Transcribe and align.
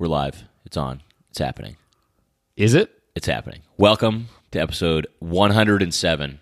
We're 0.00 0.06
live. 0.06 0.44
It's 0.64 0.78
on. 0.78 1.02
It's 1.28 1.38
happening. 1.38 1.76
Is 2.56 2.72
it? 2.72 2.90
It's 3.14 3.26
happening. 3.26 3.60
Welcome 3.76 4.28
to 4.50 4.58
episode 4.58 5.06
107, 5.18 6.40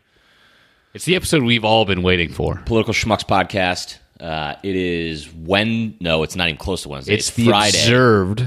It's 0.95 1.05
the 1.05 1.17
episode 1.17 1.43
we've 1.43 1.65
all 1.65 1.85
been 1.85 2.05
waiting 2.05 2.29
for. 2.29 2.63
Political 2.67 2.95
Schmucks 2.95 3.27
podcast. 3.27 3.97
Uh, 4.21 4.55
it 4.63 4.77
is 4.77 5.29
when? 5.35 5.97
No, 5.99 6.23
it's 6.23 6.37
not 6.37 6.47
even 6.47 6.57
close 6.57 6.83
to 6.83 6.89
Wednesday. 6.91 7.15
It's, 7.15 7.33
the 7.33 7.47
Friday, 7.47 7.77
observed 7.77 8.47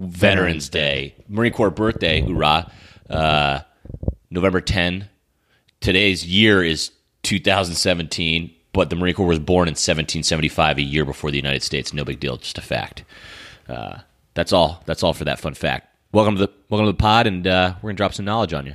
Veterans 0.00 0.68
Day, 0.68 1.14
Marine 1.28 1.52
Corps 1.52 1.70
birthday. 1.70 2.20
Hoorah! 2.20 2.72
Uh, 3.08 3.60
November 4.32 4.60
10. 4.60 5.08
Today's 5.80 6.26
year 6.26 6.64
is 6.64 6.90
2017, 7.22 8.52
but 8.72 8.90
the 8.90 8.96
Marine 8.96 9.14
Corps 9.14 9.28
was 9.28 9.38
born 9.38 9.68
in 9.68 9.74
1775, 9.74 10.78
a 10.78 10.82
year 10.82 11.04
before 11.04 11.30
the 11.30 11.36
United 11.36 11.62
States. 11.62 11.92
No 11.92 12.04
big 12.04 12.18
deal, 12.18 12.36
just 12.36 12.58
a 12.58 12.62
fact. 12.62 13.04
Uh, 13.68 13.98
that's 14.34 14.52
all. 14.52 14.82
That's 14.86 15.02
all 15.02 15.12
for 15.12 15.24
that 15.24 15.38
fun 15.38 15.54
fact. 15.54 15.88
Welcome 16.12 16.36
to 16.36 16.46
the 16.46 16.52
welcome 16.68 16.86
to 16.86 16.92
the 16.92 16.98
pod, 16.98 17.26
and 17.26 17.46
uh, 17.46 17.74
we're 17.82 17.90
gonna 17.90 17.96
drop 17.96 18.14
some 18.14 18.24
knowledge 18.24 18.52
on 18.52 18.66
you. 18.66 18.74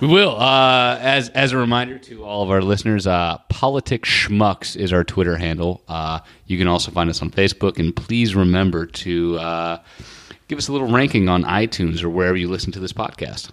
We 0.00 0.08
will. 0.08 0.34
Uh, 0.40 0.96
as 1.00 1.28
as 1.30 1.52
a 1.52 1.58
reminder 1.58 1.98
to 1.98 2.24
all 2.24 2.42
of 2.42 2.50
our 2.50 2.62
listeners, 2.62 3.06
uh, 3.06 3.36
Politic 3.50 4.04
Schmucks 4.04 4.74
is 4.74 4.94
our 4.94 5.04
Twitter 5.04 5.36
handle. 5.36 5.82
Uh, 5.88 6.20
you 6.46 6.56
can 6.56 6.66
also 6.68 6.90
find 6.90 7.10
us 7.10 7.20
on 7.20 7.30
Facebook, 7.30 7.78
and 7.78 7.94
please 7.94 8.34
remember 8.34 8.86
to 8.86 9.38
uh, 9.38 9.78
give 10.48 10.56
us 10.56 10.68
a 10.68 10.72
little 10.72 10.88
ranking 10.90 11.28
on 11.28 11.44
iTunes 11.44 12.02
or 12.02 12.08
wherever 12.08 12.36
you 12.36 12.48
listen 12.48 12.72
to 12.72 12.80
this 12.80 12.94
podcast. 12.94 13.50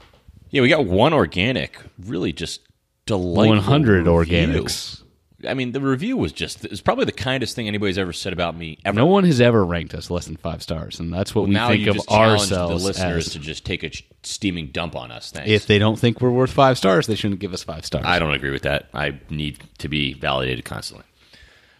Yeah, 0.50 0.62
we 0.62 0.70
got 0.70 0.86
one 0.86 1.14
organic, 1.14 1.78
really 2.00 2.32
just 2.32 2.62
delightful. 3.06 3.56
100 3.58 4.08
review. 4.08 4.12
organics. 4.14 5.04
I 5.48 5.54
mean, 5.54 5.72
the 5.72 5.82
review 5.82 6.18
was 6.18 6.32
just 6.32 6.66
it's 6.66 6.82
probably 6.82 7.06
the 7.06 7.12
kindest 7.12 7.56
thing 7.56 7.68
anybody's 7.68 7.98
ever 7.98 8.14
said 8.14 8.34
about 8.34 8.56
me 8.56 8.80
ever. 8.84 8.96
No 8.96 9.06
one 9.06 9.24
has 9.26 9.40
ever 9.40 9.64
ranked 9.64 9.94
us 9.94 10.10
less 10.10 10.26
than 10.26 10.36
five 10.36 10.64
stars, 10.64 11.00
and 11.00 11.14
that's 11.14 11.36
what 11.36 11.46
we 11.46 11.52
now 11.52 11.70
think 11.70 11.84
you 11.84 11.92
of 11.92 11.98
just 11.98 12.12
ourselves 12.12 12.82
the 12.82 12.88
listeners 12.88 13.28
as. 13.28 13.34
to 13.34 13.40
just 13.40 13.66
take 13.66 13.84
a 13.84 13.92
steaming 14.24 14.68
dump 14.68 14.96
on 14.96 15.12
us. 15.12 15.32
Thanks. 15.32 15.50
If 15.50 15.68
they 15.68 15.78
don't 15.78 16.00
think 16.00 16.22
we're 16.22 16.32
worth 16.32 16.52
five 16.52 16.78
stars, 16.78 17.06
they 17.06 17.16
shouldn't 17.16 17.40
give 17.40 17.54
us 17.54 17.64
five 17.64 17.86
stars. 17.86 18.06
I 18.08 18.18
don't 18.18 18.34
agree 18.34 18.52
with 18.52 18.64
that. 18.64 18.90
I 18.94 19.20
need 19.30 19.60
to 19.78 19.88
be 19.88 20.14
validated 20.14 20.66
constantly. 20.66 21.06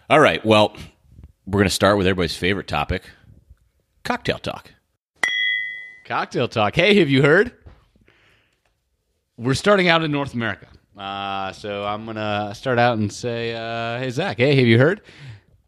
All 0.10 0.20
right. 0.20 0.46
Well, 0.46 0.76
we're 1.48 1.60
going 1.60 1.70
to 1.70 1.70
start 1.70 1.98
with 1.98 2.06
everybody's 2.06 2.38
favorite 2.38 2.68
topic 2.68 3.04
cocktail 4.04 4.38
talk. 4.40 4.72
Cocktail 6.06 6.48
talk. 6.48 6.76
Hey, 6.76 6.98
have 7.00 7.10
you 7.10 7.22
heard? 7.22 7.52
We're 9.36 9.54
starting 9.54 9.90
out 9.90 10.04
in 10.04 10.12
North 10.12 10.34
America. 10.34 10.68
Uh, 10.98 11.52
so 11.52 11.86
I'm 11.86 12.06
to 12.08 12.52
start 12.56 12.80
out 12.80 12.98
and 12.98 13.12
say, 13.12 13.54
uh, 13.54 14.00
hey, 14.00 14.10
Zach, 14.10 14.38
hey, 14.38 14.56
have 14.56 14.66
you 14.66 14.80
heard? 14.80 15.02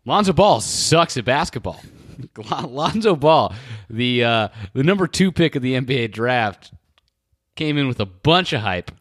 Lonzo 0.05 0.33
Ball 0.33 0.59
sucks 0.59 1.17
at 1.17 1.25
basketball. 1.25 1.79
Lonzo 2.67 3.15
Ball, 3.15 3.53
the, 3.89 4.23
uh, 4.23 4.47
the 4.73 4.83
number 4.83 5.07
two 5.07 5.31
pick 5.31 5.55
of 5.55 5.61
the 5.61 5.75
NBA 5.75 6.11
draft, 6.11 6.73
came 7.55 7.77
in 7.77 7.87
with 7.87 7.99
a 7.99 8.05
bunch 8.05 8.53
of 8.53 8.61
hype. 8.61 8.91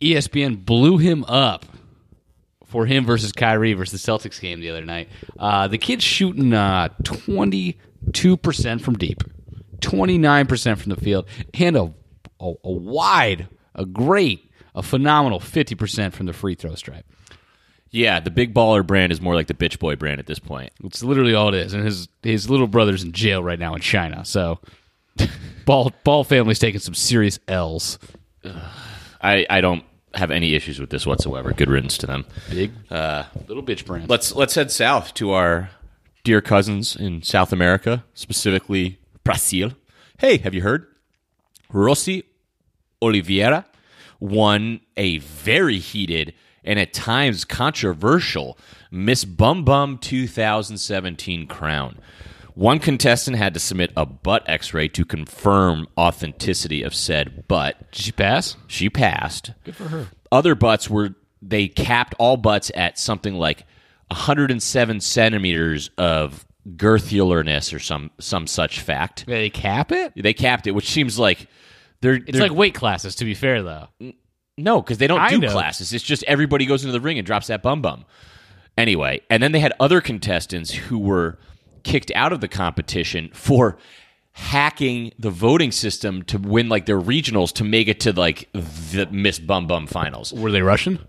ESPN 0.00 0.64
blew 0.64 0.98
him 0.98 1.24
up 1.24 1.66
for 2.64 2.86
him 2.86 3.04
versus 3.04 3.32
Kyrie 3.32 3.72
versus 3.74 4.02
the 4.02 4.12
Celtics 4.12 4.40
game 4.40 4.60
the 4.60 4.70
other 4.70 4.84
night. 4.84 5.08
Uh, 5.38 5.68
the 5.68 5.78
kid's 5.78 6.04
shooting 6.04 6.52
uh, 6.52 6.88
22% 7.02 8.80
from 8.80 8.94
deep, 8.98 9.22
29% 9.80 10.78
from 10.78 10.90
the 10.90 11.00
field, 11.00 11.26
and 11.54 11.76
a, 11.76 11.92
a, 12.40 12.52
a 12.64 12.72
wide, 12.72 13.48
a 13.74 13.86
great, 13.86 14.47
a 14.78 14.82
phenomenal 14.82 15.40
50% 15.40 16.12
from 16.12 16.26
the 16.26 16.32
free 16.32 16.54
throw 16.54 16.76
stripe. 16.76 17.04
Yeah, 17.90 18.20
the 18.20 18.30
big 18.30 18.54
baller 18.54 18.86
brand 18.86 19.10
is 19.10 19.20
more 19.20 19.34
like 19.34 19.48
the 19.48 19.54
bitch 19.54 19.78
boy 19.78 19.96
brand 19.96 20.20
at 20.20 20.26
this 20.26 20.38
point. 20.38 20.72
It's 20.84 21.02
literally 21.02 21.34
all 21.34 21.48
it 21.48 21.54
is. 21.54 21.74
And 21.74 21.84
his, 21.84 22.08
his 22.22 22.48
little 22.48 22.68
brother's 22.68 23.02
in 23.02 23.12
jail 23.12 23.42
right 23.42 23.58
now 23.58 23.74
in 23.74 23.80
China. 23.80 24.24
So, 24.24 24.60
Ball, 25.64 25.92
Ball 26.04 26.22
family's 26.22 26.60
taking 26.60 26.80
some 26.80 26.94
serious 26.94 27.40
L's. 27.48 27.98
I, 29.20 29.46
I 29.50 29.60
don't 29.60 29.84
have 30.14 30.30
any 30.30 30.54
issues 30.54 30.78
with 30.78 30.90
this 30.90 31.06
whatsoever. 31.06 31.52
Good 31.52 31.70
riddance 31.70 31.98
to 31.98 32.06
them. 32.06 32.24
Big, 32.50 32.70
uh, 32.90 33.24
little 33.48 33.64
bitch 33.64 33.84
brand. 33.84 34.08
Let's 34.08 34.34
let's 34.34 34.54
head 34.54 34.70
south 34.70 35.12
to 35.14 35.32
our 35.32 35.70
dear 36.24 36.40
cousins 36.40 36.94
in 36.94 37.22
South 37.22 37.52
America, 37.52 38.04
specifically 38.14 38.98
Brazil. 39.24 39.72
Hey, 40.18 40.38
have 40.38 40.54
you 40.54 40.62
heard? 40.62 40.86
Rossi 41.72 42.24
Oliveira 43.02 43.66
won 44.20 44.80
a 44.96 45.18
very 45.18 45.78
heated 45.78 46.34
and 46.64 46.78
at 46.78 46.92
times 46.92 47.44
controversial 47.44 48.58
Miss 48.90 49.24
Bum 49.24 49.64
Bum 49.64 49.98
2017 49.98 51.46
crown. 51.46 51.98
One 52.54 52.80
contestant 52.80 53.36
had 53.36 53.54
to 53.54 53.60
submit 53.60 53.92
a 53.96 54.04
butt 54.04 54.42
x 54.48 54.74
ray 54.74 54.88
to 54.88 55.04
confirm 55.04 55.86
authenticity 55.96 56.82
of 56.82 56.94
said 56.94 57.46
butt. 57.46 57.92
Did 57.92 58.02
she 58.02 58.12
pass? 58.12 58.56
She 58.66 58.90
passed. 58.90 59.52
Good 59.64 59.76
for 59.76 59.84
her. 59.84 60.08
Other 60.32 60.54
butts 60.54 60.90
were 60.90 61.14
they 61.40 61.68
capped 61.68 62.14
all 62.18 62.36
butts 62.36 62.72
at 62.74 62.98
something 62.98 63.34
like 63.34 63.64
107 64.08 65.00
centimeters 65.00 65.90
of 65.96 66.44
girthularness 66.76 67.72
or 67.72 67.78
some 67.78 68.10
some 68.18 68.46
such 68.46 68.80
fact. 68.80 69.24
They 69.26 69.50
cap 69.50 69.92
it? 69.92 70.12
They 70.16 70.34
capped 70.34 70.66
it, 70.66 70.72
which 70.72 70.90
seems 70.90 71.18
like 71.18 71.46
they're, 72.00 72.14
It's 72.14 72.32
they're 72.32 72.48
like 72.48 72.56
weight 72.56 72.74
classes, 72.74 73.14
to 73.16 73.24
be 73.24 73.34
fair, 73.34 73.62
though. 73.62 73.88
no, 74.56 74.80
because 74.82 74.98
they 74.98 75.06
don't 75.06 75.18
Kind 75.18 75.40
do 75.40 75.46
of. 75.46 75.52
classes. 75.52 75.92
It's 75.92 76.04
just 76.04 76.22
everybody 76.24 76.66
goes 76.66 76.84
into 76.84 76.92
the 76.92 77.00
ring 77.00 77.18
and 77.18 77.26
drops 77.26 77.46
that 77.48 77.62
bum 77.62 77.82
bum. 77.82 78.04
Anyway, 78.76 79.20
and 79.28 79.42
then 79.42 79.52
they 79.52 79.60
had 79.60 79.72
other 79.80 80.00
contestants 80.00 80.70
who 80.72 80.98
were 80.98 81.38
kicked 81.82 82.12
out 82.14 82.32
of 82.32 82.40
the 82.40 82.48
competition 82.48 83.30
for 83.32 83.76
hacking 84.32 85.12
the 85.18 85.30
voting 85.30 85.72
system 85.72 86.22
to 86.22 86.38
win 86.38 86.68
like 86.68 86.86
their 86.86 87.00
regionals 87.00 87.52
to 87.54 87.64
make 87.64 87.88
it 87.88 87.98
to 88.00 88.12
like 88.12 88.48
the 88.52 89.08
Miss 89.10 89.38
Bum 89.40 89.66
Bum 89.66 89.86
finals. 89.88 90.32
Were 90.32 90.52
they 90.52 90.62
Russian? 90.62 91.04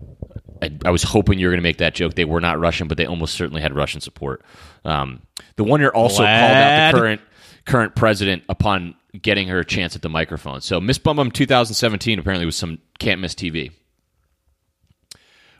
I, 0.63 0.71
I 0.83 0.89
was 0.89 1.03
hoping 1.03 1.37
you 1.39 1.45
were 1.45 1.51
going 1.51 1.59
to 1.61 1.63
make 1.67 1.77
that 1.77 1.93
joke. 1.93 2.15
They 2.15 2.25
were 2.25 2.41
not 2.41 2.59
Russian, 2.59 2.87
but 2.87 2.97
they 2.97 3.05
almost 3.05 3.35
certainly 3.35 3.61
had 3.61 3.75
Russian 3.75 4.01
support. 4.01 4.43
Um, 4.83 5.21
the 5.57 5.63
winner 5.63 5.89
also 5.89 6.23
Glad. 6.23 6.39
called 6.41 6.57
out 6.57 6.91
the 6.91 6.97
current 6.99 7.21
current 7.65 7.95
president 7.95 8.43
upon 8.49 8.95
getting 9.21 9.47
her 9.47 9.59
a 9.59 9.65
chance 9.65 9.95
at 9.95 10.01
the 10.01 10.09
microphone. 10.09 10.61
So 10.61 10.79
Miss 10.79 10.97
Bum 10.97 11.17
Bum 11.17 11.31
2017 11.31 12.19
apparently 12.19 12.45
was 12.45 12.55
some 12.55 12.79
can't 12.99 13.21
miss 13.21 13.33
TV. 13.33 13.71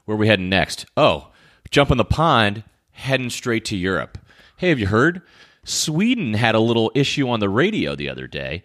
Where 0.06 0.16
are 0.16 0.20
we 0.20 0.28
heading 0.28 0.50
next? 0.50 0.86
Oh, 0.98 1.30
jump 1.72 1.92
in 1.92 1.98
the 1.98 2.06
pond, 2.06 2.64
heading 2.92 3.30
straight 3.30 3.66
to 3.66 3.78
Europe. 3.78 4.18
Hey, 4.58 4.70
have 4.70 4.80
you 4.80 4.88
heard? 4.88 5.22
Sweden 5.64 6.34
had 6.34 6.56
a 6.56 6.60
little 6.60 6.92
issue 6.96 7.30
on 7.30 7.40
the 7.40 7.50
radio 7.50 7.96
the 7.96 8.10
other 8.10 8.28
day. 8.28 8.64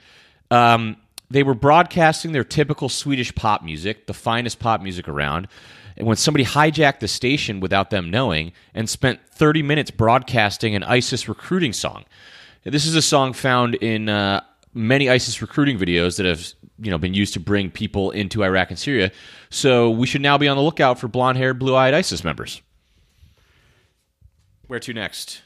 Um, 0.51 0.97
they 1.31 1.43
were 1.43 1.55
broadcasting 1.55 2.33
their 2.33 2.45
typical 2.45 2.89
Swedish 2.89 3.35
pop 3.35 3.63
music, 3.63 4.07
the 4.07 4.15
finest 4.15 4.59
pop 4.59 4.81
music 4.81 5.09
around. 5.09 5.49
And 5.97 6.07
when 6.07 6.17
somebody 6.17 6.45
hijacked 6.45 7.01
the 7.01 7.09
station 7.09 7.61
without 7.61 7.91
them 7.91 8.11
knowing 8.11 8.53
and 8.75 8.89
spent 8.89 9.21
30 9.31 9.63
minutes 9.63 9.91
broadcasting 9.91 10.75
an 10.75 10.83
ISIS 10.83 11.29
recruiting 11.29 11.73
song. 11.73 12.05
This 12.65 12.87
is 12.87 12.95
a 12.95 13.03
song 13.03 13.35
found 13.35 13.75
in 13.77 14.09
uh, 14.09 14.43
many 14.75 15.09
ISIS 15.09 15.41
recruiting 15.41 15.79
videos 15.79 16.17
that 16.17 16.27
have 16.27 16.53
you 16.79 16.91
know 16.91 16.99
been 16.99 17.15
used 17.15 17.33
to 17.35 17.41
bring 17.41 17.71
people 17.71 18.11
into 18.11 18.45
Iraq 18.45 18.71
and 18.71 18.79
Syria. 18.79 19.13
So 19.51 19.91
we 19.91 20.07
should 20.07 20.21
now 20.21 20.37
be 20.37 20.49
on 20.49 20.57
the 20.57 20.63
lookout 20.63 20.99
for 20.99 21.09
blonde-haired, 21.09 21.59
blue-eyed 21.59 21.95
ISIS 21.95 22.25
members. 22.25 22.61
Where 24.67 24.81
to 24.81 24.93
next? 24.93 25.43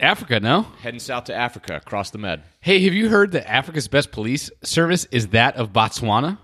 Africa, 0.00 0.40
no? 0.40 0.62
Heading 0.80 1.00
south 1.00 1.24
to 1.24 1.34
Africa, 1.34 1.76
across 1.76 2.10
the 2.10 2.18
Med. 2.18 2.42
Hey, 2.60 2.82
have 2.84 2.94
you 2.94 3.08
heard 3.08 3.32
that 3.32 3.48
Africa's 3.48 3.86
best 3.86 4.10
police 4.10 4.50
service 4.62 5.06
is 5.10 5.28
that 5.28 5.56
of 5.56 5.72
Botswana? 5.72 6.38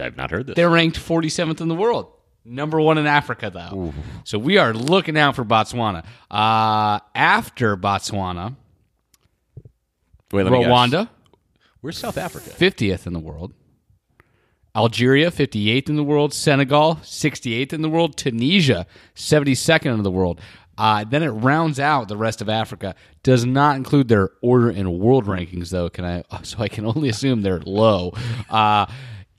I've 0.00 0.16
not 0.16 0.30
heard 0.30 0.46
this. 0.46 0.56
They're 0.56 0.70
ranked 0.70 0.98
47th 0.98 1.60
in 1.60 1.68
the 1.68 1.74
world. 1.74 2.12
Number 2.44 2.80
one 2.80 2.98
in 2.98 3.06
Africa, 3.06 3.50
though. 3.50 3.94
So 4.24 4.38
we 4.38 4.58
are 4.58 4.72
looking 4.72 5.16
out 5.16 5.36
for 5.36 5.44
Botswana. 5.44 6.04
Uh, 6.30 6.98
after 7.14 7.76
Botswana, 7.76 8.56
Wait, 10.32 10.44
let 10.44 10.52
me 10.52 10.60
guess. 10.60 10.68
Rwanda, 10.68 11.08
Where's 11.80 11.98
South 11.98 12.16
Africa? 12.16 12.50
50th 12.50 13.06
in 13.06 13.12
the 13.12 13.18
world. 13.18 13.52
Algeria, 14.74 15.30
58th 15.30 15.88
in 15.88 15.96
the 15.96 16.04
world. 16.04 16.32
Senegal, 16.32 16.96
68th 17.02 17.72
in 17.72 17.82
the 17.82 17.90
world. 17.90 18.16
Tunisia, 18.16 18.86
72nd 19.14 19.94
in 19.94 20.02
the 20.02 20.10
world. 20.10 20.40
Uh, 20.78 21.04
then 21.04 21.22
it 21.22 21.28
rounds 21.28 21.78
out 21.78 22.08
the 22.08 22.16
rest 22.16 22.40
of 22.40 22.48
Africa. 22.48 22.94
Does 23.22 23.44
not 23.44 23.76
include 23.76 24.08
their 24.08 24.30
order 24.40 24.70
in 24.70 24.98
world 24.98 25.26
rankings, 25.26 25.70
though. 25.70 25.90
Can 25.90 26.04
I? 26.04 26.24
So 26.44 26.58
I 26.60 26.68
can 26.68 26.86
only 26.86 27.08
assume 27.08 27.42
they're 27.42 27.60
low. 27.60 28.12
Uh, 28.48 28.86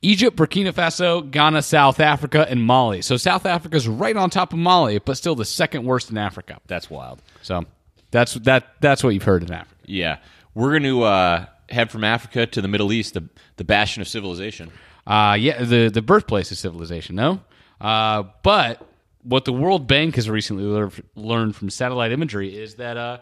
Egypt, 0.02 0.38
Burkina 0.38 0.74
Faso, 0.74 1.30
Ghana, 1.30 1.62
South 1.62 2.00
Africa, 2.00 2.46
and 2.50 2.62
Mali. 2.62 3.02
So 3.02 3.16
South 3.18 3.46
Africa's 3.46 3.88
right 3.88 4.16
on 4.16 4.30
top 4.30 4.52
of 4.52 4.60
Mali, 4.60 5.00
but 5.00 5.18
still 5.18 5.34
the 5.36 5.46
second 5.46 5.86
worst 5.86 6.12
in 6.12 6.18
Africa. 6.18 6.60
That's 6.68 6.90
wild. 6.90 7.22
So 7.42 7.64
that's 8.12 8.34
that. 8.36 8.76
That's 8.82 9.04
what 9.04 9.12
you've 9.12 9.24
heard 9.24 9.44
in 9.44 9.52
Africa. 9.52 9.76
Yeah, 9.86 10.18
we're 10.56 10.72
going 10.72 10.84
to 10.84 11.04
uh, 11.04 11.46
head 11.70 11.92
from 11.92 12.04
Africa 12.04 12.46
to 12.46 12.62
the 12.62 12.68
Middle 12.68 12.92
East, 12.92 13.14
the 13.14 13.30
the 13.58 13.64
bastion 13.64 14.02
of 14.02 14.08
civilization. 14.08 14.72
Uh, 15.06 15.36
yeah, 15.40 15.64
the 15.64 15.90
the 15.90 16.02
birthplace 16.02 16.52
of 16.52 16.58
civilization. 16.58 17.16
No, 17.16 17.42
uh, 17.82 18.24
but 18.44 18.86
what 19.24 19.46
the 19.46 19.54
World 19.54 19.88
Bank 19.88 20.16
has 20.16 20.30
recently 20.30 20.64
lear- 20.64 20.92
learned 21.16 21.56
from 21.56 21.70
satellite 21.70 22.12
imagery 22.12 22.56
is 22.56 22.76
that 22.76 22.98
uh, 22.98 23.20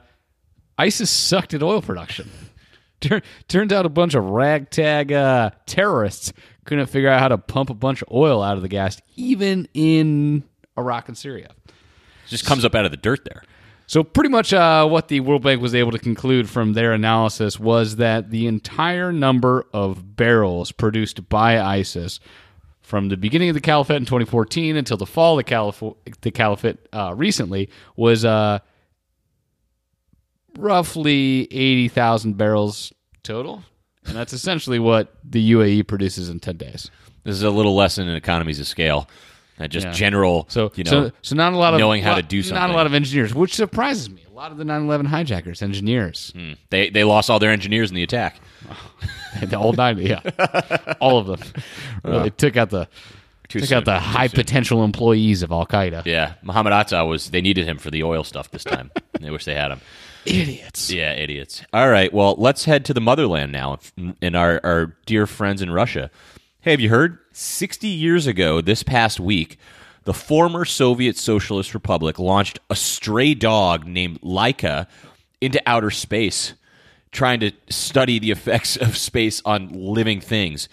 ISIS 0.77 1.09
sucked 1.09 1.53
at 1.53 1.63
oil 1.63 1.81
production. 1.81 2.29
Tur- 3.01 3.21
turns 3.47 3.73
out 3.73 3.85
a 3.85 3.89
bunch 3.89 4.13
of 4.13 4.23
ragtag 4.25 5.11
uh, 5.11 5.51
terrorists 5.65 6.33
couldn't 6.65 6.87
figure 6.87 7.09
out 7.09 7.19
how 7.19 7.27
to 7.27 7.37
pump 7.37 7.69
a 7.69 7.73
bunch 7.73 8.01
of 8.01 8.07
oil 8.11 8.41
out 8.43 8.55
of 8.55 8.61
the 8.61 8.67
gas, 8.67 9.01
even 9.15 9.67
in 9.73 10.43
Iraq 10.77 11.07
and 11.07 11.17
Syria. 11.17 11.49
It 11.67 12.29
just 12.29 12.45
comes 12.45 12.63
up 12.63 12.75
out 12.75 12.85
of 12.85 12.91
the 12.91 12.97
dirt 12.97 13.25
there. 13.25 13.43
So, 13.91 14.05
pretty 14.05 14.29
much 14.29 14.53
uh, 14.53 14.87
what 14.87 15.09
the 15.09 15.19
World 15.19 15.43
Bank 15.43 15.61
was 15.61 15.75
able 15.75 15.91
to 15.91 15.99
conclude 15.99 16.49
from 16.49 16.71
their 16.71 16.93
analysis 16.93 17.59
was 17.59 17.97
that 17.97 18.29
the 18.29 18.47
entire 18.47 19.11
number 19.11 19.67
of 19.73 20.15
barrels 20.15 20.71
produced 20.71 21.27
by 21.27 21.59
ISIS 21.59 22.21
from 22.81 23.09
the 23.09 23.17
beginning 23.17 23.49
of 23.49 23.53
the 23.53 23.59
caliphate 23.59 23.97
in 23.97 24.05
2014 24.05 24.77
until 24.77 24.95
the 24.95 25.05
fall 25.05 25.37
of 25.37 25.45
the, 25.45 25.49
calif- 25.49 25.83
the 26.21 26.31
caliphate 26.31 26.77
uh, 26.93 27.13
recently 27.17 27.69
was 27.97 28.23
uh, 28.23 28.59
roughly 30.57 31.49
80,000 31.51 32.37
barrels 32.37 32.93
total. 33.23 33.61
And 34.05 34.15
that's 34.15 34.31
essentially 34.31 34.79
what 34.79 35.13
the 35.21 35.51
UAE 35.51 35.85
produces 35.85 36.29
in 36.29 36.39
10 36.39 36.55
days. 36.55 36.89
This 37.25 37.35
is 37.35 37.43
a 37.43 37.51
little 37.51 37.75
lesson 37.75 38.07
in 38.07 38.15
economies 38.15 38.61
of 38.61 38.67
scale. 38.67 39.09
And 39.61 39.71
just 39.71 39.85
Yeah. 39.87 39.91
general, 39.93 40.45
So, 40.49 40.71
you 40.75 40.83
know, 40.83 40.91
so, 40.91 41.11
so 41.21 41.35
not 41.35 41.53
a 41.53 41.57
lot 41.57 41.73
of 41.73 41.79
knowing 41.79 42.01
how 42.03 42.15
to 42.15 42.21
do 42.21 42.41
something. 42.41 42.59
Not 42.59 42.69
a 42.69 42.73
lot 42.73 42.85
of 42.87 42.93
engineers, 42.93 43.33
which 43.33 43.53
surprises 43.55 44.09
me. 44.09 44.21
A 44.29 44.33
lot 44.33 44.51
of 44.51 44.57
the 44.57 44.63
9/11 44.65 45.05
hijackers, 45.07 45.61
engineers. 45.61 46.31
Hmm. 46.35 46.53
they 46.71 46.89
they 46.89 47.03
lost 47.03 47.29
all 47.29 47.37
their 47.39 47.51
engineers 47.51 47.89
in 47.89 47.95
the 47.95 48.03
attack. 48.03 48.39
the 49.41 49.57
old 49.57 49.77
ninety, 49.77 50.05
yeah, 50.05 50.21
all 50.99 51.17
of 51.19 51.27
them. 51.27 51.39
Really 52.03 52.31
took 52.31 52.57
out 52.57 52.69
the 52.71 52.87
Too 53.49 53.59
took 53.59 53.69
soon. 53.69 53.77
out 53.79 53.85
the 53.85 53.99
high 53.99 54.27
potential 54.29 54.83
employees 54.83 55.43
of 55.43 55.51
Al 55.51 55.65
Qaeda. 55.67 56.05
Yeah, 56.05 56.33
Muhammad 56.41 56.73
Atta 56.73 57.05
was. 57.05 57.29
They 57.29 57.41
needed 57.41 57.67
him 57.67 57.77
for 57.77 57.91
the 57.91 58.03
oil 58.03 58.23
stuff 58.23 58.49
this 58.51 58.63
time. 58.63 58.89
they 59.19 59.29
wish 59.29 59.45
they 59.45 59.53
had 59.55 59.71
him. 59.71 59.81
Idiots. 60.25 60.91
Yeah, 60.91 61.13
idiots. 61.13 61.63
All 61.73 61.89
right, 61.89 62.11
well, 62.13 62.35
let's 62.37 62.65
head 62.65 62.85
to 62.85 62.93
the 62.93 63.01
motherland 63.01 63.51
now, 63.51 63.79
and 64.21 64.35
our 64.35 64.59
our 64.63 64.95
dear 65.05 65.27
friends 65.27 65.61
in 65.61 65.71
Russia. 65.71 66.09
Hey, 66.61 66.71
have 66.71 66.79
you 66.79 66.89
heard? 66.89 67.17
Sixty 67.33 67.87
years 67.87 68.27
ago, 68.27 68.59
this 68.59 68.83
past 68.83 69.19
week, 69.19 69.57
the 70.03 70.13
former 70.13 70.65
Soviet 70.65 71.17
Socialist 71.17 71.73
Republic 71.73 72.19
launched 72.19 72.59
a 72.69 72.75
stray 72.75 73.33
dog 73.33 73.85
named 73.85 74.19
Laika 74.21 74.87
into 75.39 75.61
outer 75.65 75.91
space, 75.91 76.53
trying 77.11 77.39
to 77.39 77.51
study 77.69 78.19
the 78.19 78.31
effects 78.31 78.75
of 78.75 78.97
space 78.97 79.41
on 79.45 79.69
living 79.69 80.19
things. 80.19 80.67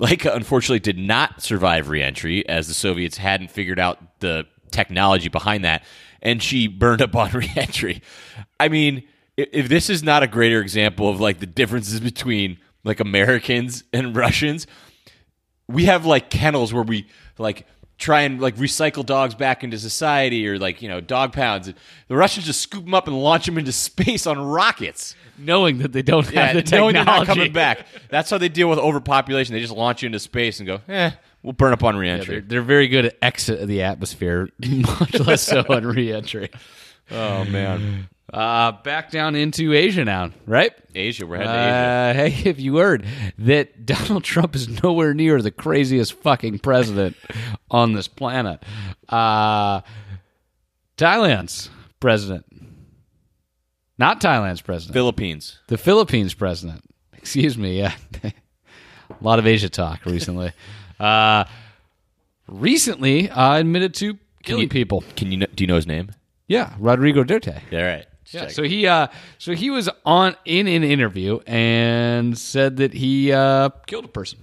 Laika 0.00 0.34
unfortunately 0.34 0.80
did 0.80 0.98
not 0.98 1.42
survive 1.42 1.88
reentry, 1.88 2.48
as 2.48 2.68
the 2.68 2.74
Soviets 2.74 3.18
hadn't 3.18 3.50
figured 3.50 3.78
out 3.78 4.20
the 4.20 4.46
technology 4.70 5.28
behind 5.28 5.64
that, 5.64 5.84
and 6.22 6.42
she 6.42 6.66
burned 6.66 7.02
up 7.02 7.14
on 7.14 7.30
reentry. 7.34 8.02
I 8.58 8.68
mean, 8.68 9.02
if 9.36 9.68
this 9.68 9.90
is 9.90 10.02
not 10.02 10.22
a 10.22 10.26
greater 10.26 10.60
example 10.60 11.08
of 11.08 11.20
like 11.20 11.40
the 11.40 11.46
differences 11.46 12.00
between 12.00 12.58
like 12.84 13.00
Americans 13.00 13.84
and 13.92 14.16
Russians, 14.16 14.66
we 15.70 15.84
have 15.86 16.06
like 16.06 16.30
kennels 16.30 16.72
where 16.72 16.82
we 16.82 17.06
like 17.38 17.66
try 17.98 18.22
and 18.22 18.40
like 18.40 18.56
recycle 18.56 19.04
dogs 19.04 19.34
back 19.34 19.62
into 19.62 19.78
society 19.78 20.48
or 20.48 20.58
like 20.58 20.82
you 20.82 20.88
know 20.88 21.00
dog 21.00 21.32
pounds. 21.32 21.72
The 22.08 22.16
russians 22.16 22.46
just 22.46 22.60
scoop 22.60 22.84
them 22.84 22.94
up 22.94 23.06
and 23.06 23.20
launch 23.20 23.46
them 23.46 23.58
into 23.58 23.72
space 23.90 24.26
on 24.26 24.38
rockets. 24.38 25.14
Knowing 25.38 25.78
that 25.78 25.92
they 25.92 26.02
don't 26.02 26.30
yeah, 26.30 26.48
have 26.52 26.64
the 26.66 26.76
knowing 26.76 26.94
technology. 26.94 26.94
they're 26.94 27.04
not 27.04 27.26
coming 27.26 27.52
back. 27.52 27.86
That's 28.10 28.28
how 28.30 28.36
they 28.38 28.48
deal 28.50 28.68
with 28.68 28.78
overpopulation. 28.78 29.54
They 29.54 29.60
just 29.60 29.72
launch 29.74 30.02
you 30.02 30.06
into 30.06 30.18
space 30.18 30.60
and 30.60 30.66
go 30.66 30.80
eh 30.88 31.10
we'll 31.42 31.54
burn 31.54 31.72
up 31.72 31.82
on 31.82 31.94
Yeah, 31.94 32.00
reentry. 32.00 32.34
they're, 32.40 32.42
they're 32.48 32.62
very 32.62 32.88
good 32.88 33.06
at 33.06 33.16
exit 33.22 33.60
of 33.60 33.68
the 33.68 33.82
atmosphere, 33.82 34.50
much 34.60 35.18
less 35.20 35.42
so 35.42 35.64
on 35.68 35.86
reentry. 35.86 36.50
oh 37.10 37.44
man 37.46 38.08
Uh, 38.32 38.72
back 38.84 39.10
down 39.10 39.34
into 39.34 39.72
Asia 39.74 40.04
now, 40.04 40.30
right? 40.46 40.72
asia 40.94 41.26
we're 41.26 41.36
heading 41.36 41.52
to 41.52 41.58
asia 41.58 41.74
Uh, 41.76 42.14
hey, 42.14 42.30
have 42.48 42.58
you 42.60 42.76
heard 42.78 43.04
that 43.38 43.84
Donald 43.86 44.22
Trump 44.24 44.54
is 44.56 44.82
nowhere 44.82 45.14
near 45.14 45.40
the 45.42 45.50
craziest 45.50 46.12
fucking 46.14 46.58
president 46.60 47.16
on 47.70 47.92
this 47.92 48.06
planet? 48.08 48.62
Uh, 49.08 49.80
Thailand's 50.96 51.70
president, 51.98 52.44
not 53.98 54.20
Thailand's 54.20 54.60
president, 54.62 54.94
philippines 54.94 55.58
the 55.68 55.78
Philippines 55.78 56.34
president. 56.34 56.84
Excuse 57.14 57.58
me. 57.58 57.78
Yeah, 57.78 57.94
a 58.24 58.32
lot 59.20 59.38
of 59.38 59.46
Asia 59.46 59.68
talk 59.68 60.04
recently. 60.06 60.52
uh, 61.00 61.44
recently, 62.48 63.28
uh, 63.30 63.56
admitted 63.58 63.94
to 63.94 64.18
killing 64.42 64.62
you- 64.62 64.68
people. 64.68 65.04
can 65.16 65.30
you 65.32 65.38
do 65.46 65.64
you 65.64 65.68
know 65.68 65.76
his 65.76 65.86
name 65.86 66.10
Yeah, 66.48 66.74
Rodrigo 66.78 67.24
Duterte. 67.24 67.60
all 67.72 67.82
right 67.82 68.06
Yeah, 68.32 68.48
so 68.48 68.62
he 68.62 68.86
uh 68.86 69.08
so 69.38 69.54
he 69.54 69.70
was 69.70 69.88
on 70.04 70.36
in 70.44 70.66
an 70.68 70.84
interview 70.84 71.40
and 71.46 72.36
said 72.38 72.76
that 72.76 72.92
he 72.94 73.32
uh 73.32 73.70
killed 73.86 74.04
a 74.04 74.08
person. 74.08 74.38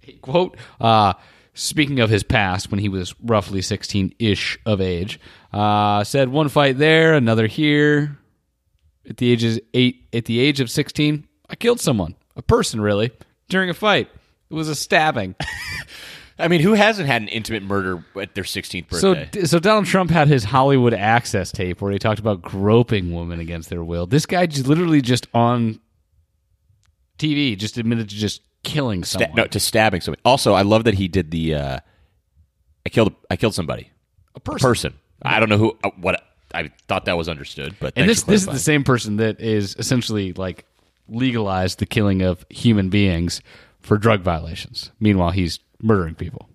He, 0.00 0.14
quote 0.14 0.56
uh 0.80 1.14
speaking 1.54 2.00
of 2.00 2.10
his 2.10 2.22
past 2.22 2.70
when 2.70 2.80
he 2.80 2.88
was 2.88 3.14
roughly 3.22 3.60
16-ish 3.60 4.58
of 4.66 4.80
age, 4.80 5.20
uh 5.52 6.04
said 6.04 6.28
one 6.28 6.48
fight 6.48 6.78
there, 6.78 7.14
another 7.14 7.46
here. 7.46 8.18
At 9.08 9.18
the 9.18 9.30
ages 9.30 9.60
8 9.72 10.08
at 10.12 10.24
the 10.24 10.40
age 10.40 10.58
of 10.60 10.68
16, 10.68 11.28
I 11.48 11.54
killed 11.54 11.78
someone, 11.78 12.16
a 12.34 12.42
person 12.42 12.80
really, 12.80 13.12
during 13.48 13.70
a 13.70 13.74
fight. 13.74 14.08
It 14.50 14.54
was 14.54 14.68
a 14.68 14.74
stabbing. 14.74 15.36
i 16.38 16.48
mean 16.48 16.60
who 16.60 16.74
hasn't 16.74 17.06
had 17.08 17.22
an 17.22 17.28
intimate 17.28 17.62
murder 17.62 18.04
at 18.20 18.34
their 18.34 18.44
16th 18.44 18.88
birthday 18.88 19.28
so 19.40 19.44
so 19.44 19.58
Donald 19.58 19.86
Trump 19.86 20.10
had 20.10 20.28
his 20.28 20.44
Hollywood 20.44 20.94
Access 20.94 21.50
tape 21.52 21.80
where 21.80 21.92
he 21.92 21.98
talked 21.98 22.20
about 22.20 22.42
groping 22.42 23.14
women 23.14 23.40
against 23.40 23.70
their 23.70 23.82
will. 23.84 24.06
This 24.06 24.26
guy 24.26 24.46
just 24.46 24.66
literally 24.66 25.00
just 25.00 25.26
on 25.34 25.80
TV 27.18 27.56
just 27.56 27.78
admitted 27.78 28.08
to 28.10 28.14
just 28.14 28.42
killing 28.62 29.04
Sta- 29.04 29.20
someone. 29.20 29.36
no 29.36 29.46
to 29.46 29.60
stabbing 29.60 30.00
someone. 30.00 30.18
also 30.24 30.52
i 30.52 30.62
love 30.62 30.84
that 30.84 30.94
he 30.94 31.06
did 31.08 31.30
the 31.30 31.54
uh 31.54 31.78
i 32.84 32.88
killed 32.88 33.14
i 33.30 33.36
killed 33.36 33.54
somebody 33.54 33.90
a 34.34 34.40
person. 34.40 34.68
person. 34.68 34.94
I 35.22 35.40
don't 35.40 35.48
know 35.48 35.56
who 35.58 35.76
uh, 35.82 35.90
what 36.00 36.22
I 36.54 36.70
thought 36.88 37.06
that 37.06 37.16
was 37.16 37.28
understood, 37.28 37.74
but 37.80 37.92
And 37.96 38.08
this 38.08 38.22
this 38.22 38.42
is 38.42 38.46
the 38.46 38.58
same 38.58 38.84
person 38.84 39.16
that 39.16 39.40
is 39.40 39.74
essentially 39.78 40.32
like 40.34 40.64
legalized 41.08 41.78
the 41.78 41.86
killing 41.86 42.22
of 42.22 42.44
human 42.50 42.88
beings 42.90 43.40
for 43.80 43.96
drug 43.96 44.20
violations. 44.20 44.90
Meanwhile, 45.00 45.30
he's 45.30 45.58
murdering 45.82 46.14
people. 46.14 46.48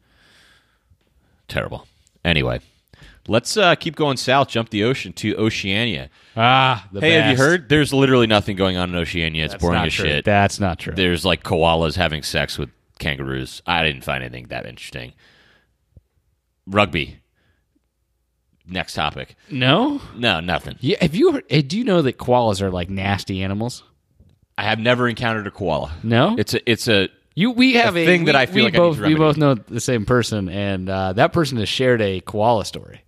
terrible. 1.48 1.86
Anyway, 2.24 2.60
let's 3.28 3.58
uh, 3.58 3.74
keep 3.76 3.96
going 3.96 4.16
south. 4.18 4.48
Jump 4.50 4.70
the 4.70 4.84
ocean 4.84 5.12
to 5.14 5.36
Oceania. 5.38 6.10
Ah, 6.38 6.88
the 6.92 7.02
Hey, 7.02 7.14
have 7.14 7.32
you 7.32 7.38
heard? 7.38 7.68
There's 7.68 7.92
literally 7.92 8.28
nothing 8.28 8.56
going 8.56 8.78
on 8.78 8.90
in 8.92 8.96
Oceania. 8.96 9.44
It's 9.46 9.54
That's 9.56 9.62
boring 9.62 9.78
not 9.80 9.88
as 9.88 9.94
true. 9.94 10.06
shit. 10.06 10.26
That's 10.26 10.60
not 10.60 10.78
true. 10.80 10.94
There's 10.94 11.26
like 11.26 11.44
koalas 11.44 11.96
having 11.96 12.22
sex 12.24 12.58
with 12.60 12.70
kangaroos. 13.00 13.62
I 13.66 13.84
didn't 13.84 14.04
find 14.04 14.24
anything 14.24 14.48
that 14.50 14.66
interesting. 14.66 15.14
Rugby. 16.68 17.18
Next 18.68 18.94
topic. 18.94 19.36
no. 19.50 20.00
No, 20.16 20.40
nothing. 20.40 20.78
Yeah. 20.80 20.98
Have 21.02 21.16
you? 21.16 21.32
Heard, 21.34 21.44
eh, 21.50 21.62
do 21.66 21.78
you 21.78 21.84
know 21.84 22.02
that 22.04 22.18
koalas 22.18 22.62
are 22.62 22.70
like 22.70 22.90
nasty 22.90 23.42
animals? 23.44 23.84
I 24.58 24.64
have 24.64 24.80
never 24.80 25.10
encountered 25.10 25.48
a 25.48 25.52
koala. 25.52 25.92
No. 26.04 26.36
It's 26.38 26.54
a 26.54 26.72
it's 26.72 26.88
a 26.88 27.10
You, 27.34 27.52
we 27.52 27.74
have 27.76 27.96
a, 27.96 28.06
thing 28.06 28.26
that 28.26 28.36
we- 28.36 28.42
I 28.42 28.46
feel 28.46 28.56
we 28.56 28.62
like 28.64 28.74
both 28.74 29.00
we 29.00 29.16
both 29.16 29.38
know 29.38 29.54
the 29.56 29.80
same 29.80 30.06
person, 30.06 30.50
and 30.50 30.90
uh, 30.90 31.14
that 31.14 31.32
person 31.32 31.58
has 31.60 31.70
shared 31.70 32.02
a 32.02 32.20
koala 32.22 32.66
story. 32.66 33.02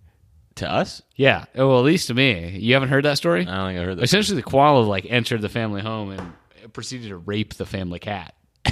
to 0.56 0.70
us. 0.70 1.02
Yeah, 1.16 1.44
oh, 1.56 1.68
well, 1.68 1.78
at 1.80 1.84
least 1.84 2.06
to 2.08 2.14
me. 2.14 2.58
You 2.58 2.72
haven't 2.74 2.88
heard 2.88 3.04
that 3.04 3.18
story? 3.18 3.42
I 3.42 3.44
don't 3.56 3.68
think 3.68 3.80
I 3.80 3.84
heard 3.84 3.98
that. 3.98 4.02
Essentially, 4.02 4.36
the 4.36 4.42
koala 4.48 4.80
like 4.80 5.06
entered 5.08 5.42
the 5.42 5.48
family 5.50 5.82
home 5.82 6.10
and 6.12 6.72
proceeded 6.72 7.08
to 7.08 7.16
rape 7.18 7.54
the 7.54 7.66
family 7.66 7.98
cat. 7.98 8.34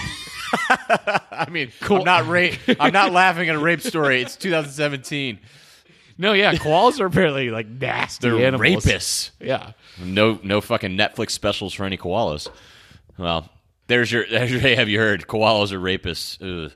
I 0.68 1.46
mean, 1.50 1.70
I'm 1.82 2.04
not 2.04 2.26
rape. 2.28 2.58
I'm 2.80 2.92
not 2.92 3.12
laughing 3.20 3.48
at 3.48 3.54
a 3.56 3.58
rape 3.58 3.80
story. 3.80 4.22
It's 4.22 4.36
2017. 4.36 5.38
No, 6.18 6.32
yeah, 6.34 6.54
koalas 6.54 7.00
are 7.00 7.06
apparently 7.06 7.50
like 7.50 7.66
nasty 7.66 8.28
They're 8.28 8.46
animals. 8.46 8.84
rapists. 8.84 9.30
Yeah, 9.40 9.72
No, 10.02 10.38
no 10.42 10.60
fucking 10.60 10.92
Netflix 10.96 11.30
specials 11.30 11.72
for 11.74 11.84
any 11.84 11.96
koalas. 11.96 12.48
Well, 13.18 13.48
there's 13.92 14.10
your, 14.10 14.24
there's 14.30 14.50
your. 14.50 14.60
Hey, 14.60 14.74
have 14.74 14.88
you 14.88 14.98
heard? 14.98 15.26
Koalas 15.26 15.70
are 15.70 15.78
rapists. 15.78 16.38
Ugh. 16.40 16.72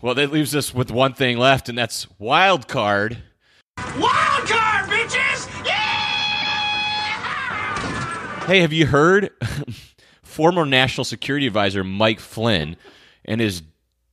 Well, 0.00 0.14
that 0.14 0.32
leaves 0.32 0.54
us 0.54 0.72
with 0.72 0.90
one 0.90 1.14
thing 1.14 1.36
left, 1.36 1.68
and 1.68 1.76
that's 1.76 2.06
wild 2.18 2.66
card. 2.68 3.18
Wild 3.76 4.48
card, 4.48 4.88
bitches! 4.88 5.64
Yeah! 5.64 5.74
Hey, 8.46 8.60
have 8.60 8.72
you 8.72 8.86
heard? 8.86 9.30
Former 10.22 10.64
National 10.64 11.04
Security 11.04 11.46
Advisor 11.46 11.84
Mike 11.84 12.20
Flynn 12.20 12.76
and 13.24 13.40
his 13.40 13.62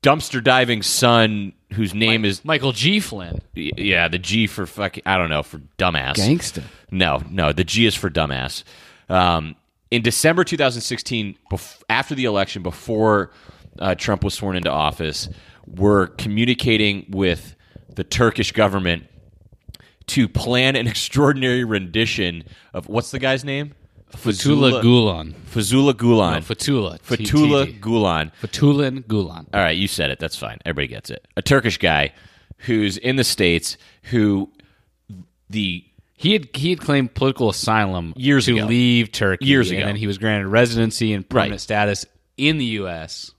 dumpster 0.04 0.44
diving 0.44 0.82
son, 0.84 1.54
whose 1.74 1.94
name 1.96 2.25
is 2.25 2.44
Michael 2.46 2.72
G. 2.72 3.00
Flynn, 3.00 3.42
yeah, 3.54 4.08
the 4.08 4.20
G 4.20 4.46
for 4.48 4.66
fucking 4.66 5.04
I 5.06 5.18
don't 5.18 5.30
know 5.30 5.44
for 5.44 5.60
dumbass. 5.78 6.16
gangster. 6.16 6.63
No, 6.92 7.24
no, 7.30 7.54
the 7.54 7.63
G 7.63 7.86
is 7.86 7.96
for 7.96 8.10
dumbass. 8.10 8.63
Um, 9.10 9.56
in 9.91 10.01
December 10.01 10.43
2016, 10.43 11.38
bef- 11.51 11.81
after 11.89 12.15
the 12.15 12.25
election, 12.25 12.63
before 12.63 13.31
uh, 13.79 13.96
Trump 13.96 14.24
was 14.24 14.34
sworn 14.34 14.55
into 14.55 14.69
office, 14.69 15.29
were 15.67 16.08
communicating 16.08 17.05
with 17.10 17.55
the 17.96 18.03
Turkish 18.03 18.51
government 18.51 19.05
to 20.08 20.27
plan 20.27 20.75
an 20.75 20.88
extraordinary 20.93 21.63
rendition 21.63 22.43
of 22.74 22.88
what's 22.88 23.12
the 23.12 23.19
guy's 23.19 23.43
name? 23.43 23.74
Fatullah 24.12 24.81
Gulen. 24.81 25.34
Fazula 25.51 25.93
Gulen. 25.93 26.34
No, 26.34 26.39
Fatullah. 26.39 27.00
Fatullah. 27.01 27.79
Gulen. 27.79 28.31
Fatullah 28.41 29.03
Gulen. 29.03 29.46
All 29.53 29.62
right, 29.62 29.77
you 29.77 29.88
said 29.88 30.10
it. 30.10 30.19
That's 30.19 30.36
fine. 30.36 30.58
Everybody 30.65 30.88
gets 30.88 31.12
it. 31.12 31.27
A 31.38 31.43
Turkish 31.43 31.77
guy 31.77 32.13
who's 32.60 32.98
in 32.98 33.17
the 33.17 33.24
states 33.24 33.77
who 34.03 34.51
the 35.50 35.86
He 36.21 36.33
had 36.33 36.49
he 36.53 36.69
had 36.71 36.81
claimed 36.81 37.13
political 37.13 37.49
asylum 37.49 38.13
Years 38.17 38.45
to 38.47 38.57
ago. 38.57 38.65
leave 38.65 39.11
Turkey, 39.13 39.45
Years 39.45 39.69
and 39.69 39.77
ago. 39.79 39.88
then 39.88 39.95
he 39.95 40.05
was 40.05 40.17
granted 40.17 40.49
residency 40.49 41.13
and 41.13 41.27
permanent 41.27 41.51
Right. 41.53 41.61
status 41.61 42.05
in 42.35 42.57
the 42.57 42.65
U.S., 42.65 43.31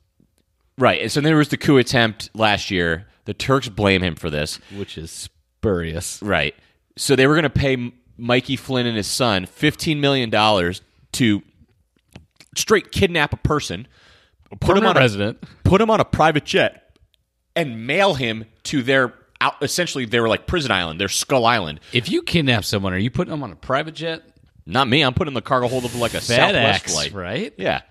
right. 0.78 1.02
And 1.02 1.12
so 1.12 1.20
there 1.20 1.37
was 1.37 1.49
the 1.49 1.58
coup 1.58 1.76
attempt 1.76 2.30
last 2.34 2.70
year. 2.70 3.06
The 3.26 3.34
Turks 3.34 3.68
blame 3.68 4.02
him 4.02 4.14
for 4.14 4.30
this. 4.30 4.58
which 4.75 4.96
is 4.96 5.10
spurious. 5.10 6.22
Right. 6.22 6.54
So 6.96 7.16
they 7.16 7.26
were 7.26 7.34
going 7.34 7.42
to 7.44 7.50
pay 7.50 7.92
Mikey 8.16 8.56
Flynn 8.56 8.87
and 8.87 8.96
his 8.96 9.06
son 9.06 9.44
fifteen 9.44 10.00
million 10.00 10.30
dollars 10.30 10.80
to 11.12 11.42
straight 12.56 12.92
kidnap 12.92 13.32
a 13.34 13.37
person, 13.37 13.87
put 14.60 14.78
him 14.78 14.87
on 14.87 14.96
a, 14.96 15.00
resident. 15.00 15.44
put 15.64 15.80
him 15.82 15.90
on 15.90 16.00
a 16.00 16.04
private 16.04 16.44
jet, 16.46 16.96
and 17.54 17.87
mail 17.87 18.14
him 18.14 18.46
to 18.64 18.82
their 18.82 19.12
out. 19.40 19.54
Essentially, 19.62 20.04
they 20.04 20.20
were 20.20 20.28
like 20.28 20.47
prison 20.47 20.70
island, 20.70 21.00
They're 21.00 21.09
Skull 21.09 21.44
Island. 21.47 21.80
If 21.92 22.11
you 22.11 22.23
kidnap 22.23 22.64
someone, 22.64 22.92
are 22.92 22.99
you 22.99 23.11
putting 23.11 23.30
them 23.30 23.42
on 23.42 23.52
a 23.52 23.56
private 23.56 23.94
jet? 23.94 24.23
Not 24.66 24.88
me. 24.88 25.02
I'm 25.02 25.14
putting 25.14 25.35
the 25.35 25.42
cargo 25.42 25.68
hold 25.68 25.85
of 25.85 25.94
like 25.97 26.14
a 26.14 26.20
Southwest 26.20 26.85
FedEx, 26.85 26.90
flight. 26.92 27.12
right? 27.12 27.54
Yeah. 27.56 27.82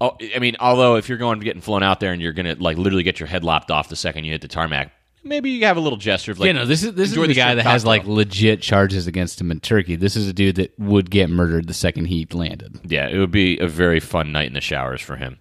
Oh, 0.00 0.16
I 0.34 0.38
mean, 0.38 0.56
although 0.60 0.96
if 0.96 1.08
you're 1.08 1.18
going 1.18 1.40
getting 1.40 1.62
flown 1.62 1.82
out 1.82 2.00
there 2.00 2.12
and 2.12 2.20
you're 2.20 2.32
gonna 2.32 2.54
like 2.58 2.76
literally 2.76 3.02
get 3.02 3.18
your 3.18 3.26
head 3.26 3.44
lopped 3.44 3.70
off 3.70 3.88
the 3.88 3.96
second 3.96 4.24
you 4.24 4.32
hit 4.32 4.42
the 4.42 4.48
tarmac, 4.48 4.92
maybe 5.24 5.50
you 5.50 5.64
have 5.64 5.76
a 5.78 5.80
little 5.80 5.96
gesture 5.96 6.32
of 6.32 6.38
like, 6.38 6.46
yeah, 6.46 6.52
no, 6.52 6.66
this 6.66 6.82
is 6.82 6.92
this 6.94 7.08
is 7.10 7.14
the 7.14 7.26
the 7.26 7.34
guy 7.34 7.54
that 7.54 7.64
has 7.64 7.84
like 7.84 8.04
legit 8.04 8.60
charges 8.60 9.06
against 9.06 9.40
him 9.40 9.50
in 9.50 9.60
Turkey. 9.60 9.96
This 9.96 10.14
is 10.14 10.28
a 10.28 10.32
dude 10.32 10.56
that 10.56 10.78
would 10.78 11.10
get 11.10 11.30
murdered 11.30 11.66
the 11.66 11.74
second 11.74 12.06
he 12.06 12.26
landed. 12.30 12.78
yeah, 12.84 13.08
it 13.08 13.18
would 13.18 13.30
be 13.30 13.58
a 13.58 13.66
very 13.66 14.00
fun 14.00 14.32
night 14.32 14.46
in 14.46 14.52
the 14.52 14.60
showers 14.60 15.00
for 15.00 15.16
him. 15.16 15.38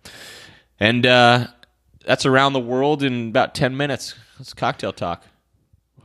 And 0.79 1.05
uh, 1.05 1.47
that's 2.05 2.25
around 2.25 2.53
the 2.53 2.59
world 2.59 3.03
in 3.03 3.29
about 3.29 3.55
ten 3.55 3.75
minutes. 3.75 4.15
That's 4.37 4.53
cocktail 4.53 4.93
talk. 4.93 5.25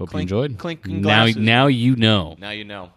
Hope 0.01 0.09
Clink- 0.11 0.31
you 0.31 0.37
enjoyed. 0.39 0.59
clinking 0.59 1.03
now, 1.03 1.27
glasses. 1.27 1.37
now 1.37 1.67
you 1.67 1.95
know. 1.95 2.35
Now 2.39 2.51
you 2.51 2.65
know. 2.65 2.91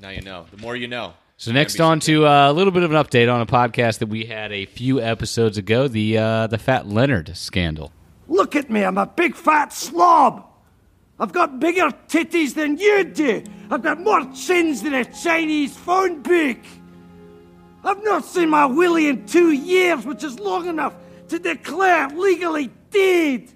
Now 0.00 0.08
you 0.08 0.22
know. 0.22 0.46
The 0.50 0.56
more 0.56 0.74
you 0.74 0.88
know. 0.88 1.12
So 1.36 1.52
next 1.52 1.78
on 1.78 2.00
to 2.00 2.26
uh, 2.26 2.50
a 2.50 2.54
little 2.54 2.72
bit 2.72 2.84
of 2.84 2.90
an 2.90 2.96
update 2.96 3.30
on 3.30 3.42
a 3.42 3.46
podcast 3.46 3.98
that 3.98 4.08
we 4.08 4.24
had 4.24 4.50
a 4.50 4.64
few 4.64 4.98
episodes 4.98 5.58
ago, 5.58 5.88
the 5.88 6.16
uh, 6.16 6.46
the 6.46 6.56
Fat 6.56 6.86
Leonard 6.88 7.36
scandal. 7.36 7.92
Look 8.28 8.56
at 8.56 8.70
me, 8.70 8.82
I'm 8.82 8.96
a 8.96 9.04
big 9.04 9.34
fat 9.34 9.74
slob. 9.74 10.46
I've 11.18 11.32
got 11.32 11.60
bigger 11.60 11.90
titties 12.08 12.54
than 12.54 12.78
you 12.78 13.04
do. 13.04 13.44
I've 13.70 13.82
got 13.82 14.00
more 14.00 14.24
chins 14.32 14.80
than 14.82 14.94
a 14.94 15.04
Chinese 15.04 15.76
phone 15.76 16.22
book. 16.22 16.56
I've 17.84 18.02
not 18.04 18.24
seen 18.24 18.48
my 18.48 18.64
Willie 18.64 19.08
in 19.08 19.26
two 19.26 19.52
years, 19.52 20.06
which 20.06 20.24
is 20.24 20.40
long 20.40 20.66
enough 20.66 20.94
to 21.28 21.38
declare 21.38 22.08
legally 22.08 22.70
dead. 22.90 23.52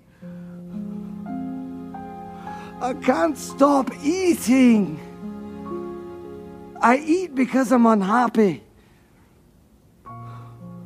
I 2.85 2.93
can't 2.93 3.39
stop 3.39 3.91
eating. 4.05 5.01
I 6.83 6.99
eat 6.99 7.35
because 7.35 7.73
I'm 7.73 7.87
unhappy. 7.87 8.63
I'm 10.07 10.85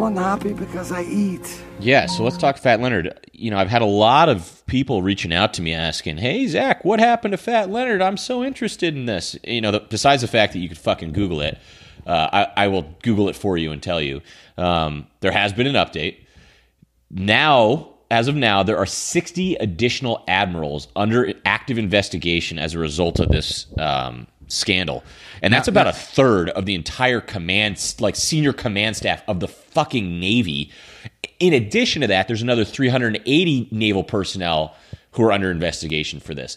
unhappy 0.00 0.54
because 0.54 0.92
I 0.92 1.02
eat. 1.02 1.62
Yeah, 1.78 2.06
so 2.06 2.24
let's 2.24 2.38
talk 2.38 2.56
Fat 2.56 2.80
Leonard. 2.80 3.20
You 3.34 3.50
know, 3.50 3.58
I've 3.58 3.68
had 3.68 3.82
a 3.82 3.84
lot 3.84 4.30
of 4.30 4.64
people 4.64 5.02
reaching 5.02 5.34
out 5.34 5.52
to 5.54 5.62
me 5.62 5.74
asking, 5.74 6.16
"Hey 6.16 6.46
Zach, 6.46 6.86
what 6.86 7.00
happened 7.00 7.32
to 7.32 7.38
Fat 7.38 7.68
Leonard? 7.68 8.00
I'm 8.00 8.16
so 8.16 8.42
interested 8.42 8.96
in 8.96 9.04
this." 9.04 9.36
You 9.44 9.60
know, 9.60 9.72
the, 9.72 9.80
besides 9.80 10.22
the 10.22 10.28
fact 10.28 10.54
that 10.54 10.60
you 10.60 10.70
could 10.70 10.78
fucking 10.78 11.12
Google 11.12 11.42
it, 11.42 11.58
uh, 12.06 12.28
I, 12.32 12.64
I 12.64 12.68
will 12.68 12.96
Google 13.02 13.28
it 13.28 13.36
for 13.36 13.58
you 13.58 13.72
and 13.72 13.82
tell 13.82 14.00
you. 14.00 14.22
Um, 14.56 15.06
there 15.20 15.32
has 15.32 15.52
been 15.52 15.66
an 15.66 15.74
update. 15.74 16.16
Now, 17.10 17.89
as 18.10 18.26
of 18.26 18.34
now, 18.34 18.62
there 18.62 18.76
are 18.76 18.86
60 18.86 19.54
additional 19.56 20.24
admirals 20.26 20.88
under 20.96 21.32
active 21.44 21.78
investigation 21.78 22.58
as 22.58 22.74
a 22.74 22.78
result 22.78 23.20
of 23.20 23.28
this 23.28 23.66
um, 23.78 24.26
scandal, 24.48 25.04
and 25.42 25.54
that's 25.54 25.68
about 25.68 25.86
a 25.86 25.92
third 25.92 26.50
of 26.50 26.66
the 26.66 26.74
entire 26.74 27.20
command, 27.20 27.94
like 28.00 28.16
senior 28.16 28.52
command 28.52 28.96
staff 28.96 29.22
of 29.28 29.40
the 29.40 29.48
fucking 29.48 30.18
Navy. 30.18 30.72
In 31.38 31.52
addition 31.52 32.02
to 32.02 32.08
that, 32.08 32.26
there's 32.26 32.42
another 32.42 32.64
380 32.64 33.68
naval 33.70 34.02
personnel 34.02 34.74
who 35.12 35.22
are 35.22 35.32
under 35.32 35.50
investigation 35.50 36.20
for 36.20 36.34
this. 36.34 36.56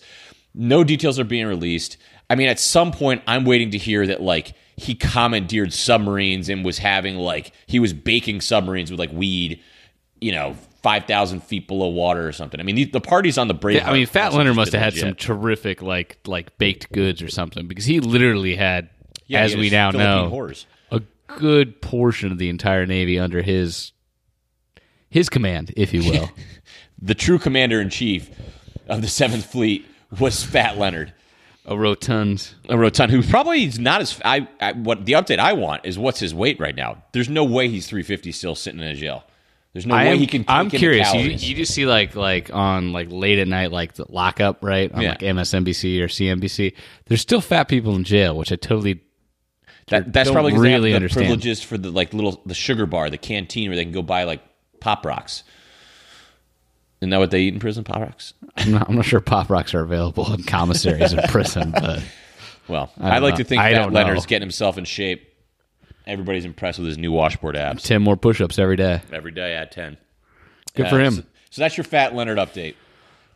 No 0.56 0.84
details 0.84 1.20
are 1.20 1.24
being 1.24 1.48
released. 1.48 1.98
I 2.30 2.36
mean, 2.36 2.50
at 2.50 2.60
some 2.60 2.92
point, 2.92 3.22
I'm 3.28 3.46
waiting 3.46 3.72
to 3.72 3.78
hear 3.78 4.08
that 4.08 4.22
like 4.22 4.54
he 4.76 4.96
commandeered 4.96 5.72
submarines 5.72 6.50
and 6.50 6.66
was 6.66 6.80
having 6.80 7.18
like 7.18 7.54
he 7.68 7.80
was 7.80 7.94
baking 7.94 8.42
submarines 8.42 8.90
with 8.90 9.00
like 9.00 9.12
weed, 9.12 9.62
you 10.20 10.32
know, 10.32 10.56
five 10.84 11.06
thousand 11.06 11.42
feet 11.44 11.68
below 11.68 11.88
water 11.88 12.28
or 12.28 12.32
something. 12.32 12.60
I 12.60 12.64
mean, 12.64 12.76
the, 12.76 12.84
the 12.86 13.02
parties 13.02 13.38
on 13.38 13.48
the 13.48 13.54
Brave. 13.54 13.78
Yeah, 13.78 13.90
I 13.90 13.94
mean, 13.94 14.06
Fat 14.06 14.34
Leonard 14.34 14.56
must 14.56 14.74
have 14.74 14.82
had 14.82 14.94
some 14.94 15.16
terrific 15.16 15.82
like 15.82 16.20
like 16.28 16.58
baked 16.60 16.92
goods 16.92 17.22
or 17.22 17.30
something 17.30 17.68
because 17.68 17.86
he 17.86 18.00
literally 18.00 18.56
had, 18.56 18.90
as 19.34 19.56
we 19.56 19.70
now 19.70 19.90
know, 19.92 20.52
a 20.92 21.02
good 21.38 21.82
portion 21.82 22.32
of 22.32 22.38
the 22.38 22.50
entire 22.50 22.86
Navy 22.86 23.18
under 23.18 23.42
his 23.42 23.94
his 25.10 25.30
command, 25.30 25.74
if 25.76 25.94
you 25.94 26.04
will. 26.12 26.30
The 27.02 27.16
true 27.16 27.38
commander 27.38 27.82
in 27.82 27.90
chief 27.90 28.30
of 28.88 29.02
the 29.02 29.10
Seventh 29.10 29.46
Fleet 29.52 29.86
was 30.22 30.42
Fat 30.42 30.78
Leonard. 30.78 31.12
a 31.66 31.78
rotund. 31.78 32.54
a 32.70 32.78
rotund 32.78 33.12
who 33.12 33.22
probably 33.22 33.66
is 33.66 33.78
not 33.78 34.00
as 34.00 34.22
I, 34.24 34.48
I 34.62 34.72
what 34.72 35.06
the 35.06 35.14
update 35.14 35.40
I 35.40 35.52
want 35.52 35.86
is 35.86 36.00
what's 36.00 36.22
his 36.22 36.34
weight 36.34 36.62
right 36.62 36.76
now. 36.76 37.04
There's 37.12 37.28
no 37.28 37.44
way 37.44 37.68
he's 37.68 37.88
350 37.88 38.32
still 38.32 38.56
sitting 38.56 38.80
in 38.80 38.88
a 38.88 38.96
jail. 38.96 39.26
There's 39.74 39.86
no 39.88 39.96
I 39.96 40.04
way 40.06 40.12
am, 40.12 40.18
he 40.20 40.28
can. 40.28 40.46
I'm 40.48 40.66
take 40.70 40.76
in 40.76 40.78
the 40.78 40.78
curious. 40.80 41.14
You, 41.16 41.22
you 41.50 41.56
just 41.56 41.74
see 41.74 41.86
like 41.88 42.16
like 42.16 42.54
on 42.54 42.94
like 42.94 43.08
late 43.12 43.40
at 43.40 43.48
night, 43.48 43.72
like 43.72 43.94
the 43.94 44.06
lockup, 44.08 44.64
right? 44.64 44.92
On 44.92 45.02
Yeah. 45.02 45.10
like 45.10 45.20
MSNBC 45.22 46.00
or 46.00 46.08
CNBC. 46.08 46.74
There's 47.08 47.22
still 47.22 47.42
fat 47.42 47.68
people 47.68 47.96
in 47.96 48.04
jail, 48.04 48.38
which 48.38 48.52
I 48.52 48.56
totally 48.56 49.02
that, 49.88 50.14
that's 50.14 50.28
don't 50.30 50.36
probably 50.36 50.58
really 50.58 50.92
they 50.92 50.96
understand. 50.96 51.26
privileges 51.26 51.62
for 51.64 51.78
the 51.78 51.90
like 51.90 52.14
little 52.14 52.42
the 52.46 52.54
sugar 52.54 52.86
bar, 52.86 53.10
the 53.10 53.18
canteen 53.18 53.70
where 53.70 53.76
they 53.76 53.84
can 53.84 53.92
go 53.94 54.04
buy 54.04 54.26
like 54.26 54.42
pop 54.80 55.06
rocks. 55.06 55.44
Isn't 57.02 57.10
that 57.10 57.18
what 57.20 57.32
they 57.32 57.42
eat 57.42 57.54
in 57.54 57.60
prison? 57.60 57.84
Pop 57.84 57.98
rocks. 58.00 58.34
I'm 58.56 58.72
not, 58.72 58.90
I'm 58.90 58.96
not 58.96 59.06
sure 59.06 59.20
pop 59.20 59.50
rocks 59.50 59.74
are 59.74 59.82
available 59.82 60.32
in 60.34 60.44
commissaries 60.44 61.12
in 61.14 61.22
prison, 61.30 61.72
but 61.72 62.02
Well, 62.70 62.94
I 62.98 63.16
I, 63.16 63.20
like 63.20 63.34
know. 63.34 63.38
to 63.40 63.44
think 63.44 63.62
I 63.62 63.74
that 63.74 63.92
Leonard's 63.92 64.24
know. 64.24 64.28
getting 64.28 64.46
himself 64.46 64.78
in 64.78 64.86
shape. 64.86 65.33
Everybody's 66.06 66.46
impressed 66.46 66.80
with 66.80 66.88
his 66.88 66.98
new 66.98 67.12
washboard 67.12 67.56
abs. 67.56 67.84
ten 67.84 68.02
more 68.02 68.18
push-ups 68.18 68.60
every 68.60 68.76
day. 68.76 69.02
Every 69.12 69.32
day 69.32 69.56
at 69.56 69.72
10. 69.72 69.98
Good 70.76 70.88
Uh, 70.88 70.90
for 70.90 71.00
him. 71.00 71.14
So, 71.14 71.24
so 71.52 71.62
that's 71.62 71.78
your 71.78 71.84
Fat 71.86 72.14
Leonard 72.16 72.38
update. 72.38 72.76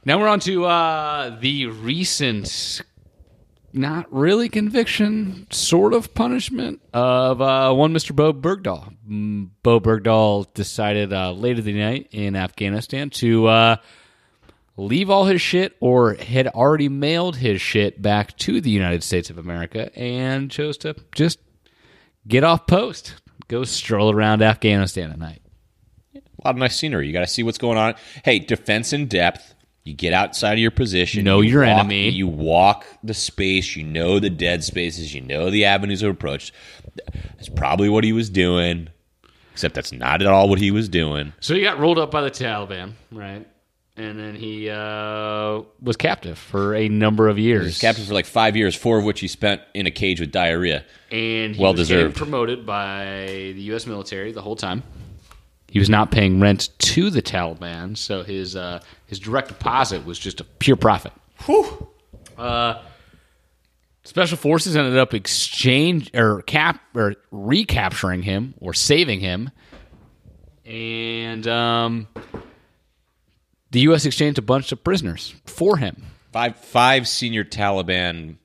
Now 0.06 0.20
we're 0.20 0.28
on 0.28 0.40
to 0.42 0.66
uh, 0.66 1.38
the 1.40 1.68
recent, 1.68 2.82
not 3.74 4.12
really 4.12 4.50
conviction, 4.50 5.48
sort 5.52 5.94
of 5.94 6.14
punishment 6.14 6.82
of 6.94 7.42
uh, 7.42 7.74
one 7.74 7.94
Mr. 7.94 8.16
Bowe 8.16 8.34
Bergdahl. 8.34 8.94
Mm, 9.10 9.50
Bowe 9.64 9.80
Bergdahl 9.80 10.52
decided 10.54 11.14
uh, 11.14 11.32
late 11.34 11.60
in 11.60 11.66
the 11.66 11.74
night 11.74 12.08
in 12.12 12.36
Afghanistan 12.36 13.10
to 13.12 13.48
uh, 13.48 13.76
leave 14.78 15.10
all 15.10 15.26
his 15.26 15.42
shit 15.42 15.76
or 15.80 16.14
had 16.16 16.48
already 16.48 16.90
mailed 16.90 17.38
his 17.38 17.62
shit 17.62 18.02
back 18.02 18.36
to 18.38 18.62
the 18.62 18.70
United 18.70 19.04
States 19.04 19.30
of 19.30 19.38
America 19.38 19.92
and 19.98 20.50
chose 20.52 20.78
to 20.80 20.96
just 21.14 21.40
get 22.28 22.44
off 22.44 22.68
post, 22.68 23.16
go 23.48 23.64
stroll 23.64 24.12
around 24.12 24.42
Afghanistan 24.42 25.12
at 25.12 25.20
night. 25.20 25.42
A 26.16 26.20
lot 26.46 26.52
of 26.52 26.58
nice 26.58 26.76
scenery. 26.76 27.08
You 27.08 27.14
got 27.14 27.22
to 27.22 27.28
see 27.28 27.44
what's 27.44 27.58
going 27.58 27.78
on. 27.78 27.96
Hey, 28.24 28.40
defense 28.40 28.94
in 28.94 29.08
depth. 29.08 29.56
You 29.84 29.94
get 29.94 30.14
outside 30.14 30.54
of 30.54 30.60
your 30.60 30.72
position. 30.72 31.20
You 31.20 31.24
know 31.24 31.42
you 31.42 31.52
your 31.52 31.66
walk- 31.66 31.80
enemy. 31.80 32.10
You 32.10 32.28
walk 32.28 32.86
the 33.04 33.14
space. 33.14 33.76
You 33.76 33.84
know 33.84 34.20
the 34.20 34.30
dead 34.30 34.64
spaces. 34.64 35.14
You 35.14 35.22
know 35.22 35.50
the 35.50 35.66
avenues 35.66 36.04
of 36.04 36.12
approach. 36.12 36.52
That's 37.36 37.50
probably 37.50 37.90
what 37.90 38.04
he 38.04 38.12
was 38.14 38.30
doing. 38.30 38.90
Except 39.54 39.74
that's 39.74 39.92
not 39.92 40.22
at 40.22 40.28
all 40.28 40.50
what 40.50 40.60
he 40.60 40.70
was 40.72 40.88
doing. 40.90 41.34
So 41.40 41.56
he 41.56 41.62
got 41.62 41.80
rolled 41.80 41.98
up 41.98 42.12
by 42.12 42.22
the 42.22 42.30
Taliban, 42.30 42.94
right? 43.12 43.48
And 43.98 44.20
then 44.20 44.36
he 44.36 44.70
uh, 44.70 45.64
was 45.82 45.98
captive 45.98 46.38
for 46.38 46.76
a 46.76 46.88
number 46.88 47.28
of 47.30 47.40
years. 47.40 47.62
He 47.62 47.66
years. 47.66 47.66
was 47.76 47.82
captain 47.82 48.06
for 48.06 48.14
like 48.14 48.28
five 48.28 48.56
years, 48.56 48.76
four 48.76 49.00
of 49.00 49.04
which 49.04 49.20
he 49.20 49.28
spent 49.28 49.62
in 49.74 49.88
a 49.88 49.92
cage 49.92 50.20
with 50.20 50.32
diarrhea. 50.32 50.86
and 51.12 51.56
he 51.56 51.62
Well 51.62 51.74
was 51.74 51.88
getting 51.88 52.04
deserved. 52.06 52.16
promoted 52.18 52.64
by 52.66 53.16
the 53.56 53.62
U.S. 53.72 53.88
military 53.88 54.32
the 54.34 54.42
whole 54.44 54.56
time. 54.56 54.84
He 55.70 55.80
was 55.80 55.90
not 55.90 56.12
paying 56.12 56.40
rent 56.40 56.70
to 56.80 57.10
the 57.10 57.22
Taliban, 57.24 57.98
so 57.98 58.24
his 58.24 58.56
uh, 58.56 58.82
his 59.08 59.20
direct 59.20 59.48
deposit 59.50 60.06
was 60.06 60.18
just 60.20 60.40
a 60.40 60.44
pure 60.44 60.78
profit. 60.78 61.12
Uh, 62.38 62.82
special 64.04 64.38
forces 64.38 64.78
ended 64.78 64.98
up 64.98 65.14
exchange 65.14 66.10
or 66.14 66.42
cap 66.44 66.80
or 66.96 67.16
recapturing 67.32 68.22
him 68.22 68.54
or 68.62 68.74
saving 68.74 69.20
him, 69.20 69.50
and 70.66 71.48
um, 71.48 72.08
the 73.72 73.82
U.S. 73.82 74.06
exchanged 74.06 74.38
a 74.38 74.42
bunch 74.42 74.72
of 74.72 74.84
prisoners 74.84 75.36
for 75.46 75.78
him. 75.78 76.04
five 76.32 76.56
five 76.58 77.08
senior 77.08 77.44
Taliban 77.44 78.38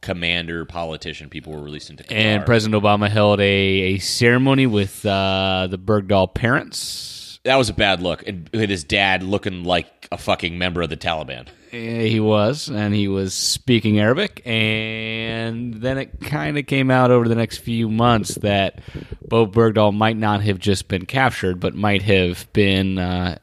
commander 0.00 0.66
politician 0.66 1.30
people 1.30 1.52
were 1.52 1.62
released 1.62 1.88
into 1.88 2.04
Qatar. 2.04 2.12
And 2.14 2.44
President 2.44 2.82
Obama 2.82 3.08
held 3.08 3.40
a, 3.40 3.42
a 3.44 3.98
ceremony 3.98 4.66
with 4.66 5.04
uh, 5.06 5.66
the 5.70 5.78
Bergdahl 5.78 6.32
parents. 6.34 7.40
that 7.44 7.56
was 7.56 7.70
a 7.70 7.72
bad 7.74 8.02
look, 8.02 8.26
and 8.26 8.48
his 8.52 8.84
dad 8.84 9.22
looking 9.22 9.64
like 9.64 10.06
a 10.12 10.18
fucking 10.18 10.58
member 10.58 10.82
of 10.82 10.90
the 10.90 10.96
Taliban. 10.98 11.48
He 11.70 12.20
was, 12.20 12.68
and 12.68 12.94
he 12.94 13.08
was 13.08 13.34
speaking 13.34 13.98
Arabic. 13.98 14.42
And 14.46 15.74
then 15.74 15.98
it 15.98 16.20
kind 16.20 16.56
of 16.56 16.66
came 16.66 16.88
out 16.90 17.10
over 17.10 17.26
the 17.26 17.34
next 17.34 17.58
few 17.58 17.88
months 17.88 18.36
that 18.36 18.80
Bowe 19.26 19.46
Bergdahl 19.46 19.92
might 19.92 20.16
not 20.16 20.42
have 20.42 20.58
just 20.60 20.86
been 20.86 21.04
captured, 21.06 21.58
but 21.58 21.74
might 21.74 22.02
have 22.02 22.46
been 22.52 22.98
uh, 22.98 23.38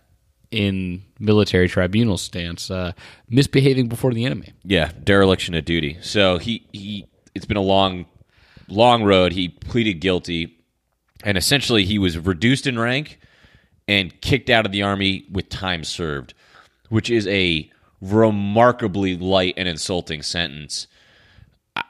in 0.51 1.01
military 1.20 1.67
tribunal 1.67 2.17
stance, 2.17 2.70
uh, 2.70 2.91
misbehaving 3.29 3.88
before 3.88 4.13
the 4.13 4.25
enemy. 4.25 4.53
Yeah, 4.63 4.91
dereliction 5.03 5.55
of 5.55 5.65
duty. 5.65 5.98
So 6.01 6.38
he 6.38 6.67
he 6.72 7.08
it's 7.34 7.46
been 7.46 7.58
a 7.58 7.62
long 7.62 8.05
long 8.67 9.03
road. 9.03 9.31
He 9.34 9.50
pleaded 9.50 9.96
guilty 9.96 10.58
and 11.24 11.38
essentially 11.38 11.86
he 11.86 11.98
was 11.98 12.17
reduced 12.17 12.67
in 12.67 12.77
rank 12.77 13.20
and 13.88 14.20
kicked 14.22 14.50
out 14.50 14.65
of 14.65 14.72
the 14.72 14.84
army 14.84 15.25
with 15.31 15.50
time 15.50 15.84
served, 15.84 16.34
which 16.89 17.10
is 17.10 17.27
a 17.27 17.70
remarkably 18.01 19.17
light 19.17 19.53
and 19.58 19.67
insulting 19.67 20.22
sentence. 20.22 20.88
I, 21.75 21.84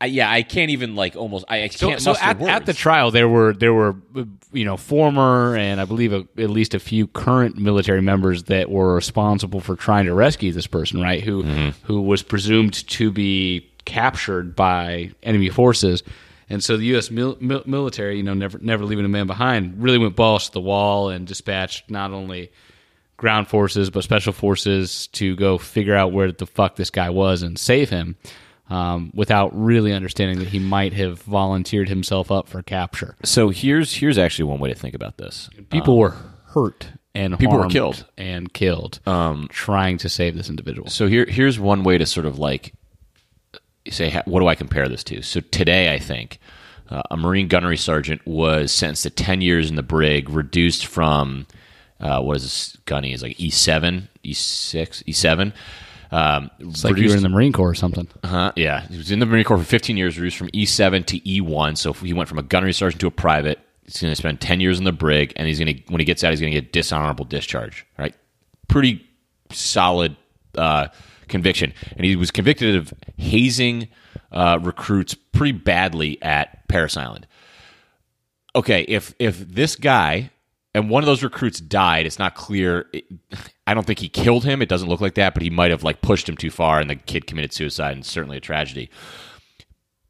I, 0.00 0.06
yeah, 0.06 0.30
I 0.30 0.42
can't 0.42 0.70
even 0.70 0.94
like 0.94 1.16
almost 1.16 1.44
I, 1.48 1.62
I 1.64 1.68
So, 1.68 1.88
can't 1.88 2.00
so 2.00 2.10
muster 2.10 2.24
at, 2.24 2.38
words. 2.38 2.50
at 2.52 2.66
the 2.66 2.72
trial, 2.72 3.10
there 3.10 3.28
were 3.28 3.52
there 3.52 3.74
were 3.74 3.96
you 4.52 4.64
know 4.64 4.76
former 4.76 5.56
and 5.56 5.80
I 5.80 5.84
believe 5.86 6.12
a, 6.12 6.26
at 6.40 6.50
least 6.50 6.74
a 6.74 6.78
few 6.78 7.06
current 7.08 7.56
military 7.56 8.00
members 8.00 8.44
that 8.44 8.70
were 8.70 8.94
responsible 8.94 9.60
for 9.60 9.74
trying 9.74 10.06
to 10.06 10.14
rescue 10.14 10.52
this 10.52 10.66
person, 10.68 11.00
right? 11.00 11.22
Who 11.22 11.42
mm-hmm. 11.42 11.70
who 11.84 12.00
was 12.00 12.22
presumed 12.22 12.86
to 12.88 13.10
be 13.10 13.68
captured 13.86 14.54
by 14.54 15.10
enemy 15.24 15.48
forces, 15.48 16.04
and 16.48 16.62
so 16.62 16.76
the 16.76 16.84
U.S. 16.86 17.10
Mil- 17.10 17.36
mil- 17.40 17.64
military, 17.66 18.18
you 18.18 18.22
know, 18.22 18.34
never 18.34 18.58
never 18.58 18.84
leaving 18.84 19.04
a 19.04 19.08
man 19.08 19.26
behind, 19.26 19.82
really 19.82 19.98
went 19.98 20.14
balls 20.14 20.46
to 20.46 20.52
the 20.52 20.60
wall 20.60 21.08
and 21.08 21.26
dispatched 21.26 21.90
not 21.90 22.12
only 22.12 22.52
ground 23.16 23.48
forces 23.48 23.90
but 23.90 24.04
special 24.04 24.32
forces 24.32 25.08
to 25.08 25.34
go 25.34 25.58
figure 25.58 25.96
out 25.96 26.12
where 26.12 26.30
the 26.30 26.46
fuck 26.46 26.76
this 26.76 26.88
guy 26.90 27.10
was 27.10 27.42
and 27.42 27.58
save 27.58 27.90
him. 27.90 28.14
Um, 28.70 29.12
without 29.14 29.50
really 29.58 29.94
understanding 29.94 30.40
that 30.40 30.48
he 30.48 30.58
might 30.58 30.92
have 30.92 31.22
volunteered 31.22 31.88
himself 31.88 32.30
up 32.30 32.48
for 32.48 32.62
capture. 32.62 33.16
so 33.24 33.48
here's 33.48 33.94
here's 33.94 34.18
actually 34.18 34.44
one 34.44 34.58
way 34.60 34.68
to 34.68 34.74
think 34.74 34.94
about 34.94 35.16
this. 35.16 35.48
People 35.70 35.96
were 35.96 36.14
hurt 36.48 36.88
and 37.14 37.38
People 37.38 37.56
were 37.56 37.68
killed. 37.68 38.04
and 38.18 38.52
killed 38.52 39.00
um, 39.06 39.48
trying 39.50 39.96
to 39.98 40.08
save 40.10 40.36
this 40.36 40.50
individual. 40.50 40.88
So 40.90 41.06
here, 41.06 41.24
here's 41.26 41.58
one 41.58 41.82
way 41.82 41.96
to 41.96 42.04
sort 42.04 42.26
of 42.26 42.38
like 42.38 42.74
say, 43.88 44.20
what 44.26 44.40
do 44.40 44.48
I 44.48 44.54
compare 44.54 44.86
this 44.86 45.02
to? 45.04 45.22
So 45.22 45.40
today, 45.40 45.94
I 45.94 45.98
think 45.98 46.38
uh, 46.90 47.02
a 47.10 47.16
Marine 47.16 47.48
gunnery 47.48 47.78
sergeant 47.78 48.20
was 48.26 48.70
sentenced 48.70 49.04
to 49.04 49.10
10 49.10 49.40
years 49.40 49.70
in 49.70 49.76
the 49.76 49.82
brig, 49.82 50.28
reduced 50.28 50.84
from 50.86 51.46
uh, 52.00 52.20
what 52.20 52.36
is 52.36 52.42
this 52.42 52.76
gunny? 52.84 53.12
Is 53.14 53.22
like 53.22 53.40
E 53.40 53.48
seven, 53.50 54.08
E 54.22 54.34
six, 54.34 55.02
E 55.06 55.12
seven. 55.12 55.52
Um, 56.10 56.50
It's 56.58 56.84
like 56.84 56.96
you 56.96 57.10
were 57.10 57.16
in 57.16 57.22
the 57.22 57.28
Marine 57.28 57.52
Corps 57.52 57.70
or 57.70 57.74
something. 57.74 58.08
uh-huh, 58.24 58.52
yeah, 58.56 58.86
he 58.88 58.96
was 58.96 59.10
in 59.10 59.18
the 59.18 59.26
Marine 59.26 59.44
Corps 59.44 59.58
for 59.58 59.64
15 59.64 59.96
years, 59.96 60.18
reduced 60.18 60.36
from 60.38 60.48
E7 60.48 61.04
to 61.06 61.20
E1. 61.20 61.76
So 61.76 61.90
if 61.90 62.00
he 62.00 62.12
went 62.12 62.28
from 62.28 62.38
a 62.38 62.42
gunnery 62.42 62.72
sergeant 62.72 63.00
to 63.00 63.06
a 63.06 63.10
private. 63.10 63.58
He's 63.84 64.02
going 64.02 64.12
to 64.12 64.16
spend 64.16 64.40
10 64.42 64.60
years 64.60 64.78
in 64.78 64.84
the 64.84 64.92
brig, 64.92 65.32
and 65.36 65.48
he's 65.48 65.58
going 65.58 65.74
to 65.74 65.82
when 65.88 65.98
he 65.98 66.04
gets 66.04 66.22
out, 66.22 66.30
he's 66.30 66.40
going 66.40 66.52
to 66.52 66.60
get 66.60 66.72
dishonorable 66.72 67.24
discharge. 67.24 67.86
Right? 67.98 68.14
Pretty 68.68 69.02
solid 69.50 70.14
uh, 70.58 70.88
conviction, 71.26 71.72
and 71.96 72.04
he 72.04 72.14
was 72.14 72.30
convicted 72.30 72.76
of 72.76 72.92
hazing 73.16 73.88
uh, 74.30 74.58
recruits 74.60 75.14
pretty 75.14 75.52
badly 75.52 76.20
at 76.22 76.68
Parris 76.68 76.98
Island. 76.98 77.26
Okay, 78.54 78.82
if 78.82 79.14
if 79.18 79.38
this 79.38 79.74
guy 79.74 80.30
and 80.74 80.90
one 80.90 81.02
of 81.02 81.06
those 81.06 81.22
recruits 81.22 81.60
died, 81.60 82.06
it's 82.06 82.18
not 82.18 82.34
clear. 82.34 82.86
It, 82.92 83.04
I 83.66 83.74
don't 83.74 83.86
think 83.86 83.98
he 83.98 84.08
killed 84.08 84.44
him. 84.44 84.62
It 84.62 84.68
doesn't 84.68 84.88
look 84.88 85.00
like 85.00 85.14
that, 85.14 85.34
but 85.34 85.42
he 85.42 85.50
might 85.50 85.70
have 85.70 85.82
like 85.82 86.02
pushed 86.02 86.28
him 86.28 86.36
too 86.36 86.50
far, 86.50 86.80
and 86.80 86.88
the 86.88 86.96
kid 86.96 87.26
committed 87.26 87.52
suicide, 87.52 87.92
and 87.92 88.04
certainly 88.04 88.36
a 88.36 88.40
tragedy. 88.40 88.90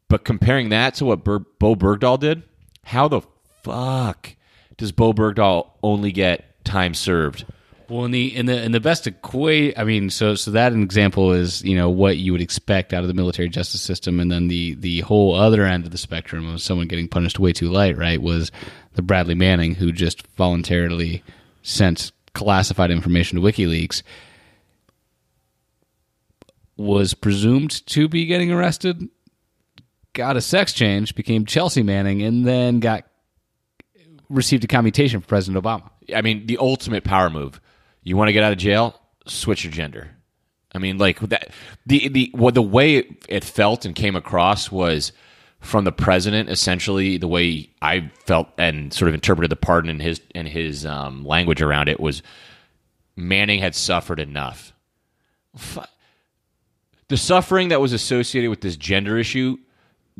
But 0.07 0.25
comparing 0.25 0.69
that 0.69 0.95
to 0.95 1.05
what 1.05 1.23
Ber- 1.23 1.45
Bowe 1.59 1.75
Bergdahl 1.75 2.19
did, 2.19 2.43
how 2.85 3.07
the 3.07 3.21
fuck 3.63 4.35
does 4.77 4.91
Bowe 4.91 5.13
Bergdahl 5.13 5.71
only 5.83 6.11
get 6.11 6.63
time 6.65 6.93
served? 6.93 7.45
Well, 7.89 8.05
in 8.05 8.11
the 8.11 8.35
in 8.35 8.45
the 8.45 8.61
in 8.63 8.71
the 8.71 8.79
best 8.79 9.07
equate, 9.07 9.77
I 9.77 9.83
mean, 9.83 10.11
so 10.11 10.35
so 10.35 10.51
that 10.51 10.73
an 10.73 10.83
example 10.83 11.31
is 11.31 11.63
you 11.63 11.75
know 11.75 11.89
what 11.89 12.17
you 12.17 12.31
would 12.31 12.41
expect 12.41 12.93
out 12.93 13.01
of 13.01 13.07
the 13.07 13.15
military 13.15 13.49
justice 13.49 13.81
system, 13.81 14.19
and 14.19 14.31
then 14.31 14.47
the 14.47 14.75
the 14.75 14.99
whole 15.01 15.33
other 15.33 15.65
end 15.65 15.85
of 15.85 15.91
the 15.91 15.97
spectrum 15.97 16.47
of 16.47 16.61
someone 16.61 16.87
getting 16.87 17.07
punished 17.07 17.39
way 17.39 17.51
too 17.51 17.69
light, 17.69 17.97
right? 17.97 18.21
Was 18.21 18.51
the 18.93 19.01
Bradley 19.01 19.33
Manning 19.33 19.73
who 19.73 19.91
just 19.91 20.27
voluntarily 20.37 21.23
sent 21.63 22.11
classified 22.33 22.91
information 22.91 23.41
to 23.41 23.45
WikiLeaks 23.45 24.03
was 26.77 27.13
presumed 27.13 27.85
to 27.87 28.07
be 28.07 28.25
getting 28.25 28.51
arrested, 28.51 29.09
got 30.13 30.37
a 30.37 30.41
sex 30.41 30.73
change, 30.73 31.15
became 31.15 31.45
Chelsea 31.45 31.83
Manning, 31.83 32.21
and 32.21 32.45
then 32.45 32.79
got 32.79 33.05
received 34.29 34.63
a 34.63 34.67
commutation 34.67 35.19
from 35.19 35.27
President 35.27 35.63
Obama. 35.63 35.89
I 36.15 36.21
mean, 36.21 36.45
the 36.45 36.59
ultimate 36.59 37.03
power 37.03 37.29
move. 37.29 37.59
You 38.03 38.17
want 38.17 38.29
to 38.29 38.33
get 38.33 38.43
out 38.43 38.51
of 38.51 38.57
jail? 38.57 38.99
Switch 39.25 39.63
your 39.63 39.71
gender. 39.71 40.11
I 40.73 40.77
mean, 40.77 40.97
like 40.97 41.19
that. 41.21 41.49
The 41.85 42.07
the 42.09 42.31
what 42.33 42.53
the 42.53 42.61
way 42.61 42.97
it, 42.97 43.25
it 43.27 43.43
felt 43.43 43.85
and 43.85 43.95
came 43.95 44.15
across 44.15 44.71
was 44.71 45.11
from 45.59 45.83
the 45.83 45.91
president. 45.91 46.49
Essentially, 46.49 47.17
the 47.17 47.27
way 47.27 47.69
I 47.81 48.11
felt 48.25 48.49
and 48.57 48.93
sort 48.93 49.09
of 49.09 49.15
interpreted 49.15 49.51
the 49.51 49.55
pardon 49.55 49.89
and 49.89 50.01
his 50.01 50.21
and 50.35 50.47
his 50.47 50.85
um, 50.85 51.25
language 51.25 51.61
around 51.61 51.89
it 51.89 51.99
was 51.99 52.21
Manning 53.15 53.59
had 53.59 53.75
suffered 53.75 54.19
enough. 54.19 54.73
The 57.09 57.17
suffering 57.17 57.69
that 57.69 57.81
was 57.81 57.91
associated 57.91 58.49
with 58.49 58.61
this 58.61 58.77
gender 58.77 59.17
issue 59.17 59.57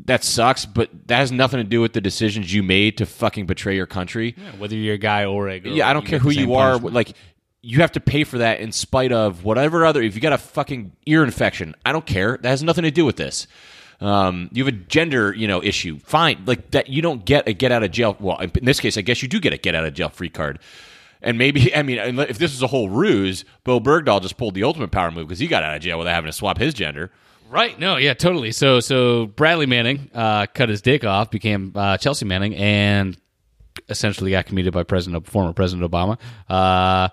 that 0.06 0.24
sucks, 0.24 0.66
but 0.66 0.90
that 1.08 1.18
has 1.18 1.32
nothing 1.32 1.60
to 1.60 1.64
do 1.64 1.82
with 1.82 1.94
the 1.94 2.02
decisions 2.02 2.54
you 2.54 2.64
made 2.64 2.98
to 2.98 3.06
fucking 3.06 3.46
betray 3.46 3.76
your 3.76 3.86
country. 3.86 4.36
Whether 4.58 4.76
you're 4.76 4.96
a 4.96 4.98
guy 4.98 5.26
or 5.26 5.50
a 5.50 5.60
girl. 5.60 5.74
Yeah, 5.74 5.90
I 5.90 5.94
don't 5.94 6.06
care 6.06 6.20
who 6.20 6.30
you 6.30 6.56
are. 6.56 6.72
punishment. 6.72 6.96
Like, 6.96 7.14
you 7.62 7.82
have 7.82 7.92
to 7.94 8.00
pay 8.00 8.24
for 8.24 8.38
that 8.40 8.60
in 8.60 8.72
spite 8.72 9.12
of 9.12 9.44
whatever 9.44 9.86
other. 9.86 10.02
If 10.02 10.16
you 10.16 10.22
got 10.22 10.34
a 10.34 10.38
fucking 10.38 10.94
ear 11.06 11.24
infection, 11.24 11.76
I 11.86 11.92
don't 11.92 12.06
care. 12.06 12.38
That 12.42 12.50
has 12.50 12.64
nothing 12.64 12.84
to 12.84 12.92
do 12.92 13.06
with 13.06 13.18
this. 13.18 13.48
Um, 14.02 14.50
you 14.54 14.64
have 14.64 14.74
a 14.74 14.78
gender, 14.78 15.34
you 15.36 15.48
know, 15.48 15.62
issue. 15.62 16.00
Fine, 16.00 16.44
like 16.46 16.72
that. 16.72 16.88
You 16.88 17.02
don't 17.02 17.26
get 17.26 17.48
a 17.48 17.54
get 17.54 17.72
out 17.72 17.84
of 17.84 17.92
jail. 17.92 18.16
Well, 18.20 18.38
in 18.40 18.52
this 18.64 18.80
case, 18.80 18.98
I 18.98 19.02
guess 19.02 19.22
you 19.22 19.28
do 19.28 19.40
get 19.40 19.52
a 19.52 19.58
get 19.58 19.76
out 19.76 19.86
of 19.86 19.94
jail 19.94 20.10
free 20.10 20.30
card. 20.30 20.60
And 21.22 21.38
maybe, 21.38 21.76
I 21.76 21.84
mean, 21.84 21.98
if 22.20 22.38
this 22.38 22.54
is 22.54 22.62
a 22.62 22.68
whole 22.68 22.90
ruse, 22.90 23.44
Bowe 23.66 23.82
Bergdahl 23.82 24.22
just 24.22 24.38
pulled 24.38 24.54
the 24.54 24.64
ultimate 24.64 24.92
power 24.92 25.12
move 25.12 25.28
because 25.28 25.40
he 25.40 25.48
got 25.48 25.64
out 25.64 25.76
of 25.76 25.82
jail 25.82 25.98
without 25.98 26.16
having 26.16 26.30
to 26.30 26.34
swap 26.34 26.58
his 26.58 26.74
gender. 26.74 27.12
Right. 27.50 27.78
No. 27.78 27.98
Yeah. 27.98 28.14
Totally. 28.14 28.52
So 28.52 28.80
so 28.80 29.26
Bradley 29.26 29.66
Manning 29.66 30.10
uh, 30.14 30.46
cut 30.54 30.70
his 30.70 30.82
dick 30.82 31.04
off, 31.04 31.30
became 31.30 31.74
uh, 31.76 31.98
Chelsea 31.98 32.24
Manning, 32.26 32.56
and 32.56 33.18
essentially 33.90 34.32
got 34.32 34.46
commuted 34.46 34.72
by 34.72 34.84
President 34.84 35.28
former 35.28 35.52
President 35.52 35.90
Obama. 35.90 36.18
Uh, 36.48 37.10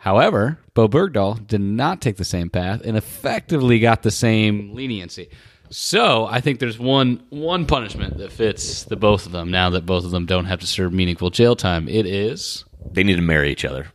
however, 0.00 0.58
Bowe 0.74 0.88
Bergdahl 0.88 1.46
did 1.46 1.60
not 1.60 2.00
take 2.00 2.16
the 2.16 2.24
same 2.24 2.50
path 2.50 2.82
and 2.84 2.96
effectively 2.96 3.78
got 3.78 4.02
the 4.02 4.10
same 4.10 4.74
leniency. 4.74 5.28
So 5.70 6.26
I 6.26 6.40
think 6.40 6.58
there's 6.58 6.78
one 6.80 7.22
one 7.30 7.64
punishment 7.66 8.18
that 8.18 8.32
fits 8.32 8.82
the 8.84 8.96
both 8.96 9.24
of 9.26 9.32
them. 9.32 9.50
Now 9.52 9.70
that 9.70 9.86
both 9.86 10.04
of 10.04 10.10
them 10.10 10.26
don't 10.26 10.46
have 10.46 10.58
to 10.60 10.66
serve 10.66 10.92
meaningful 10.92 11.30
jail 11.30 11.54
time, 11.54 11.88
it 11.88 12.06
is 12.06 12.64
They 12.92 13.04
need 13.04 13.16
to 13.16 13.22
marry 13.22 13.52
each 13.52 13.64
other. 13.64 13.86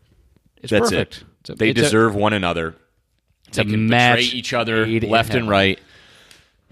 it's 0.61 0.71
That's 0.71 0.89
perfect. 0.89 1.17
it. 1.17 1.23
It's 1.41 1.49
a- 1.49 1.55
they 1.55 1.69
it's 1.71 1.79
a- 1.79 1.83
deserve 1.83 2.15
one 2.15 2.31
another. 2.33 2.75
they 3.51 3.63
can 3.65 3.87
betray 3.89 4.21
each 4.23 4.53
other 4.53 4.87
left 4.87 5.33
and 5.35 5.49
right, 5.49 5.79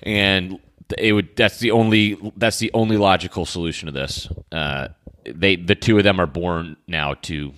and 0.01 0.59
it 0.97 1.13
would. 1.13 1.35
That's 1.35 1.59
the 1.59 1.71
only. 1.71 2.17
That's 2.37 2.59
the 2.59 2.71
only 2.73 2.97
logical 2.97 3.45
solution 3.45 3.85
to 3.87 3.91
this. 3.91 4.27
Uh, 4.51 4.89
they, 5.25 5.55
the 5.55 5.75
two 5.75 5.97
of 5.97 6.03
them, 6.03 6.19
are 6.19 6.27
born 6.27 6.75
now 6.87 7.13
to 7.23 7.53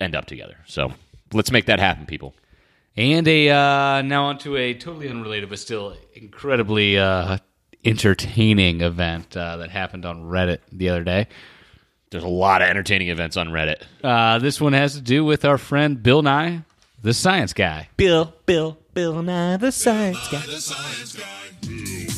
end 0.00 0.14
up 0.14 0.26
together. 0.26 0.56
So 0.66 0.92
let's 1.32 1.50
make 1.50 1.66
that 1.66 1.78
happen, 1.78 2.06
people. 2.06 2.34
And 2.96 3.26
a 3.28 3.50
uh, 3.50 4.02
now 4.02 4.24
onto 4.26 4.56
a 4.56 4.74
totally 4.74 5.08
unrelated 5.08 5.48
but 5.48 5.58
still 5.58 5.96
incredibly 6.14 6.98
uh, 6.98 7.38
entertaining 7.84 8.80
event 8.80 9.36
uh, 9.36 9.58
that 9.58 9.70
happened 9.70 10.04
on 10.04 10.24
Reddit 10.24 10.58
the 10.72 10.88
other 10.88 11.04
day. 11.04 11.28
There's 12.10 12.24
a 12.24 12.28
lot 12.28 12.60
of 12.60 12.68
entertaining 12.68 13.08
events 13.08 13.36
on 13.36 13.48
Reddit. 13.50 13.82
Uh, 14.02 14.38
this 14.40 14.60
one 14.60 14.72
has 14.72 14.94
to 14.94 15.00
do 15.00 15.24
with 15.24 15.44
our 15.44 15.58
friend 15.58 16.02
Bill 16.02 16.22
Nye, 16.22 16.62
the 17.02 17.14
science 17.14 17.52
guy. 17.52 17.88
Bill, 17.96 18.34
Bill, 18.46 18.76
Bill 18.94 19.22
Nye, 19.22 19.56
the 19.56 19.70
science 19.70 20.18
guy. 20.28 20.44
The 20.44 20.60
science 20.60 21.16
guy. 21.16 22.09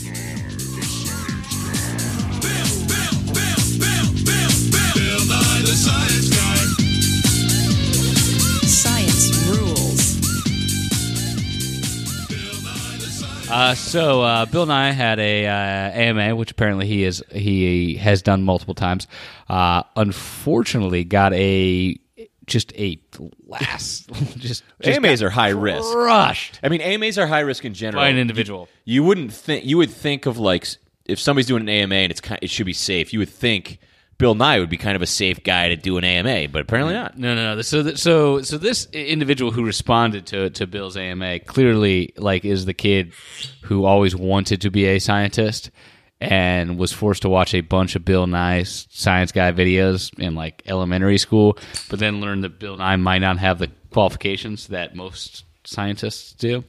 Uh, 13.52 13.74
so 13.74 14.22
uh, 14.22 14.46
Bill 14.46 14.64
Nye 14.64 14.92
had 14.92 15.18
a 15.18 15.46
uh, 15.46 15.50
AMA, 15.52 16.34
which 16.36 16.50
apparently 16.50 16.86
he 16.86 17.04
is 17.04 17.22
he 17.30 17.96
has 17.96 18.22
done 18.22 18.42
multiple 18.42 18.74
times. 18.74 19.06
Uh, 19.48 19.82
unfortunately, 19.94 21.04
got 21.04 21.34
a 21.34 21.98
just 22.46 22.72
a 22.74 22.98
last 23.46 24.08
just, 24.38 24.64
just 24.80 24.98
AMAs 24.98 25.22
are 25.22 25.30
high 25.30 25.50
risk. 25.50 25.92
crushed 25.92 26.60
I 26.62 26.68
mean, 26.70 26.80
AMAs 26.80 27.18
are 27.18 27.26
high 27.26 27.40
risk 27.40 27.64
in 27.64 27.74
general. 27.74 28.02
by 28.02 28.08
an 28.08 28.16
individual. 28.16 28.68
You 28.84 29.04
wouldn't 29.04 29.32
think 29.32 29.64
you 29.66 29.76
would 29.76 29.90
think 29.90 30.26
of 30.26 30.38
like 30.38 30.66
if 31.04 31.18
somebody's 31.18 31.46
doing 31.46 31.62
an 31.62 31.68
AMA 31.68 31.94
and 31.94 32.10
it's 32.10 32.20
kind, 32.20 32.38
it 32.42 32.50
should 32.50 32.66
be 32.66 32.72
safe. 32.72 33.12
You 33.12 33.18
would 33.18 33.28
think 33.30 33.78
Bill 34.22 34.36
Nye 34.36 34.60
would 34.60 34.70
be 34.70 34.76
kind 34.76 34.94
of 34.94 35.02
a 35.02 35.06
safe 35.06 35.42
guy 35.42 35.70
to 35.70 35.74
do 35.74 35.98
an 35.98 36.04
AMA, 36.04 36.46
but 36.52 36.62
apparently 36.62 36.94
not. 36.94 37.18
No, 37.18 37.34
no, 37.34 37.56
no. 37.56 37.62
So, 37.62 37.82
th- 37.82 37.98
so, 37.98 38.40
so 38.42 38.56
this 38.56 38.86
individual 38.92 39.50
who 39.50 39.64
responded 39.64 40.26
to 40.26 40.48
to 40.50 40.64
Bill's 40.64 40.96
AMA 40.96 41.40
clearly 41.40 42.12
like 42.16 42.44
is 42.44 42.64
the 42.64 42.72
kid 42.72 43.14
who 43.62 43.84
always 43.84 44.14
wanted 44.14 44.60
to 44.60 44.70
be 44.70 44.84
a 44.84 45.00
scientist 45.00 45.72
and 46.20 46.78
was 46.78 46.92
forced 46.92 47.22
to 47.22 47.28
watch 47.28 47.52
a 47.52 47.62
bunch 47.62 47.96
of 47.96 48.04
Bill 48.04 48.28
Nye's 48.28 48.86
science 48.90 49.32
guy 49.32 49.50
videos 49.50 50.16
in 50.20 50.36
like 50.36 50.62
elementary 50.66 51.18
school, 51.18 51.58
but 51.90 51.98
then 51.98 52.20
learned 52.20 52.44
that 52.44 52.60
Bill 52.60 52.76
Nye 52.76 52.94
might 52.94 53.18
not 53.18 53.38
have 53.38 53.58
the 53.58 53.72
qualifications 53.90 54.68
that 54.68 54.94
most 54.94 55.42
scientists 55.64 56.32
do. 56.34 56.62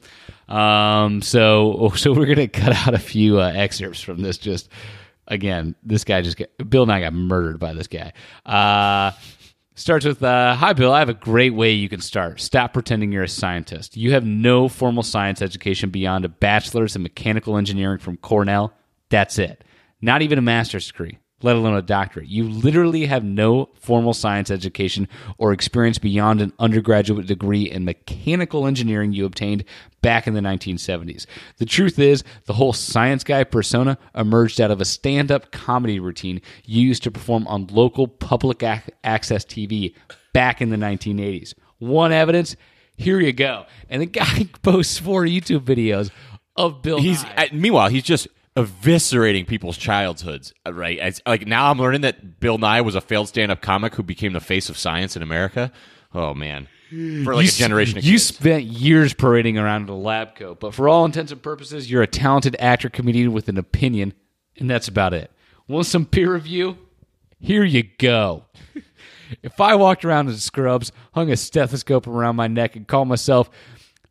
Um, 0.48 1.22
so, 1.22 1.92
so 1.94 2.12
we're 2.12 2.26
gonna 2.26 2.48
cut 2.48 2.74
out 2.74 2.94
a 2.94 2.98
few 2.98 3.38
uh, 3.38 3.52
excerpts 3.54 4.00
from 4.00 4.22
this. 4.22 4.38
Just 4.38 4.68
again, 5.28 5.74
this 5.82 6.04
guy 6.04 6.22
just 6.22 6.36
got, 6.36 6.48
Bill 6.68 6.90
I 6.90 7.00
got 7.00 7.12
murdered 7.12 7.58
by 7.58 7.72
this 7.74 7.88
guy. 7.88 8.12
Uh, 8.44 9.12
Starts 9.76 10.04
with, 10.04 10.22
uh, 10.22 10.54
Hi, 10.54 10.72
Bill. 10.72 10.92
I 10.92 11.00
have 11.00 11.08
a 11.08 11.14
great 11.14 11.52
way 11.52 11.72
you 11.72 11.88
can 11.88 12.00
start. 12.00 12.40
Stop 12.40 12.72
pretending 12.72 13.10
you're 13.10 13.24
a 13.24 13.28
scientist. 13.28 13.96
You 13.96 14.12
have 14.12 14.24
no 14.24 14.68
formal 14.68 15.02
science 15.02 15.42
education 15.42 15.90
beyond 15.90 16.24
a 16.24 16.28
bachelor's 16.28 16.94
in 16.94 17.02
mechanical 17.02 17.56
engineering 17.56 17.98
from 17.98 18.16
Cornell. 18.18 18.72
That's 19.08 19.36
it. 19.36 19.64
Not 20.00 20.22
even 20.22 20.38
a 20.38 20.42
master's 20.42 20.86
degree, 20.86 21.18
let 21.44 21.56
alone 21.56 21.76
a 21.76 21.82
doctorate. 21.82 22.26
You 22.28 22.48
literally 22.48 23.04
have 23.06 23.22
no 23.22 23.68
formal 23.74 24.14
science 24.14 24.50
education 24.50 25.06
or 25.38 25.52
experience 25.52 25.98
beyond 25.98 26.40
an 26.40 26.52
undergraduate 26.58 27.26
degree 27.26 27.70
in 27.70 27.84
mechanical 27.84 28.66
engineering 28.66 29.12
you 29.12 29.26
obtained 29.26 29.62
back 30.00 30.26
in 30.26 30.32
the 30.34 30.40
1970s. 30.40 31.26
The 31.58 31.66
truth 31.66 31.98
is, 31.98 32.24
the 32.46 32.54
whole 32.54 32.72
science 32.72 33.22
guy 33.24 33.44
persona 33.44 33.98
emerged 34.14 34.60
out 34.60 34.70
of 34.70 34.80
a 34.80 34.84
stand 34.84 35.30
up 35.30 35.52
comedy 35.52 36.00
routine 36.00 36.40
used 36.64 37.02
to 37.04 37.10
perform 37.10 37.46
on 37.46 37.66
local 37.68 38.08
public 38.08 38.62
ac- 38.62 38.90
access 39.04 39.44
TV 39.44 39.94
back 40.32 40.62
in 40.62 40.70
the 40.70 40.76
1980s. 40.76 41.54
One 41.78 42.10
evidence, 42.10 42.56
here 42.96 43.20
you 43.20 43.32
go. 43.32 43.66
And 43.90 44.00
the 44.00 44.06
guy 44.06 44.48
posts 44.62 44.98
four 44.98 45.24
YouTube 45.24 45.60
videos 45.60 46.10
of 46.56 46.80
Bill 46.82 47.00
He's 47.00 47.22
Nye. 47.22 47.50
meanwhile 47.52 47.88
he's 47.88 48.02
just 48.04 48.28
eviscerating 48.56 49.46
people's 49.46 49.76
childhoods. 49.76 50.52
Right? 50.68 50.98
It's, 51.00 51.20
like 51.26 51.46
now 51.46 51.70
I'm 51.70 51.78
learning 51.78 52.02
that 52.02 52.40
Bill 52.40 52.58
Nye 52.58 52.80
was 52.80 52.94
a 52.94 53.00
failed 53.00 53.28
stand-up 53.28 53.60
comic 53.60 53.94
who 53.94 54.02
became 54.02 54.32
the 54.32 54.40
face 54.40 54.68
of 54.68 54.78
science 54.78 55.16
in 55.16 55.22
America. 55.22 55.72
Oh 56.14 56.32
man, 56.32 56.68
for 56.90 57.34
like 57.34 57.44
You 57.44 57.48
a 57.48 57.52
generation 57.52 57.98
of 57.98 58.04
You 58.04 58.12
kids. 58.12 58.24
spent 58.24 58.64
years 58.64 59.14
parading 59.14 59.58
around 59.58 59.82
in 59.82 59.88
a 59.88 59.96
lab 59.96 60.36
coat, 60.36 60.60
but 60.60 60.74
for 60.74 60.88
all 60.88 61.04
intents 61.04 61.32
and 61.32 61.42
purposes, 61.42 61.90
you're 61.90 62.02
a 62.02 62.06
talented 62.06 62.54
actor 62.60 62.88
comedian 62.88 63.32
with 63.32 63.48
an 63.48 63.58
opinion, 63.58 64.14
and 64.58 64.70
that's 64.70 64.86
about 64.86 65.12
it. 65.12 65.32
Want 65.66 65.86
some 65.86 66.06
peer 66.06 66.32
review? 66.32 66.78
Here 67.40 67.64
you 67.64 67.82
go. 67.98 68.44
if 69.42 69.60
I 69.60 69.74
walked 69.74 70.04
around 70.04 70.28
in 70.28 70.36
scrubs, 70.36 70.92
hung 71.14 71.30
a 71.30 71.36
stethoscope 71.36 72.06
around 72.06 72.36
my 72.36 72.46
neck, 72.46 72.76
and 72.76 72.86
called 72.86 73.08
myself 73.08 73.50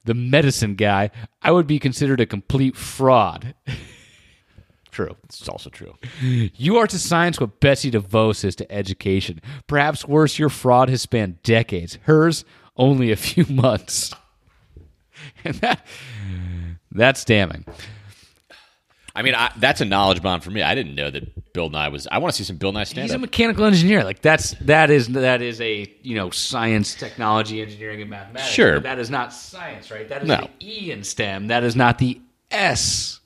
the 0.03 0.13
medicine 0.13 0.75
guy, 0.75 1.11
I 1.41 1.51
would 1.51 1.67
be 1.67 1.79
considered 1.79 2.19
a 2.19 2.25
complete 2.25 2.75
fraud. 2.75 3.55
True. 4.93 5.15
it's 5.23 5.49
also 5.49 5.71
true. 5.71 5.95
You 6.21 6.77
are 6.77 6.85
to 6.85 6.99
science 6.99 7.39
what 7.39 7.59
Betsy 7.59 7.89
DeVos 7.89 8.45
is 8.45 8.55
to 8.57 8.71
education. 8.71 9.41
Perhaps 9.65 10.07
worse, 10.07 10.37
your 10.37 10.49
fraud 10.49 10.87
has 10.89 11.01
spanned 11.01 11.41
decades. 11.41 11.97
Hers, 12.03 12.45
only 12.77 13.11
a 13.11 13.15
few 13.15 13.43
months. 13.49 14.13
And 15.43 15.55
that, 15.55 15.85
that's 16.91 17.25
damning. 17.25 17.65
I 19.15 19.23
mean, 19.23 19.33
I, 19.33 19.51
that's 19.57 19.81
a 19.81 19.85
knowledge 19.85 20.21
bomb 20.21 20.41
for 20.41 20.51
me. 20.51 20.61
I 20.61 20.75
didn't 20.75 20.93
know 20.93 21.09
that 21.09 21.53
Bill 21.53 21.69
Nye 21.69 21.87
was. 21.87 22.07
I 22.11 22.19
want 22.19 22.33
to 22.33 22.37
see 22.37 22.43
some 22.43 22.57
Bill 22.57 22.71
Nye 22.71 22.83
He's 22.83 23.11
a 23.11 23.17
mechanical 23.17 23.65
engineer. 23.65 24.03
Like 24.03 24.21
that's 24.21 24.51
that 24.61 24.91
is 24.91 25.07
that 25.09 25.41
is 25.41 25.59
a 25.61 25.91
you 26.03 26.15
know 26.15 26.29
science, 26.29 26.93
technology, 26.95 27.61
engineering, 27.63 28.01
and 28.01 28.09
mathematics. 28.11 28.51
Sure. 28.51 28.79
That 28.79 28.99
is 28.99 29.09
not 29.09 29.33
science, 29.33 29.89
right? 29.89 30.07
That 30.09 30.21
is 30.23 30.27
No. 30.27 30.47
the 30.59 30.67
E 30.67 30.91
in 30.91 31.03
STEM. 31.03 31.47
That 31.47 31.63
is 31.63 31.75
not 31.75 31.97
the 31.99 32.19
S. 32.51 33.19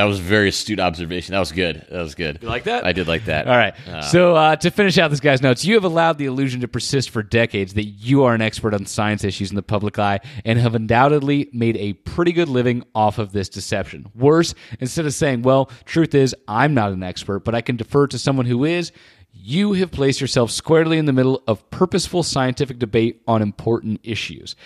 That 0.00 0.06
was 0.06 0.18
a 0.18 0.22
very 0.22 0.48
astute 0.48 0.80
observation. 0.80 1.34
That 1.34 1.40
was 1.40 1.52
good. 1.52 1.84
That 1.90 2.00
was 2.00 2.14
good. 2.14 2.38
You 2.40 2.48
like 2.48 2.64
that? 2.64 2.86
I 2.86 2.92
did 2.92 3.06
like 3.06 3.26
that. 3.26 3.46
All 3.46 3.54
right. 3.54 3.74
so 4.04 4.34
uh, 4.34 4.56
to 4.56 4.70
finish 4.70 4.96
out 4.96 5.10
this 5.10 5.20
guy's 5.20 5.42
notes, 5.42 5.62
you 5.62 5.74
have 5.74 5.84
allowed 5.84 6.16
the 6.16 6.24
illusion 6.24 6.62
to 6.62 6.68
persist 6.68 7.10
for 7.10 7.22
decades 7.22 7.74
that 7.74 7.84
you 7.84 8.24
are 8.24 8.34
an 8.34 8.40
expert 8.40 8.72
on 8.72 8.86
science 8.86 9.24
issues 9.24 9.50
in 9.50 9.56
the 9.56 9.62
public 9.62 9.98
eye 9.98 10.20
and 10.46 10.58
have 10.58 10.74
undoubtedly 10.74 11.50
made 11.52 11.76
a 11.76 11.92
pretty 11.92 12.32
good 12.32 12.48
living 12.48 12.82
off 12.94 13.18
of 13.18 13.32
this 13.32 13.50
deception. 13.50 14.06
Worse, 14.14 14.54
instead 14.78 15.04
of 15.04 15.12
saying, 15.12 15.42
well, 15.42 15.70
truth 15.84 16.14
is, 16.14 16.34
I'm 16.48 16.72
not 16.72 16.92
an 16.92 17.02
expert, 17.02 17.40
but 17.40 17.54
I 17.54 17.60
can 17.60 17.76
defer 17.76 18.06
to 18.06 18.18
someone 18.18 18.46
who 18.46 18.64
is, 18.64 18.92
you 19.34 19.74
have 19.74 19.90
placed 19.90 20.22
yourself 20.22 20.50
squarely 20.50 20.96
in 20.96 21.04
the 21.04 21.12
middle 21.12 21.42
of 21.46 21.68
purposeful 21.68 22.22
scientific 22.22 22.78
debate 22.78 23.20
on 23.28 23.42
important 23.42 24.00
issues. 24.02 24.56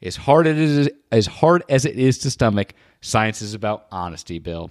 As 0.00 0.14
hard 0.14 0.46
as 0.46 0.56
it 0.56 0.78
is, 0.78 0.88
as 1.10 1.26
hard 1.26 1.64
as 1.68 1.84
it 1.84 1.98
is 1.98 2.18
to 2.18 2.30
stomach, 2.30 2.74
science 3.00 3.42
is 3.42 3.54
about 3.54 3.86
honesty, 3.90 4.38
Bill. 4.38 4.70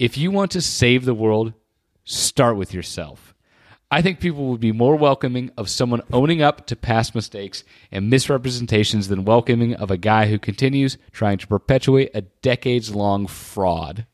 If 0.00 0.16
you 0.16 0.30
want 0.30 0.50
to 0.52 0.62
save 0.62 1.04
the 1.04 1.12
world, 1.12 1.52
start 2.04 2.56
with 2.56 2.72
yourself. 2.72 3.34
I 3.90 4.00
think 4.00 4.18
people 4.18 4.46
would 4.46 4.60
be 4.60 4.72
more 4.72 4.96
welcoming 4.96 5.50
of 5.58 5.68
someone 5.68 6.00
owning 6.10 6.40
up 6.40 6.66
to 6.68 6.74
past 6.76 7.14
mistakes 7.14 7.64
and 7.92 8.08
misrepresentations 8.08 9.08
than 9.08 9.26
welcoming 9.26 9.74
of 9.74 9.90
a 9.90 9.98
guy 9.98 10.26
who 10.26 10.38
continues 10.38 10.96
trying 11.12 11.36
to 11.36 11.46
perpetuate 11.46 12.12
a 12.14 12.22
decades 12.22 12.94
long 12.94 13.26
fraud. 13.26 14.06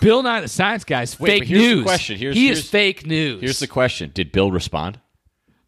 Bill 0.00 0.22
Nye 0.22 0.40
the 0.40 0.48
Science 0.48 0.84
Guy 0.84 1.02
is 1.02 1.20
Wait, 1.20 1.28
fake 1.28 1.40
but 1.42 1.48
here's 1.48 1.60
the 1.62 1.74
news. 1.74 1.84
question. 1.84 2.16
Here's- 2.16 2.34
he 2.34 2.44
here's- 2.46 2.58
is 2.60 2.70
fake 2.70 3.04
news. 3.04 3.42
Here's 3.42 3.58
the 3.58 3.66
question: 3.66 4.10
Did 4.14 4.32
Bill 4.32 4.50
respond? 4.50 4.98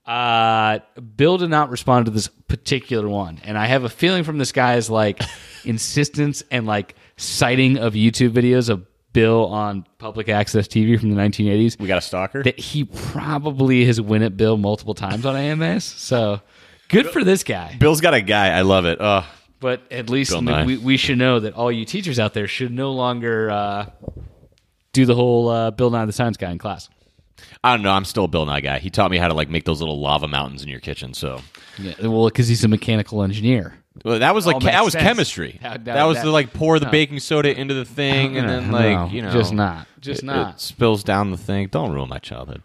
Uh, 0.06 0.78
Bill 1.16 1.36
did 1.36 1.50
not 1.50 1.68
respond 1.68 2.06
to 2.06 2.10
this 2.10 2.28
particular 2.48 3.06
one, 3.06 3.38
and 3.44 3.58
I 3.58 3.66
have 3.66 3.84
a 3.84 3.90
feeling 3.90 4.24
from 4.24 4.38
this 4.38 4.50
guy's 4.50 4.88
like 4.88 5.20
insistence 5.66 6.42
and 6.50 6.66
like 6.66 6.94
citing 7.16 7.78
of 7.78 7.94
YouTube 7.94 8.30
videos 8.30 8.68
of 8.68 8.86
Bill 9.12 9.46
on 9.46 9.84
public 9.98 10.28
access 10.30 10.66
TV 10.66 10.98
from 10.98 11.10
the 11.10 11.16
1980s 11.16 11.78
We 11.78 11.86
got 11.86 11.98
a 11.98 12.02
stalker. 12.02 12.42
that 12.42 12.58
he 12.58 12.84
probably 12.84 13.84
has 13.84 14.00
win 14.00 14.22
at 14.22 14.36
Bill 14.36 14.56
multiple 14.56 14.94
times 14.94 15.26
on 15.26 15.36
AMS. 15.36 15.84
So 15.84 16.40
good 16.88 17.10
for 17.10 17.22
this 17.22 17.44
guy. 17.44 17.76
Bill's 17.78 18.00
got 18.00 18.14
a 18.14 18.22
guy. 18.22 18.48
I 18.48 18.62
love 18.62 18.86
it. 18.86 18.98
But 19.60 19.82
at 19.92 20.10
least 20.10 20.34
we, 20.40 20.76
we 20.78 20.96
should 20.96 21.18
know 21.18 21.38
that 21.40 21.54
all 21.54 21.70
you 21.70 21.84
teachers 21.84 22.18
out 22.18 22.34
there 22.34 22.48
should 22.48 22.72
no 22.72 22.92
longer 22.92 23.50
uh, 23.50 23.90
do 24.92 25.06
the 25.06 25.14
whole 25.14 25.48
uh, 25.48 25.70
Bill 25.70 25.90
Nye 25.90 26.04
the 26.06 26.12
Science 26.12 26.36
Guy 26.36 26.50
in 26.50 26.58
class. 26.58 26.88
I 27.62 27.74
don't 27.74 27.82
know. 27.82 27.92
I'm 27.92 28.04
still 28.04 28.24
a 28.24 28.28
Bill 28.28 28.44
Nye 28.46 28.60
guy. 28.60 28.78
He 28.78 28.90
taught 28.90 29.10
me 29.10 29.18
how 29.18 29.28
to 29.28 29.34
like 29.34 29.48
make 29.50 29.64
those 29.64 29.80
little 29.80 30.00
lava 30.00 30.26
mountains 30.26 30.62
in 30.62 30.68
your 30.68 30.80
kitchen. 30.80 31.14
So 31.14 31.40
Yeah, 31.78 31.94
well, 32.00 32.24
because 32.26 32.48
he's 32.48 32.64
a 32.64 32.68
mechanical 32.68 33.22
engineer. 33.22 33.74
Well, 34.04 34.18
that 34.20 34.34
was 34.34 34.46
like 34.46 34.56
makes 34.56 34.64
that 34.66 34.84
was 34.84 34.92
sense. 34.92 35.04
chemistry. 35.04 35.58
How- 35.62 35.76
that, 35.76 35.96
how- 35.96 36.08
was 36.08 36.18
that- 36.18 36.24
to 36.24 36.30
like 36.30 36.52
pour 36.52 36.78
the 36.78 36.86
no. 36.86 36.90
baking 36.90 37.20
soda 37.20 37.58
into 37.58 37.74
the 37.74 37.84
thing 37.84 38.36
and 38.36 38.48
then 38.48 38.70
No, 38.70 38.76
like 38.78 39.12
you 39.12 39.22
know 39.22 39.30
just 39.32 39.52
not, 39.52 39.86
just 40.00 40.22
it- 40.22 40.26
not. 40.26 40.54
It 40.54 40.60
spills 40.60 41.04
down 41.04 41.30
the 41.30 41.36
thing. 41.36 41.68
Don't 41.68 41.92
ruin 41.92 42.08
my 42.08 42.18
childhood. 42.18 42.62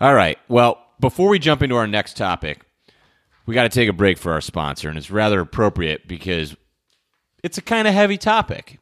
All 0.00 0.14
right. 0.14 0.38
Well, 0.48 0.78
before 1.00 1.28
we 1.28 1.38
jump 1.38 1.62
into 1.62 1.76
our 1.76 1.86
next 1.86 2.16
topic, 2.16 2.64
we 3.46 3.54
got 3.54 3.64
to 3.64 3.68
take 3.68 3.88
a 3.88 3.92
break 3.92 4.16
for 4.18 4.32
our 4.32 4.40
sponsor, 4.40 4.88
and 4.88 4.96
it's 4.96 5.10
rather 5.10 5.40
appropriate 5.40 6.08
because 6.08 6.56
it's 7.42 7.58
a 7.58 7.62
kind 7.62 7.86
of 7.86 7.92
heavy 7.94 8.16
topic, 8.16 8.78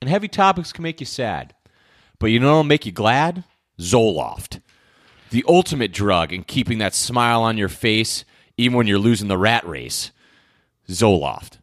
and 0.00 0.08
heavy 0.08 0.28
topics 0.28 0.72
can 0.72 0.82
make 0.82 1.00
you 1.00 1.06
sad. 1.06 1.54
But 2.20 2.26
you 2.26 2.38
know 2.38 2.46
what'll 2.48 2.64
make 2.64 2.86
you 2.86 2.92
glad? 2.92 3.44
Zoloft, 3.80 4.60
the 5.30 5.44
ultimate 5.48 5.92
drug 5.92 6.32
in 6.32 6.44
keeping 6.44 6.78
that 6.78 6.94
smile 6.94 7.42
on 7.42 7.58
your 7.58 7.68
face, 7.68 8.24
even 8.56 8.76
when 8.78 8.86
you're 8.86 8.98
losing 9.00 9.26
the 9.28 9.36
rat 9.38 9.66
race. 9.66 10.12
Zoloft. 10.88 11.58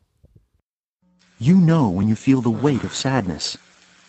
You 1.37 1.55
know 1.55 1.89
when 1.89 2.07
you 2.07 2.15
feel 2.15 2.41
the 2.41 2.49
weight 2.49 2.83
of 2.83 2.95
sadness. 2.95 3.55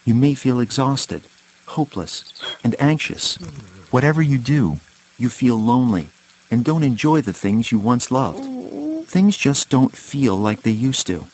You 0.07 0.15
may 0.15 0.35
feel 0.35 0.61
exhausted, 0.61 1.23
hopeless, 1.67 2.33
and 2.65 2.75
anxious. 2.81 3.37
Whatever 3.91 4.23
you 4.23 4.39
do, 4.39 4.81
you 5.19 5.29
feel 5.29 5.57
lonely 5.59 6.09
and 6.51 6.65
don't 6.65 6.83
enjoy 6.83 7.21
the 7.21 7.33
things 7.33 7.71
you 7.71 7.79
once 7.79 8.11
loved. 8.11 8.43
Things 9.07 9.37
just 9.37 9.69
don't 9.69 9.95
feel 9.95 10.37
like 10.37 10.63
they 10.63 10.71
used 10.71 11.07
to. 11.09 11.27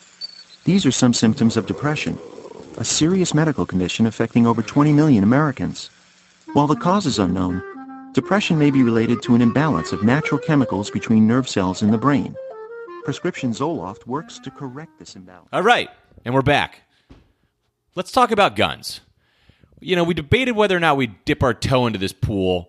These 0.65 0.85
are 0.85 0.91
some 0.91 1.15
symptoms 1.15 1.57
of 1.57 1.67
depression, 1.67 2.19
a 2.79 2.85
serious 2.85 3.33
medical 3.33 3.65
condition 3.65 4.07
affecting 4.07 4.45
over 4.45 4.61
20 4.61 4.93
million 4.93 5.23
Americans. 5.23 5.89
While 6.53 6.67
the 6.67 6.75
cause 6.75 7.07
is 7.07 7.21
unknown, 7.21 7.63
depression 8.13 8.59
may 8.59 8.73
be 8.73 8.83
related 8.83 9.23
to 9.23 9.37
an 9.37 9.41
imbalance 9.41 9.93
of 9.93 10.03
natural 10.03 10.41
chemicals 10.41 10.91
between 10.91 11.29
nerve 11.29 11.49
cells 11.49 11.83
in 11.83 11.93
the 11.93 11.99
brain. 11.99 12.35
Prescription 13.09 13.53
Zoloft 13.53 14.07
works 14.07 14.39
to 14.41 14.51
correct 14.51 14.99
this 14.99 15.17
imbalance. 15.17 15.49
All 15.51 15.63
right. 15.63 15.89
and 16.27 16.35
we're 16.35 16.43
back. 16.43 16.83
Let's 17.95 18.13
talk 18.13 18.33
about 18.33 18.55
guns. 18.55 19.01
You 19.81 19.97
know, 19.97 20.05
we 20.05 20.13
debated 20.13 20.53
whether 20.53 20.77
or 20.77 20.81
not 20.81 20.99
we 20.99 21.07
dip 21.07 21.43
our 21.43 21.55
toe 21.55 21.87
into 21.87 21.99
this 21.99 22.13
pool, 22.13 22.69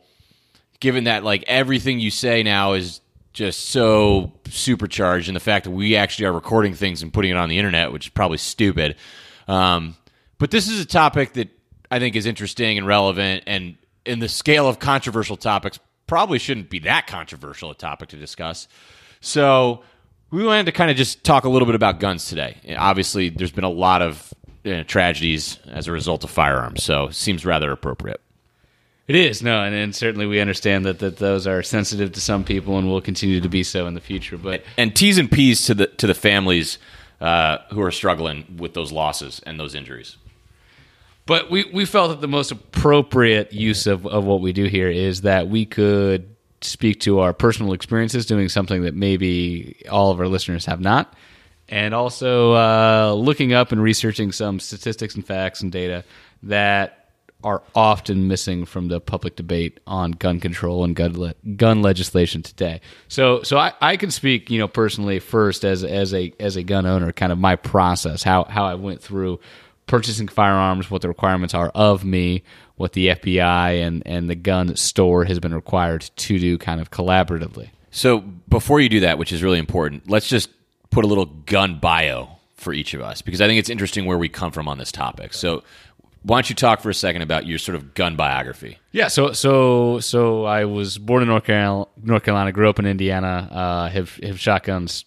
given 0.80 1.04
that 1.04 1.26
like 1.26 1.44
everything 1.46 2.00
you 2.00 2.10
say 2.10 2.42
now 2.42 2.72
is 2.72 3.02
just 3.34 3.66
so 3.66 4.32
supercharged, 4.48 5.28
and 5.28 5.36
the 5.36 5.42
fact 5.42 5.66
that 5.66 5.72
we 5.72 5.98
actually 5.98 6.24
are 6.24 6.32
recording 6.32 6.74
things 6.74 7.04
and 7.04 7.12
putting 7.12 7.32
it 7.32 7.38
on 7.38 7.50
the 7.50 7.58
internet, 7.58 7.92
which 7.92 8.06
is 8.06 8.10
probably 8.10 8.38
stupid. 8.38 8.96
Um, 9.50 9.98
but 10.38 10.52
this 10.52 10.70
is 10.70 10.80
a 10.80 10.86
topic 10.86 11.34
that 11.34 11.50
I 11.92 12.00
think 12.00 12.16
is 12.16 12.26
interesting 12.26 12.78
and 12.78 12.88
relevant, 12.88 13.44
and 13.46 13.76
in 14.06 14.20
the 14.20 14.30
scale 14.30 14.70
of 14.70 14.80
controversial 14.80 15.36
topics, 15.36 15.82
probably 16.08 16.40
shouldn't 16.40 16.70
be 16.70 16.80
that 16.80 17.08
controversial 17.08 17.72
a 17.72 17.76
topic 17.76 18.08
to 18.08 18.16
discuss. 18.16 18.70
So 19.20 19.84
we 20.32 20.44
wanted 20.44 20.66
to 20.68 20.72
kind 20.72 20.92
of 20.92 20.98
just 20.98 21.24
talk 21.24 21.44
a 21.44 21.50
little 21.50 21.66
bit 21.66 21.76
about 21.76 22.00
guns 22.00 22.28
today. 22.28 22.58
Obviously, 22.78 23.30
there's 23.30 23.52
been 23.52 23.64
a 23.64 23.70
lot 23.70 24.02
of 24.02 24.34
uh, 24.66 24.84
tragedies 24.84 25.58
as 25.68 25.88
a 25.88 25.92
result 25.92 26.24
of 26.24 26.30
firearms, 26.30 26.84
so 26.84 27.06
it 27.06 27.16
seems 27.16 27.46
rather 27.46 27.72
appropriate. 27.72 28.22
It 29.08 29.16
is 29.16 29.42
no, 29.42 29.64
and, 29.64 29.74
and 29.74 29.96
certainly 29.96 30.28
we 30.28 30.40
understand 30.40 30.86
that, 30.86 31.00
that 31.00 31.18
those 31.18 31.48
are 31.48 31.64
sensitive 31.64 32.12
to 32.12 32.22
some 32.22 32.44
people 32.44 32.78
and 32.78 32.88
will 32.88 33.02
continue 33.02 33.42
to 33.42 33.50
be 33.50 33.64
so 33.64 33.88
in 33.88 33.96
the 33.96 34.02
future. 34.02 34.38
But 34.38 34.64
And 34.78 34.96
T's 34.96 35.18
and 35.18 35.32
P's 35.32 35.66
to 35.66 35.74
the 35.74 35.88
to 35.88 36.06
the 36.06 36.14
families 36.14 36.78
uh, 37.20 37.58
who 37.72 37.82
are 37.82 37.92
struggling 37.92 38.58
with 38.58 38.76
those 38.76 38.92
losses 38.92 39.42
and 39.48 39.60
those 39.60 39.74
injuries. 39.74 40.18
But 41.26 41.52
we, 41.52 41.66
we 41.66 41.86
felt 41.86 42.10
that 42.10 42.22
the 42.22 42.28
most 42.28 42.52
appropriate 42.52 43.54
use 43.54 43.86
of, 43.86 44.06
of 44.08 44.26
what 44.26 44.42
we 44.42 44.52
do 44.52 44.66
here 44.66 44.90
is 44.90 45.22
that 45.22 45.48
we 45.48 45.66
could 45.66 46.36
speak 46.62 47.00
to 47.02 47.20
our 47.20 47.34
personal 47.34 47.74
experiences 47.74 48.26
doing 48.26 48.50
something 48.50 48.84
that 48.84 48.96
maybe 48.96 49.84
all 49.90 50.12
of 50.12 50.20
our 50.20 50.28
listeners 50.28 50.66
have 50.66 50.80
not. 50.80 51.14
And 51.68 51.94
also 51.94 52.54
uh, 52.54 53.14
looking 53.14 53.54
up 53.54 53.72
and 53.72 53.82
researching 53.82 54.32
some 54.32 54.60
statistics 54.60 55.16
and 55.16 55.26
facts 55.26 55.62
and 55.62 55.72
data 55.72 56.04
that 56.44 57.12
are 57.44 57.64
often 57.74 58.28
missing 58.28 58.66
from 58.66 58.90
the 58.90 59.00
public 59.00 59.36
debate 59.36 59.80
on 59.88 60.12
gun 60.12 60.40
control 60.40 60.84
and 60.84 60.96
gun, 60.96 61.18
le- 61.18 61.36
gun 61.56 61.82
legislation 61.82 62.42
today. 62.42 62.82
So, 63.08 63.44
so 63.44 63.58
I, 63.58 63.74
I 63.80 63.96
can 63.98 64.12
speak, 64.12 64.50
you 64.50 64.60
know, 64.60 64.68
personally 64.68 65.20
first 65.20 65.64
as 65.64 65.84
as 65.84 66.14
a 66.14 66.34
as 66.40 66.58
a 66.58 66.64
gun 66.64 66.86
owner, 66.86 67.14
kind 67.14 67.32
of 67.32 67.38
my 67.38 67.56
process, 67.56 68.24
how 68.24 68.44
how 68.44 68.66
I 68.66 68.76
went 68.76 69.02
through 69.02 69.40
purchasing 69.90 70.28
firearms, 70.28 70.90
what 70.90 71.02
the 71.02 71.10
requirements 71.10 71.54
are 71.54 71.70
of 71.76 72.06
me, 72.06 72.44
what 72.78 72.94
the 72.94 73.08
FBI 73.08 73.86
and 73.86 74.02
and 74.06 74.30
the 74.30 74.36
gun 74.36 74.78
store 74.78 75.26
has 75.26 75.40
been 75.40 75.54
required 75.54 76.10
to 76.16 76.40
do, 76.40 76.58
kind 76.58 76.80
of 76.80 76.92
collaboratively. 76.92 77.70
So 77.92 78.20
before 78.20 78.80
you 78.80 78.88
do 78.88 79.02
that, 79.02 79.18
which 79.18 79.34
is 79.34 79.44
really 79.44 79.60
important, 79.60 80.10
let's 80.10 80.30
just 80.30 80.50
put 80.92 81.04
a 81.04 81.08
little 81.08 81.26
gun 81.26 81.80
bio 81.80 82.30
for 82.56 82.72
each 82.72 82.94
of 82.94 83.02
us 83.02 83.22
because 83.22 83.42
I 83.42 83.48
think 83.48 83.60
it's 83.60 83.70
interesting 83.70 84.06
where 84.06 84.18
we 84.18 84.30
come 84.30 84.52
from 84.52 84.68
on 84.68 84.78
this 84.78 84.92
topic. 84.92 85.34
So 85.34 85.64
why 86.24 86.38
don't 86.38 86.50
you 86.50 86.56
talk 86.56 86.82
for 86.82 86.90
a 86.90 86.94
second 86.94 87.22
about 87.22 87.48
your 87.48 87.58
sort 87.58 87.76
of 87.76 87.94
gun 87.94 88.16
biography? 88.16 88.78
Yeah, 88.92 89.08
so 89.08 89.34
so 89.34 90.00
so 90.00 90.46
I 90.46 90.66
was 90.66 90.98
born 90.98 91.24
in 91.24 91.30
North 91.30 91.46
Carolina, 91.46 91.86
North 92.02 92.24
Carolina, 92.24 92.52
grew 92.52 92.70
up 92.70 92.80
in 92.80 92.86
Indiana, 92.86 93.50
uh, 93.52 93.90
have 93.90 94.16
have 94.18 94.40
shotguns 94.40 95.06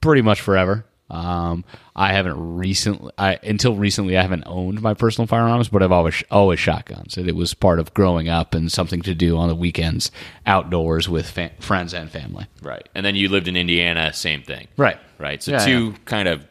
pretty 0.00 0.22
much 0.22 0.40
forever. 0.40 0.86
Um, 1.10 1.64
I 1.94 2.12
haven't 2.12 2.56
recently, 2.56 3.12
I, 3.18 3.38
until 3.42 3.76
recently, 3.76 4.16
I 4.16 4.22
haven't 4.22 4.44
owned 4.46 4.80
my 4.80 4.94
personal 4.94 5.26
firearms, 5.26 5.68
but 5.68 5.82
I've 5.82 5.92
always 5.92 6.24
always 6.30 6.58
shotguns. 6.58 7.16
And 7.16 7.28
it 7.28 7.36
was 7.36 7.52
part 7.54 7.78
of 7.78 7.92
growing 7.94 8.28
up 8.28 8.54
and 8.54 8.72
something 8.72 9.02
to 9.02 9.14
do 9.14 9.36
on 9.36 9.48
the 9.48 9.54
weekends, 9.54 10.10
outdoors 10.46 11.08
with 11.08 11.30
friends 11.60 11.94
and 11.94 12.10
family. 12.10 12.46
Right. 12.62 12.88
And 12.94 13.04
then 13.04 13.16
you 13.16 13.28
lived 13.28 13.48
in 13.48 13.56
Indiana, 13.56 14.12
same 14.12 14.42
thing. 14.42 14.68
Right, 14.76 14.98
Right. 15.18 15.42
So 15.42 15.52
Yeah, 15.52 15.58
two 15.58 15.94
kind 16.04 16.28
of 16.28 16.46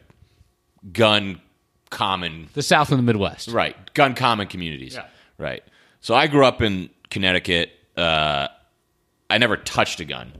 gun 0.92 1.40
common 1.90 2.48
The 2.54 2.62
South 2.62 2.90
and 2.90 2.98
the 2.98 3.02
Midwest. 3.02 3.48
Right. 3.48 3.76
Gun 3.94 4.14
common 4.14 4.46
communities. 4.46 4.94
Yeah. 4.94 5.06
Right. 5.38 5.62
So 6.00 6.14
I 6.14 6.26
grew 6.26 6.44
up 6.44 6.62
in 6.62 6.90
Connecticut. 7.10 7.70
Uh, 7.96 8.48
I 9.30 9.38
never 9.38 9.56
touched 9.56 10.00
a 10.00 10.04
gun. 10.04 10.32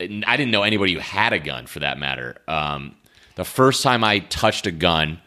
I 0.00 0.36
didn't 0.36 0.50
know 0.50 0.62
anybody 0.62 0.94
who 0.94 1.00
had 1.00 1.32
a 1.32 1.38
gun 1.38 1.66
for 1.66 1.80
that 1.80 1.98
matter. 1.98 2.36
Um, 2.48 2.96
the 3.40 3.44
first 3.44 3.82
time 3.82 4.04
I 4.04 4.18
touched 4.18 4.66
a 4.66 4.70
gun 4.70 5.18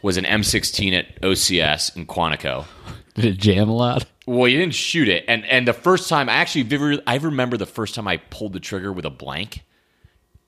was 0.00 0.16
an 0.16 0.24
M16 0.24 0.98
at 0.98 1.20
OCS 1.20 1.94
in 1.94 2.06
Quantico. 2.06 2.64
Did 3.12 3.26
it 3.26 3.36
jam 3.36 3.68
a 3.68 3.76
lot? 3.76 4.06
Well, 4.26 4.48
you 4.48 4.58
didn't 4.58 4.74
shoot 4.74 5.06
it, 5.06 5.26
and 5.28 5.44
and 5.44 5.68
the 5.68 5.74
first 5.74 6.08
time, 6.08 6.30
I 6.30 6.36
actually, 6.36 7.02
I 7.06 7.16
remember 7.16 7.58
the 7.58 7.66
first 7.66 7.94
time 7.94 8.08
I 8.08 8.16
pulled 8.16 8.54
the 8.54 8.60
trigger 8.60 8.90
with 8.90 9.04
a 9.04 9.10
blank. 9.10 9.64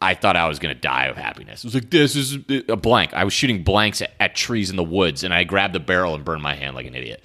I 0.00 0.14
thought 0.14 0.34
I 0.34 0.48
was 0.48 0.58
going 0.58 0.74
to 0.74 0.80
die 0.80 1.06
of 1.06 1.16
happiness. 1.16 1.62
It 1.62 1.66
was 1.66 1.74
like 1.74 1.90
this 1.90 2.16
is 2.16 2.38
a 2.70 2.76
blank. 2.76 3.12
I 3.12 3.24
was 3.24 3.34
shooting 3.34 3.64
blanks 3.64 4.00
at, 4.00 4.12
at 4.18 4.34
trees 4.34 4.70
in 4.70 4.76
the 4.76 4.82
woods, 4.82 5.24
and 5.24 5.34
I 5.34 5.44
grabbed 5.44 5.74
the 5.74 5.80
barrel 5.80 6.14
and 6.14 6.24
burned 6.24 6.42
my 6.42 6.54
hand 6.54 6.74
like 6.74 6.86
an 6.86 6.94
idiot. 6.94 7.22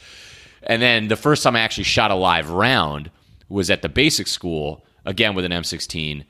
And 0.63 0.81
then 0.81 1.07
the 1.07 1.15
first 1.15 1.41
time 1.41 1.55
I 1.55 1.61
actually 1.61 1.85
shot 1.85 2.11
a 2.11 2.15
live 2.15 2.49
round 2.49 3.11
was 3.47 3.69
at 3.69 3.81
the 3.81 3.87
basic 3.87 4.27
school 4.27 4.83
again 5.05 5.35
with 5.35 5.45
an 5.45 5.53
M16. 5.53 6.25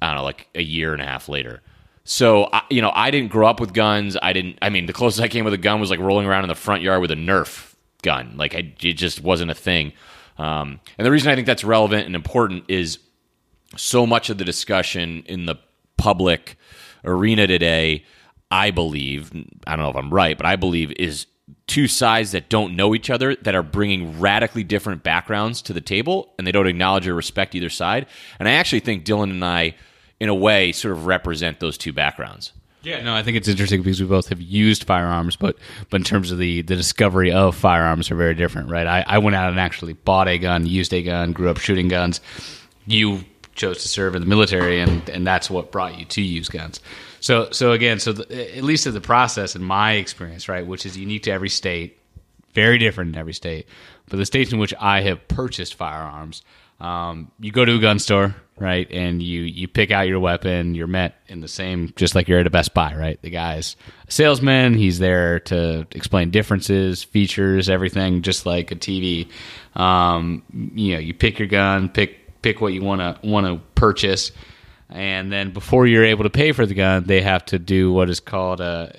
I 0.00 0.06
don't 0.06 0.16
know, 0.16 0.22
like 0.22 0.46
a 0.54 0.62
year 0.62 0.92
and 0.92 1.02
a 1.02 1.06
half 1.06 1.28
later. 1.28 1.60
So 2.04 2.48
I, 2.52 2.62
you 2.70 2.82
know, 2.82 2.92
I 2.94 3.10
didn't 3.10 3.30
grow 3.30 3.46
up 3.46 3.60
with 3.60 3.72
guns. 3.72 4.16
I 4.20 4.32
didn't. 4.32 4.58
I 4.60 4.68
mean, 4.70 4.86
the 4.86 4.92
closest 4.92 5.22
I 5.22 5.28
came 5.28 5.44
with 5.44 5.54
a 5.54 5.58
gun 5.58 5.80
was 5.80 5.90
like 5.90 6.00
rolling 6.00 6.26
around 6.26 6.44
in 6.44 6.48
the 6.48 6.54
front 6.54 6.82
yard 6.82 7.00
with 7.00 7.10
a 7.10 7.16
Nerf 7.16 7.74
gun. 8.02 8.34
Like 8.36 8.54
I, 8.54 8.74
it 8.80 8.92
just 8.92 9.22
wasn't 9.22 9.50
a 9.50 9.54
thing. 9.54 9.92
Um, 10.38 10.80
and 10.98 11.06
the 11.06 11.10
reason 11.10 11.30
I 11.30 11.34
think 11.34 11.46
that's 11.46 11.64
relevant 11.64 12.06
and 12.06 12.14
important 12.14 12.64
is 12.68 12.98
so 13.76 14.06
much 14.06 14.30
of 14.30 14.38
the 14.38 14.44
discussion 14.44 15.24
in 15.26 15.46
the 15.46 15.56
public 15.96 16.56
arena 17.04 17.46
today, 17.46 18.04
I 18.50 18.70
believe, 18.70 19.32
I 19.66 19.76
don't 19.76 19.84
know 19.84 19.90
if 19.90 19.96
I'm 19.96 20.12
right, 20.12 20.36
but 20.36 20.46
I 20.46 20.56
believe 20.56 20.92
is 20.92 21.26
two 21.66 21.86
sides 21.86 22.32
that 22.32 22.48
don't 22.48 22.76
know 22.76 22.94
each 22.94 23.10
other 23.10 23.36
that 23.36 23.54
are 23.54 23.62
bringing 23.62 24.18
radically 24.20 24.64
different 24.64 25.02
backgrounds 25.02 25.62
to 25.62 25.72
the 25.72 25.80
table 25.80 26.32
and 26.38 26.46
they 26.46 26.52
don't 26.52 26.66
acknowledge 26.66 27.06
or 27.06 27.14
respect 27.14 27.54
either 27.54 27.70
side. 27.70 28.06
And 28.38 28.48
I 28.48 28.52
actually 28.52 28.80
think 28.80 29.04
Dylan 29.04 29.30
and 29.30 29.44
I, 29.44 29.74
in 30.20 30.28
a 30.28 30.34
way, 30.34 30.72
sort 30.72 30.92
of 30.92 31.06
represent 31.06 31.60
those 31.60 31.76
two 31.76 31.92
backgrounds. 31.92 32.52
Yeah, 32.84 33.02
no, 33.02 33.14
I 33.14 33.22
think 33.22 33.38
it's 33.38 33.48
interesting 33.48 33.82
because 33.82 34.00
we 34.00 34.06
both 34.06 34.28
have 34.28 34.42
used 34.42 34.84
firearms, 34.84 35.36
but 35.36 35.56
but 35.88 36.00
in 36.00 36.04
terms 36.04 36.30
of 36.30 36.38
the 36.38 36.62
the 36.62 36.76
discovery 36.76 37.32
of 37.32 37.56
firearms 37.56 38.10
are 38.10 38.14
very 38.14 38.34
different, 38.34 38.68
right? 38.68 38.86
I, 38.86 39.04
I 39.06 39.18
went 39.18 39.36
out 39.36 39.50
and 39.50 39.58
actually 39.58 39.94
bought 39.94 40.28
a 40.28 40.38
gun, 40.38 40.66
used 40.66 40.92
a 40.92 41.02
gun, 41.02 41.32
grew 41.32 41.48
up 41.48 41.58
shooting 41.58 41.88
guns. 41.88 42.20
You 42.86 43.24
chose 43.54 43.82
to 43.82 43.88
serve 43.88 44.14
in 44.14 44.20
the 44.20 44.28
military, 44.28 44.80
and 44.80 45.08
and 45.08 45.26
that's 45.26 45.48
what 45.48 45.72
brought 45.72 45.98
you 45.98 46.04
to 46.04 46.20
use 46.20 46.50
guns. 46.50 46.80
So 47.20 47.48
so 47.52 47.72
again, 47.72 48.00
so 48.00 48.12
the, 48.12 48.56
at 48.56 48.64
least 48.64 48.86
in 48.86 48.92
the 48.92 49.00
process, 49.00 49.56
in 49.56 49.64
my 49.64 49.92
experience, 49.92 50.46
right, 50.46 50.66
which 50.66 50.84
is 50.84 50.94
unique 50.94 51.22
to 51.22 51.30
every 51.30 51.48
state, 51.48 51.98
very 52.52 52.76
different 52.76 53.14
in 53.14 53.18
every 53.18 53.34
state. 53.34 53.66
But 54.10 54.18
the 54.18 54.26
states 54.26 54.52
in 54.52 54.58
which 54.58 54.74
I 54.78 55.00
have 55.00 55.26
purchased 55.28 55.74
firearms, 55.74 56.42
um, 56.80 57.30
you 57.40 57.50
go 57.50 57.64
to 57.64 57.76
a 57.76 57.78
gun 57.78 57.98
store, 57.98 58.36
right, 58.58 58.90
and 58.90 59.22
you 59.22 59.42
you 59.42 59.68
pick 59.68 59.90
out 59.90 60.08
your 60.08 60.20
weapon. 60.20 60.74
You're 60.74 60.86
met 60.86 61.16
in 61.28 61.40
the 61.40 61.48
same, 61.48 61.92
just 61.96 62.14
like 62.14 62.28
you're 62.28 62.38
at 62.38 62.46
a 62.46 62.50
Best 62.50 62.74
Buy, 62.74 62.94
right? 62.94 63.20
The 63.22 63.30
guy's 63.30 63.76
a 64.08 64.10
salesman. 64.10 64.74
He's 64.74 64.98
there 64.98 65.40
to 65.40 65.86
explain 65.92 66.30
differences, 66.30 67.02
features, 67.02 67.68
everything, 67.68 68.22
just 68.22 68.46
like 68.46 68.70
a 68.70 68.76
TV. 68.76 69.28
Um, 69.74 70.42
you 70.74 70.94
know, 70.94 71.00
you 71.00 71.14
pick 71.14 71.38
your 71.38 71.48
gun, 71.48 71.88
pick 71.88 72.42
pick 72.42 72.60
what 72.60 72.72
you 72.72 72.82
want 72.82 73.00
to 73.00 73.26
want 73.26 73.46
to 73.46 73.60
purchase 73.74 74.32
and 74.90 75.32
then 75.32 75.50
before 75.50 75.86
you're 75.86 76.04
able 76.04 76.24
to 76.24 76.30
pay 76.30 76.52
for 76.52 76.66
the 76.66 76.74
gun, 76.74 77.04
they 77.04 77.20
have 77.20 77.44
to 77.46 77.58
do 77.58 77.92
what 77.92 78.10
is 78.10 78.20
called 78.20 78.60
a 78.60 78.92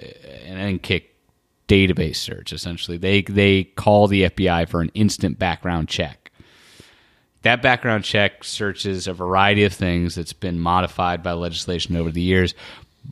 an 0.46 0.58
NICS 0.58 1.06
database 1.68 2.18
search. 2.18 2.52
Essentially, 2.54 2.98
they 2.98 3.22
they 3.22 3.64
call 3.64 4.08
the 4.08 4.24
FBI 4.30 4.68
for 4.68 4.82
an 4.82 4.92
instant 4.94 5.40
background 5.40 5.88
check. 5.88 6.25
That 7.46 7.62
background 7.62 8.04
check 8.04 8.44
searches 8.44 9.06
a 9.06 9.14
variety 9.14 9.66
of 9.66 9.72
things 9.72 10.16
that's 10.16 10.34
been 10.34 10.60
modified 10.60 11.22
by 11.22 11.34
legislation 11.34 11.96
over 11.96 12.10
the 12.10 12.20
years. 12.20 12.56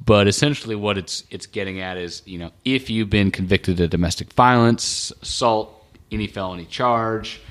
But 0.05 0.27
essentially, 0.27 0.75
what 0.75 0.97
it's 0.97 1.23
it's 1.29 1.45
getting 1.45 1.81
at 1.81 1.97
is, 1.97 2.23
you 2.25 2.39
know, 2.39 2.49
if 2.65 2.89
you've 2.89 3.11
been 3.11 3.29
convicted 3.29 3.79
of 3.79 3.91
domestic 3.91 4.33
violence, 4.33 5.11
assault, 5.21 5.85
any 6.11 6.25
felony 6.25 6.65
charge, 6.65 7.41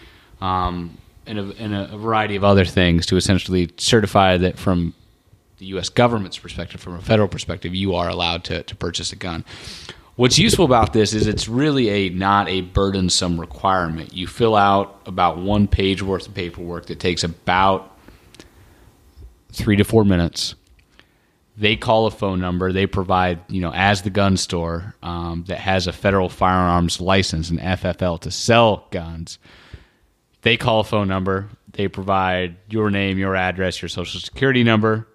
um, 0.40 0.98
and, 1.24 1.38
a, 1.38 1.52
and 1.60 1.72
a 1.72 1.96
variety 1.96 2.34
of 2.34 2.42
other 2.42 2.64
things, 2.64 3.06
to 3.06 3.16
essentially 3.16 3.70
certify 3.76 4.36
that 4.38 4.58
from 4.58 4.92
the 5.58 5.66
U.S. 5.66 5.88
government's 5.88 6.38
perspective, 6.38 6.80
from 6.80 6.96
a 6.96 7.00
federal 7.00 7.28
perspective, 7.28 7.76
you 7.76 7.94
are 7.94 8.08
allowed 8.08 8.42
to, 8.42 8.64
to 8.64 8.74
purchase 8.74 9.12
a 9.12 9.16
gun. 9.16 9.44
What's 10.22 10.38
useful 10.38 10.64
about 10.64 10.92
this 10.92 11.14
is 11.14 11.26
it's 11.26 11.48
really 11.48 11.88
a 11.88 12.08
not 12.10 12.48
a 12.48 12.60
burdensome 12.60 13.40
requirement. 13.40 14.14
You 14.14 14.28
fill 14.28 14.54
out 14.54 15.00
about 15.04 15.38
one 15.38 15.66
page 15.66 16.00
worth 16.00 16.28
of 16.28 16.34
paperwork 16.34 16.86
that 16.86 17.00
takes 17.00 17.24
about 17.24 17.98
three 19.50 19.74
to 19.74 19.82
four 19.82 20.04
minutes. 20.04 20.54
They 21.56 21.74
call 21.74 22.06
a 22.06 22.12
phone 22.12 22.38
number. 22.38 22.70
They 22.70 22.86
provide, 22.86 23.40
you 23.48 23.60
know, 23.60 23.72
as 23.74 24.02
the 24.02 24.10
gun 24.10 24.36
store 24.36 24.94
um, 25.02 25.42
that 25.48 25.58
has 25.58 25.88
a 25.88 25.92
federal 25.92 26.28
firearms 26.28 27.00
license, 27.00 27.50
an 27.50 27.58
FFL, 27.58 28.20
to 28.20 28.30
sell 28.30 28.86
guns. 28.92 29.40
They 30.42 30.56
call 30.56 30.78
a 30.78 30.84
phone 30.84 31.08
number. 31.08 31.48
They 31.72 31.88
provide 31.88 32.58
your 32.70 32.90
name, 32.90 33.18
your 33.18 33.34
address, 33.34 33.82
your 33.82 33.88
social 33.88 34.20
security 34.20 34.62
number, 34.62 35.08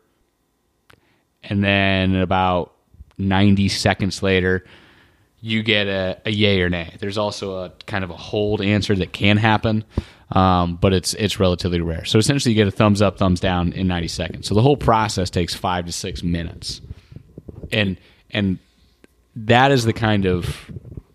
and 1.43 1.63
then 1.63 2.13
about 2.17 2.74
90 3.17 3.70
seconds 3.70 4.22
later, 4.22 4.65
you 5.48 5.64
get 5.64 5.88
a, 5.88 6.20
a 6.26 6.32
yay 6.32 6.62
or 6.62 6.70
nay. 6.70 6.96
There's 7.00 7.18
also 7.18 7.64
a 7.64 7.70
kind 7.86 8.04
of 8.04 8.10
a 8.10 8.18
hold 8.18 8.62
answer 8.62 8.96
that 8.96 9.14
can 9.14 9.38
happen, 9.38 9.86
um, 10.32 10.76
but 10.76 10.94
it's 10.94 11.14
it's 11.14 11.40
relatively 11.40 11.80
rare. 11.80 12.04
So 12.04 12.20
essentially, 12.20 12.54
you 12.54 12.58
get 12.58 12.68
a 12.68 12.76
thumbs 12.76 13.02
up, 13.02 13.18
thumbs 13.18 13.40
down 13.40 13.72
in 13.72 13.88
90 13.88 14.10
seconds. 14.10 14.48
So 14.48 14.56
the 14.56 14.62
whole 14.62 14.78
process 14.78 15.30
takes 15.30 15.56
five 15.56 15.86
to 15.86 15.92
six 15.92 16.22
minutes, 16.22 16.82
and 17.72 17.98
and 18.32 18.60
that 19.36 19.72
is 19.72 19.86
the 19.86 19.94
kind 19.94 20.26
of 20.26 20.70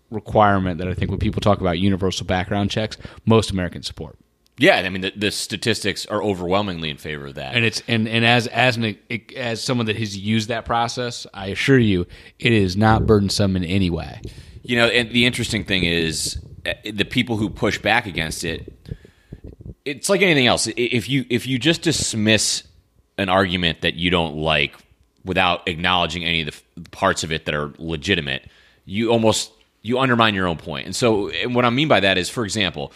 requirement 0.09 0.79
that 0.79 0.87
I 0.87 0.93
think 0.93 1.11
when 1.11 1.19
people 1.19 1.41
talk 1.41 1.61
about 1.61 1.77
universal 1.79 2.25
background 2.25 2.71
checks, 2.71 2.97
most 3.25 3.51
Americans 3.51 3.85
support. 3.85 4.17
Yeah, 4.57 4.77
I 4.77 4.89
mean 4.89 5.01
the, 5.01 5.13
the 5.15 5.31
statistics 5.31 6.05
are 6.05 6.21
overwhelmingly 6.21 6.89
in 6.89 6.97
favor 6.97 7.25
of 7.25 7.35
that. 7.35 7.55
And 7.55 7.65
it's 7.65 7.81
and, 7.87 8.07
and 8.07 8.23
as 8.23 8.47
as 8.47 8.77
an 8.77 8.97
as 9.35 9.63
someone 9.63 9.87
that 9.87 9.95
has 9.95 10.15
used 10.15 10.49
that 10.49 10.65
process, 10.65 11.25
I 11.33 11.47
assure 11.47 11.79
you, 11.79 12.05
it 12.39 12.53
is 12.53 12.77
not 12.77 13.05
burdensome 13.07 13.55
in 13.55 13.63
any 13.63 13.89
way. 13.89 14.21
You 14.61 14.77
know, 14.77 14.87
and 14.87 15.09
the 15.09 15.25
interesting 15.25 15.63
thing 15.63 15.83
is 15.85 16.39
uh, 16.65 16.73
the 16.83 17.03
people 17.03 17.37
who 17.37 17.49
push 17.49 17.79
back 17.79 18.05
against 18.05 18.43
it. 18.43 18.71
It's 19.85 20.07
like 20.07 20.21
anything 20.21 20.47
else. 20.47 20.67
If 20.77 21.09
you 21.09 21.25
if 21.29 21.47
you 21.47 21.57
just 21.57 21.81
dismiss 21.81 22.63
an 23.17 23.29
argument 23.29 23.81
that 23.81 23.95
you 23.95 24.09
don't 24.09 24.35
like 24.37 24.75
without 25.25 25.67
acknowledging 25.67 26.23
any 26.23 26.41
of 26.41 26.47
the 26.47 26.53
f- 26.53 26.91
parts 26.91 27.23
of 27.23 27.31
it 27.31 27.45
that 27.45 27.55
are 27.55 27.73
legitimate, 27.77 28.47
you 28.85 29.11
almost 29.11 29.51
you 29.81 29.99
undermine 29.99 30.35
your 30.35 30.47
own 30.47 30.57
point. 30.57 30.85
And 30.85 30.95
so, 30.95 31.29
and 31.29 31.53
what 31.55 31.65
I 31.65 31.69
mean 31.69 31.87
by 31.87 31.99
that 31.99 32.17
is, 32.17 32.29
for 32.29 32.45
example, 32.45 32.93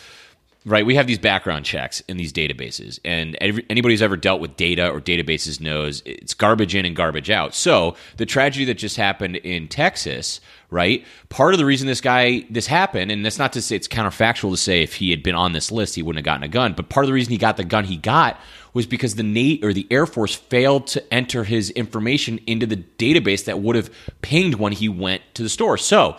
right? 0.68 0.86
We 0.86 0.96
have 0.96 1.08
these 1.08 1.18
background 1.18 1.64
checks 1.64 2.02
in 2.10 2.18
these 2.18 2.34
databases, 2.34 3.00
and 3.06 3.38
every, 3.40 3.66
anybody 3.70 3.94
who's 3.94 4.02
ever 4.02 4.18
dealt 4.18 4.42
with 4.42 4.58
data 4.58 4.90
or 4.90 5.00
databases 5.00 5.62
knows 5.62 6.04
it's 6.06 6.34
garbage 6.34 6.76
in 6.76 6.86
and 6.86 6.96
garbage 6.96 7.30
out. 7.30 7.56
So 7.56 7.96
the 8.18 8.26
tragedy 8.26 8.66
that 8.66 8.76
just 8.76 8.98
happened 8.98 9.38
in 9.38 9.70
Texas, 9.70 10.42
right? 10.70 11.06
Part 11.30 11.54
of 11.54 11.58
the 11.58 11.66
reason 11.66 11.88
this 11.88 12.02
guy 12.02 12.46
this 12.50 12.68
happened, 12.68 13.12
and 13.12 13.26
that's 13.26 13.40
not 13.40 13.54
to 13.54 13.62
say 13.62 13.78
it's 13.78 13.88
counterfactual 13.88 14.52
to 14.52 14.58
say 14.58 14.84
if 14.84 14.96
he 14.96 15.10
had 15.10 15.24
been 15.24 15.36
on 15.36 15.54
this 15.54 15.72
list 15.72 15.96
he 15.96 16.04
wouldn't 16.04 16.20
have 16.20 16.26
gotten 16.26 16.44
a 16.44 16.50
gun, 16.50 16.74
but 16.74 16.90
part 16.90 17.06
of 17.06 17.08
the 17.08 17.14
reason 17.14 17.32
he 17.32 17.38
got 17.38 17.56
the 17.56 17.64
gun 17.64 17.86
he 17.86 17.96
got 17.96 18.38
was 18.74 18.86
because 18.86 19.16
the 19.16 19.24
Nate 19.24 19.64
or 19.64 19.74
the 19.74 19.88
Air 19.90 20.06
Force 20.06 20.36
failed 20.36 20.86
to 20.88 21.14
enter 21.14 21.46
his 21.46 21.72
information 21.72 22.40
into 22.46 22.68
the 22.68 22.76
database 22.76 23.46
that 23.46 23.60
would 23.60 23.76
have 23.76 23.90
pinged 24.22 24.56
when 24.56 24.74
he 24.74 24.90
went 24.90 25.22
to 25.34 25.42
the 25.42 25.50
store. 25.50 25.78
So 25.78 26.18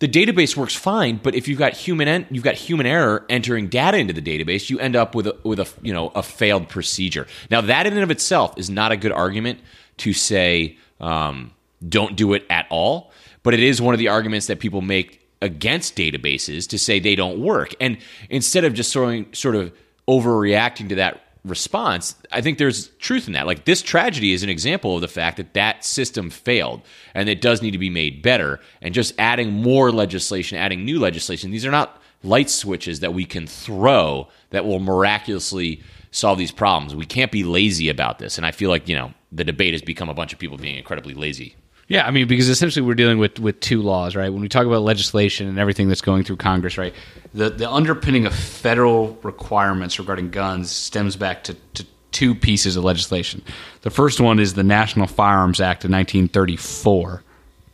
the 0.00 0.08
database 0.08 0.56
works 0.56 0.74
fine, 0.74 1.18
but 1.22 1.34
if 1.34 1.48
you've 1.48 1.58
got 1.58 1.72
human 1.72 2.06
en- 2.06 2.26
you've 2.30 2.44
got 2.44 2.54
human 2.54 2.86
error 2.86 3.26
entering 3.28 3.68
data 3.68 3.98
into 3.98 4.12
the 4.12 4.22
database, 4.22 4.70
you 4.70 4.78
end 4.78 4.94
up 4.94 5.14
with 5.14 5.26
a, 5.26 5.36
with 5.42 5.58
a 5.58 5.68
you 5.82 5.92
know 5.92 6.08
a 6.14 6.22
failed 6.22 6.68
procedure. 6.68 7.26
Now 7.50 7.60
that 7.62 7.86
in 7.86 7.94
and 7.94 8.02
of 8.02 8.10
itself 8.10 8.56
is 8.56 8.70
not 8.70 8.92
a 8.92 8.96
good 8.96 9.12
argument 9.12 9.60
to 9.98 10.12
say 10.12 10.76
um, 11.00 11.52
don't 11.86 12.16
do 12.16 12.32
it 12.34 12.44
at 12.48 12.66
all, 12.70 13.12
but 13.42 13.54
it 13.54 13.60
is 13.60 13.80
one 13.80 13.94
of 13.94 13.98
the 13.98 14.08
arguments 14.08 14.46
that 14.46 14.60
people 14.60 14.82
make 14.82 15.26
against 15.40 15.96
databases 15.96 16.68
to 16.68 16.78
say 16.78 16.98
they 16.98 17.14
don't 17.14 17.40
work. 17.40 17.74
And 17.80 17.98
instead 18.30 18.64
of 18.64 18.74
just 18.74 18.94
of, 18.94 19.26
sort 19.32 19.54
of 19.54 19.72
overreacting 20.08 20.88
to 20.88 20.96
that 20.96 21.27
response, 21.48 22.14
I 22.30 22.40
think 22.40 22.58
there's 22.58 22.88
truth 22.98 23.26
in 23.26 23.32
that. 23.32 23.46
Like 23.46 23.64
this 23.64 23.82
tragedy 23.82 24.32
is 24.32 24.42
an 24.42 24.48
example 24.48 24.94
of 24.94 25.00
the 25.00 25.08
fact 25.08 25.36
that 25.38 25.54
that 25.54 25.84
system 25.84 26.30
failed 26.30 26.82
and 27.14 27.28
it 27.28 27.40
does 27.40 27.62
need 27.62 27.72
to 27.72 27.78
be 27.78 27.90
made 27.90 28.22
better. 28.22 28.60
And 28.82 28.94
just 28.94 29.14
adding 29.18 29.52
more 29.52 29.90
legislation, 29.90 30.58
adding 30.58 30.84
new 30.84 30.98
legislation, 30.98 31.50
these 31.50 31.66
are 31.66 31.70
not 31.70 32.00
light 32.22 32.50
switches 32.50 33.00
that 33.00 33.14
we 33.14 33.24
can 33.24 33.46
throw 33.46 34.28
that 34.50 34.64
will 34.64 34.80
miraculously 34.80 35.82
solve 36.10 36.38
these 36.38 36.52
problems. 36.52 36.94
We 36.94 37.06
can't 37.06 37.32
be 37.32 37.44
lazy 37.44 37.88
about 37.88 38.18
this. 38.18 38.38
And 38.38 38.46
I 38.46 38.50
feel 38.50 38.70
like, 38.70 38.88
you 38.88 38.96
know, 38.96 39.12
the 39.30 39.44
debate 39.44 39.74
has 39.74 39.82
become 39.82 40.08
a 40.08 40.14
bunch 40.14 40.32
of 40.32 40.38
people 40.38 40.56
being 40.56 40.76
incredibly 40.76 41.14
lazy. 41.14 41.54
Yeah, 41.88 42.06
I 42.06 42.10
mean, 42.10 42.28
because 42.28 42.50
essentially 42.50 42.86
we're 42.86 42.94
dealing 42.94 43.18
with, 43.18 43.40
with 43.40 43.60
two 43.60 43.80
laws, 43.80 44.14
right? 44.14 44.30
When 44.30 44.42
we 44.42 44.48
talk 44.48 44.66
about 44.66 44.82
legislation 44.82 45.48
and 45.48 45.58
everything 45.58 45.88
that's 45.88 46.02
going 46.02 46.22
through 46.22 46.36
Congress, 46.36 46.76
right? 46.76 46.94
The 47.32 47.48
the 47.48 47.70
underpinning 47.70 48.26
of 48.26 48.34
federal 48.34 49.18
requirements 49.22 49.98
regarding 49.98 50.30
guns 50.30 50.70
stems 50.70 51.16
back 51.16 51.44
to, 51.44 51.54
to 51.74 51.86
two 52.12 52.34
pieces 52.34 52.76
of 52.76 52.84
legislation. 52.84 53.42
The 53.82 53.90
first 53.90 54.20
one 54.20 54.38
is 54.38 54.54
the 54.54 54.64
National 54.64 55.06
Firearms 55.06 55.60
Act 55.60 55.84
of 55.84 55.90
1934. 55.90 57.22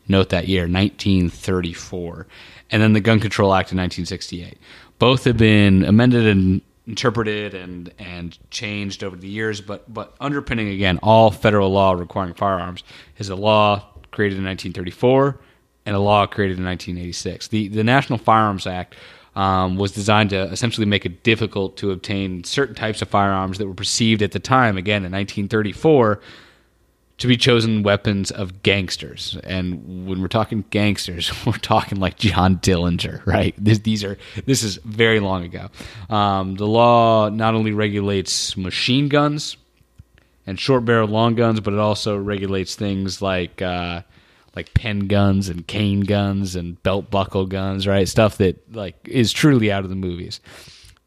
Note 0.07 0.29
that 0.31 0.49
year, 0.49 0.63
1934. 0.63 2.27
And 2.71 2.83
then 2.83 2.93
the 2.93 3.01
Gun 3.01 3.21
Control 3.21 3.53
Act 3.55 3.73
of 3.73 3.79
1968. 3.79 4.59
Both 4.99 5.25
have 5.25 5.37
been 5.37 5.85
amended 5.85 6.27
and 6.27 6.61
interpreted 6.87 7.55
and 7.55 7.93
and 7.99 8.39
changed 8.51 9.03
over 9.03 9.17
the 9.17 9.29
years, 9.29 9.61
but 9.61 9.93
but 9.93 10.15
underpinning 10.21 10.69
again 10.69 11.01
all 11.03 11.33
federal 11.33 11.71
law 11.71 11.93
requiring 11.93 12.35
firearms 12.35 12.85
is 13.19 13.29
a 13.29 13.35
law 13.35 13.94
created 14.15 14.39
in 14.39 14.45
1934 14.45 15.39
and 15.87 15.95
a 15.95 15.99
law 15.99 16.27
created 16.27 16.59
in 16.59 16.65
1986. 16.65 17.49
The 17.49 17.69
the 17.69 17.85
National 17.85 18.19
Firearms 18.19 18.67
Act 18.67 18.95
um, 19.37 19.77
was 19.77 19.93
designed 19.93 20.31
to 20.31 20.43
essentially 20.45 20.87
make 20.87 21.05
it 21.05 21.23
difficult 21.23 21.77
to 21.79 21.91
obtain 21.91 22.45
certain 22.45 22.75
types 22.75 23.03
of 23.03 23.09
firearms 23.09 23.59
that 23.59 23.67
were 23.67 23.75
perceived 23.75 24.23
at 24.23 24.33
the 24.33 24.39
time, 24.39 24.77
again 24.77 25.05
in 25.05 25.13
1934, 25.13 26.21
to 27.17 27.27
be 27.27 27.37
chosen 27.37 27.83
weapons 27.83 28.31
of 28.31 28.63
gangsters. 28.63 29.37
And 29.45 30.07
when 30.07 30.21
we're 30.21 30.29
talking 30.29 30.65
gangsters, 30.71 31.33
we're 31.47 31.53
talking 31.55 31.99
like 31.99 32.17
John 32.17 32.59
Dillinger, 32.59 33.25
right? 33.27 33.55
This, 33.59 33.81
these 33.81 34.05
are 34.05 34.19
this 34.47 34.63
is 34.63 34.77
very 34.85 35.21
long 35.21 35.45
ago. 35.45 35.69
Um, 36.09 36.55
the 36.55 36.67
law 36.67 37.29
not 37.29 37.55
only 37.55 37.73
regulates 37.73 38.57
machine 38.57 39.09
guns 39.09 39.57
and 40.47 40.59
short 40.59 40.85
barrel 40.85 41.09
long 41.09 41.35
guns, 41.35 41.61
but 41.61 41.73
it 41.73 41.81
also 41.81 42.17
regulates 42.17 42.75
things 42.75 43.23
like 43.23 43.63
uh, 43.63 44.03
like 44.57 44.75
pen 44.75 45.01
guns 45.07 45.49
and 45.49 45.67
cane 45.67 46.01
guns 46.01 46.57
and 46.57 46.83
belt 46.83 47.11
buckle 47.11 47.47
guns, 47.47 47.87
right? 47.87 48.09
Stuff 48.09 48.39
that 48.39 48.75
like 48.75 48.97
is 49.05 49.33
truly 49.33 49.71
out 49.73 49.85
of 49.85 49.91
the 49.91 49.97
movies. 49.97 50.41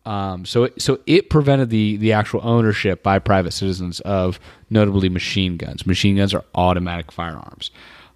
Um, 0.05 0.45
so, 0.45 0.63
it, 0.63 0.81
so 0.81 0.99
it 1.05 1.29
prevented 1.29 1.69
the 1.69 1.97
the 1.97 2.13
actual 2.13 2.39
ownership 2.43 3.03
by 3.03 3.19
private 3.19 3.51
citizens 3.51 3.99
of 4.01 4.39
notably 4.69 5.09
machine 5.09 5.57
guns. 5.57 5.85
Machine 5.85 6.15
guns 6.15 6.33
are 6.33 6.45
automatic 6.55 7.11
firearms, 7.11 7.71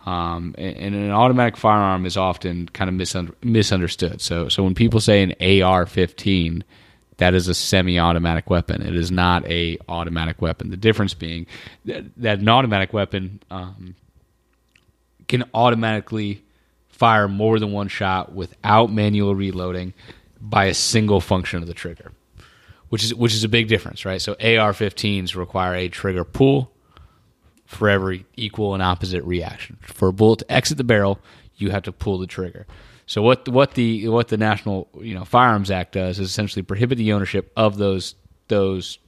um, 0.06 0.56
and, 0.58 0.96
an 0.96 1.12
automatic 1.12 1.58
firearm 1.58 2.06
is 2.06 2.16
often 2.18 2.70
kind 2.70 2.90
of 2.90 2.96
misunder, 2.96 3.34
misunderstood. 3.44 4.22
So, 4.22 4.48
so 4.48 4.64
when 4.64 4.74
people 4.74 5.00
say 5.00 5.22
an 5.22 5.32
AR-15, 5.42 6.64
that 7.22 7.36
is 7.36 7.48
a 7.48 7.54
semi-automatic 7.54 8.50
weapon. 8.50 8.82
It 8.82 8.96
is 8.96 9.12
not 9.12 9.46
a 9.46 9.78
automatic 9.88 10.42
weapon. 10.42 10.72
The 10.72 10.76
difference 10.76 11.14
being 11.14 11.46
that, 11.86 12.06
that 12.18 12.40
an 12.40 12.50
automatic 12.50 12.94
weapon 12.94 13.44
um, 13.52 13.96
can 15.28 15.44
automatically 15.54 16.44
fire 16.90 17.28
more 17.28 17.60
than 17.60 17.72
one 17.72 17.90
shot 17.90 18.34
without 18.34 18.92
manual 18.92 19.36
reloading 19.36 19.94
by 20.42 20.66
a 20.66 20.74
single 20.74 21.22
function 21.22 21.62
of 21.62 21.68
the 21.68 21.76
trigger, 21.76 22.12
which 22.90 23.04
is 23.04 23.14
which 23.14 23.36
is 23.36 23.44
a 23.44 23.50
big 23.50 23.68
difference, 23.68 24.04
right? 24.04 24.20
So 24.20 24.32
AR-15s 24.34 25.36
require 25.36 25.76
a 25.76 25.90
trigger 25.90 26.24
pull 26.24 26.72
for 27.68 27.88
every 27.88 28.26
equal 28.36 28.74
and 28.74 28.82
opposite 28.82 29.24
reaction. 29.26 29.78
For 29.84 30.08
a 30.08 30.14
bullet 30.14 30.40
to 30.40 30.52
exit 30.52 30.80
the 30.80 30.84
barrel, 30.84 31.20
you 31.56 31.70
have 31.70 31.84
to 31.84 31.92
pull 31.92 32.18
the 32.18 32.26
trigger. 32.26 32.66
So 33.12 33.22
what 33.22 33.50
what 33.50 33.74
the 33.74 34.08
what 34.08 34.30
the 34.30 34.38
National 34.38 34.88
you 35.02 35.14
know 35.14 35.26
Firearms 35.26 35.70
Act 35.70 35.92
does 35.92 36.18
is 36.18 36.30
essentially 36.30 36.64
prohibit 36.64 36.98
the 36.98 37.12
ownership 37.12 37.52
of 37.58 37.78
those 37.78 38.16
those 38.48 39.00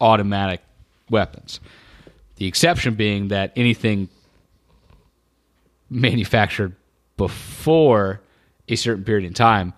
automatic 0.00 0.62
weapons. 1.10 1.60
The 2.38 2.46
exception 2.46 2.96
being 2.96 3.28
that 3.28 3.52
anything 3.54 4.08
manufactured 5.88 6.74
before 7.16 8.20
a 8.68 8.74
certain 8.74 9.04
period 9.04 9.24
in 9.24 9.32
time 9.32 9.74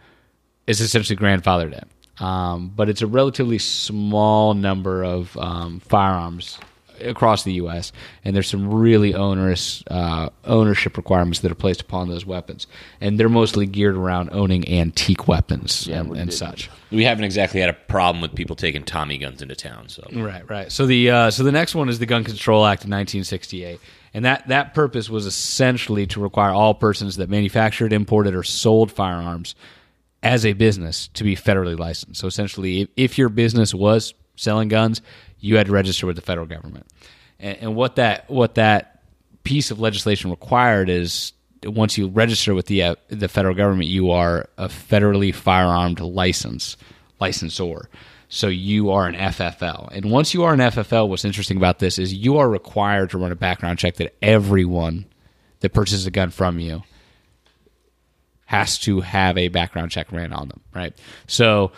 is 0.66 0.81
essentially 0.81 1.19
grandfathered 1.19 1.75
in. 1.75 2.25
Um, 2.27 2.73
but 2.75 2.88
it's 2.88 3.02
a 3.02 3.06
relatively 3.06 3.58
small 3.58 4.54
number 4.54 5.04
of 5.04 5.37
um, 5.37 5.81
firearms 5.81 6.58
across 7.01 7.44
the 7.44 7.53
U.S., 7.55 7.92
and 8.25 8.35
there's 8.35 8.49
some 8.49 8.73
really 8.73 9.15
onerous 9.15 9.83
uh, 9.90 10.31
ownership 10.44 10.96
requirements 10.96 11.40
that 11.40 11.53
are 11.53 11.57
placed 11.57 11.81
upon 11.81 12.09
those 12.09 12.25
weapons, 12.25 12.67
and 13.01 13.19
they're 13.19 13.29
mostly 13.29 13.67
geared 13.67 13.96
around 13.96 14.31
owning 14.33 14.69
antique 14.69 15.29
weapons 15.29 15.88
and, 15.88 16.17
and 16.17 16.33
such. 16.33 16.71
We 16.90 17.05
haven't 17.05 17.25
exactly 17.25 17.61
had 17.61 17.71
a 17.71 17.75
problem 17.75 18.23
with 18.23 18.35
people 18.35 18.57
taking 18.57 18.83
Tommy 18.83 19.19
guns 19.19 19.42
into 19.42 19.55
town. 19.55 19.88
So 19.88 20.07
Right, 20.13 20.49
right. 20.49 20.73
So 20.73 20.87
the 20.87 21.11
uh, 21.11 21.31
so 21.31 21.44
the 21.44 21.53
next 21.53 21.75
one 21.75 21.88
is 21.88 21.99
the 21.99 22.07
Gun 22.07 22.25
Control 22.25 22.65
Act 22.65 22.83
of 22.83 22.90
1968, 22.90 23.81
and 24.15 24.25
that 24.25 24.49
that 24.49 24.75
purpose 24.75 25.09
was 25.09 25.27
essentially 25.27 26.07
to 26.09 26.21
require 26.21 26.53
all 26.53 26.75
persons 26.75 27.17
that 27.17 27.29
manufactured, 27.29 27.92
imported, 27.92 28.35
or 28.35 28.42
sold 28.42 28.90
firearms 28.90 29.55
as 30.23 30.44
a 30.44 30.53
business 30.53 31.09
to 31.09 31.25
be 31.25 31.37
federally 31.37 31.79
licensed. 31.79 32.21
So 32.21 32.27
essentially, 32.27 32.83
if, 32.83 32.88
if 32.96 33.19
your 33.19 33.29
business 33.29 33.75
was 33.75 34.15
selling 34.37 34.69
guns, 34.69 35.03
you 35.41 35.57
had 35.57 35.67
to 35.67 35.73
register 35.73 36.07
with 36.07 36.17
the 36.17 36.23
federal 36.23 36.47
government. 36.47 36.87
And, 37.39 37.59
and 37.59 37.77
what 37.77 37.97
that 37.97 38.29
what 38.31 38.55
that 38.57 39.03
piece 39.45 39.71
of 39.71 39.81
legislation 39.81 40.31
required 40.31 40.89
is 40.89 41.33
once 41.65 41.99
you 41.99 42.09
register 42.09 42.55
with 42.55 42.67
the 42.67 42.83
uh, 42.83 42.95
the 43.09 43.29
federal 43.29 43.55
government, 43.55 43.89
you 43.89 44.11
are 44.11 44.49
a 44.59 44.69
federally 44.69 45.35
firearmed 45.35 46.01
license 46.01 46.77
licensor. 47.21 47.89
So 48.31 48.49
you 48.49 48.91
are 48.91 49.07
an 49.07 49.15
FFL. 49.15 49.89
And 49.91 50.11
once 50.11 50.35
you 50.35 50.45
are 50.45 50.53
an 50.53 50.61
FFL, 50.61 51.09
what's 51.09 51.25
interesting 51.25 51.57
about 51.57 51.79
this 51.79 51.99
is 51.99 52.13
you 52.13 52.37
are 52.37 52.49
required 52.49 53.11
to 53.11 53.19
run 53.19 53.33
a 53.33 53.37
background 53.37 53.79
check 53.79 53.97
that 53.97 54.15
everyone 54.21 55.07
that 55.61 55.73
purchases 55.73 56.07
a 56.07 56.11
gun 56.11 56.31
from 56.31 56.59
you 56.59 56.83
has 58.45 58.79
to 58.79 59.01
have 59.01 59.37
a 59.39 59.49
background 59.49 59.91
check 59.91 60.13
ran 60.13 60.33
on 60.33 60.49
them, 60.49 60.61
right? 60.75 60.95
So 61.27 61.73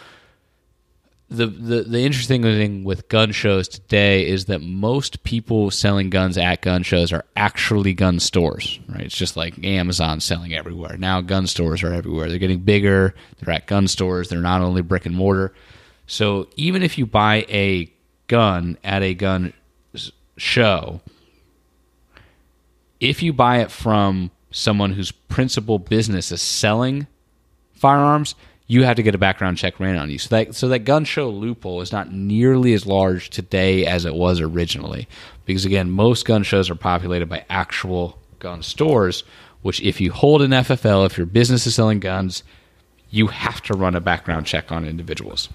the, 1.30 1.46
the 1.46 1.82
the 1.84 2.00
interesting 2.00 2.42
thing 2.42 2.82
with 2.82 3.08
gun 3.08 3.30
shows 3.30 3.68
today 3.68 4.26
is 4.26 4.46
that 4.46 4.60
most 4.60 5.22
people 5.22 5.70
selling 5.70 6.10
guns 6.10 6.36
at 6.36 6.60
gun 6.60 6.82
shows 6.82 7.12
are 7.12 7.24
actually 7.36 7.94
gun 7.94 8.18
stores, 8.18 8.80
right? 8.88 9.02
It's 9.02 9.16
just 9.16 9.36
like 9.36 9.64
Amazon 9.64 10.20
selling 10.20 10.52
everywhere. 10.54 10.96
Now 10.96 11.20
gun 11.20 11.46
stores 11.46 11.84
are 11.84 11.92
everywhere. 11.92 12.28
They're 12.28 12.38
getting 12.38 12.60
bigger. 12.60 13.14
They're 13.38 13.54
at 13.54 13.68
gun 13.68 13.86
stores. 13.86 14.28
They're 14.28 14.40
not 14.40 14.60
only 14.60 14.82
brick 14.82 15.06
and 15.06 15.14
mortar. 15.14 15.54
So 16.08 16.48
even 16.56 16.82
if 16.82 16.98
you 16.98 17.06
buy 17.06 17.46
a 17.48 17.92
gun 18.26 18.76
at 18.82 19.04
a 19.04 19.14
gun 19.14 19.52
show, 20.36 21.00
if 22.98 23.22
you 23.22 23.32
buy 23.32 23.58
it 23.60 23.70
from 23.70 24.32
someone 24.50 24.90
whose 24.92 25.12
principal 25.12 25.78
business 25.78 26.32
is 26.32 26.42
selling 26.42 27.06
firearms, 27.72 28.34
you 28.70 28.84
have 28.84 28.94
to 28.94 29.02
get 29.02 29.16
a 29.16 29.18
background 29.18 29.56
check 29.56 29.80
ran 29.80 29.96
on 29.96 30.10
you. 30.10 30.18
So 30.18 30.28
that 30.28 30.54
so 30.54 30.68
that 30.68 30.80
gun 30.80 31.04
show 31.04 31.28
loophole 31.28 31.80
is 31.80 31.90
not 31.90 32.12
nearly 32.12 32.72
as 32.72 32.86
large 32.86 33.28
today 33.28 33.84
as 33.84 34.04
it 34.04 34.14
was 34.14 34.40
originally. 34.40 35.08
Because 35.44 35.64
again, 35.64 35.90
most 35.90 36.24
gun 36.24 36.44
shows 36.44 36.70
are 36.70 36.76
populated 36.76 37.28
by 37.28 37.44
actual 37.50 38.16
gun 38.38 38.62
stores, 38.62 39.24
which 39.62 39.82
if 39.82 40.00
you 40.00 40.12
hold 40.12 40.40
an 40.40 40.52
FFL, 40.52 41.04
if 41.04 41.18
your 41.18 41.26
business 41.26 41.66
is 41.66 41.74
selling 41.74 41.98
guns, 41.98 42.44
you 43.10 43.26
have 43.26 43.60
to 43.62 43.74
run 43.74 43.96
a 43.96 44.00
background 44.00 44.46
check 44.46 44.70
on 44.70 44.84
individuals. 44.84 45.48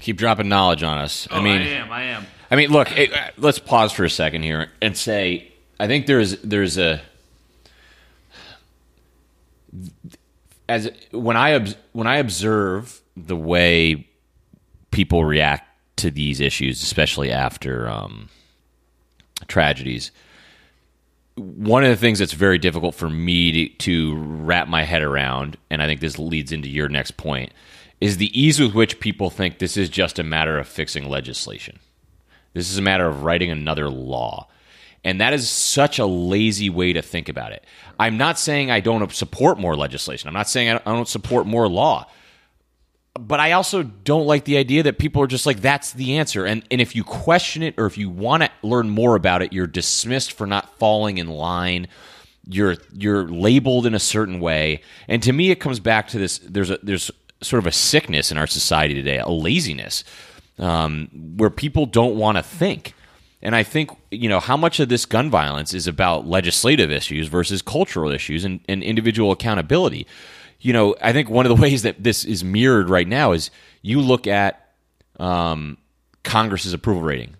Keep 0.00 0.16
dropping 0.16 0.48
knowledge 0.48 0.82
on 0.82 0.98
us. 0.98 1.28
I 1.30 1.40
mean, 1.40 1.62
I 1.62 1.68
am, 1.68 1.92
I 1.92 2.02
am. 2.02 2.26
I 2.50 2.56
mean, 2.56 2.70
look. 2.70 2.90
uh, 2.90 3.06
let's 3.36 3.60
pause 3.60 3.92
for 3.92 4.02
a 4.02 4.10
second 4.10 4.42
here 4.42 4.72
and 4.82 4.96
say, 4.96 5.52
I 5.78 5.86
think 5.86 6.06
there's 6.06 6.40
there's 6.40 6.78
a 6.78 7.00
as 10.68 10.90
when 11.10 11.36
I 11.36 11.74
when 11.92 12.06
I 12.06 12.16
observe 12.16 13.00
the 13.16 13.36
way 13.36 14.08
people 14.90 15.24
react 15.24 15.68
to 15.96 16.10
these 16.10 16.40
issues, 16.40 16.82
especially 16.82 17.30
after 17.30 17.88
um, 17.88 18.28
tragedies. 19.48 20.10
One 21.34 21.82
of 21.82 21.90
the 21.90 21.96
things 21.96 22.18
that's 22.18 22.32
very 22.32 22.58
difficult 22.58 22.94
for 22.94 23.08
me 23.08 23.68
to, 23.68 23.74
to 23.78 24.16
wrap 24.16 24.68
my 24.68 24.82
head 24.82 25.02
around, 25.02 25.56
and 25.70 25.82
I 25.82 25.86
think 25.86 26.00
this 26.00 26.18
leads 26.18 26.52
into 26.52 26.68
your 26.68 26.88
next 26.88 27.12
point, 27.16 27.52
is 28.00 28.18
the 28.18 28.38
ease 28.38 28.60
with 28.60 28.74
which 28.74 29.00
people 29.00 29.30
think 29.30 29.58
this 29.58 29.76
is 29.76 29.88
just 29.88 30.18
a 30.18 30.24
matter 30.24 30.58
of 30.58 30.68
fixing 30.68 31.08
legislation. 31.08 31.78
This 32.52 32.70
is 32.70 32.76
a 32.76 32.82
matter 32.82 33.06
of 33.06 33.22
writing 33.22 33.50
another 33.50 33.88
law. 33.88 34.48
And 35.04 35.20
that 35.20 35.32
is 35.32 35.48
such 35.48 35.98
a 35.98 36.06
lazy 36.06 36.68
way 36.68 36.92
to 36.92 37.02
think 37.02 37.28
about 37.28 37.52
it. 37.52 37.64
I'm 37.98 38.16
not 38.16 38.38
saying 38.38 38.70
I 38.70 38.80
don't 38.80 39.12
support 39.12 39.58
more 39.58 39.76
legislation. 39.76 40.28
I'm 40.28 40.34
not 40.34 40.48
saying 40.48 40.70
I 40.70 40.78
don't 40.78 41.08
support 41.08 41.46
more 41.46 41.68
law. 41.68 42.08
But 43.18 43.40
I 43.40 43.52
also 43.52 43.82
don't 43.82 44.26
like 44.26 44.44
the 44.44 44.56
idea 44.56 44.84
that 44.84 44.98
people 44.98 45.22
are 45.22 45.26
just 45.26 45.44
like, 45.44 45.60
that's 45.60 45.92
the 45.92 46.16
answer. 46.16 46.46
And, 46.46 46.64
and 46.70 46.80
if 46.80 46.96
you 46.96 47.04
question 47.04 47.62
it 47.62 47.74
or 47.76 47.84
if 47.84 47.98
you 47.98 48.08
want 48.08 48.42
to 48.42 48.50
learn 48.62 48.88
more 48.88 49.16
about 49.16 49.42
it, 49.42 49.52
you're 49.52 49.66
dismissed 49.66 50.32
for 50.32 50.46
not 50.46 50.78
falling 50.78 51.18
in 51.18 51.28
line. 51.28 51.88
You're 52.48 52.76
you're 52.92 53.28
labeled 53.28 53.86
in 53.86 53.94
a 53.94 54.00
certain 54.00 54.40
way. 54.40 54.80
And 55.08 55.22
to 55.24 55.32
me, 55.32 55.50
it 55.50 55.60
comes 55.60 55.78
back 55.78 56.08
to 56.08 56.18
this 56.18 56.38
there's 56.38 56.70
a 56.70 56.78
there's 56.82 57.10
sort 57.42 57.58
of 57.58 57.66
a 57.66 57.72
sickness 57.72 58.32
in 58.32 58.38
our 58.38 58.46
society 58.46 58.94
today, 58.94 59.18
a 59.18 59.28
laziness, 59.28 60.04
um, 60.58 61.08
where 61.36 61.50
people 61.50 61.86
don't 61.86 62.16
want 62.16 62.38
to 62.38 62.42
think. 62.42 62.94
And 63.42 63.56
I 63.56 63.64
think, 63.64 63.90
you 64.10 64.28
know, 64.28 64.40
how 64.40 64.56
much 64.56 64.78
of 64.78 64.88
this 64.88 65.04
gun 65.04 65.28
violence 65.28 65.74
is 65.74 65.86
about 65.86 66.26
legislative 66.26 66.90
issues 66.90 67.26
versus 67.26 67.60
cultural 67.60 68.10
issues 68.10 68.44
and, 68.44 68.60
and 68.68 68.82
individual 68.82 69.32
accountability. 69.32 70.06
You 70.60 70.72
know, 70.72 70.94
I 71.02 71.12
think 71.12 71.28
one 71.28 71.44
of 71.44 71.54
the 71.54 71.60
ways 71.62 71.82
that 71.82 72.02
this 72.02 72.24
is 72.24 72.44
mirrored 72.44 72.88
right 72.88 73.08
now 73.08 73.32
is 73.32 73.50
you 73.82 74.00
look 74.00 74.26
at 74.26 74.70
um, 75.18 75.76
Congress's 76.22 76.72
approval 76.72 77.02
rating, 77.02 77.34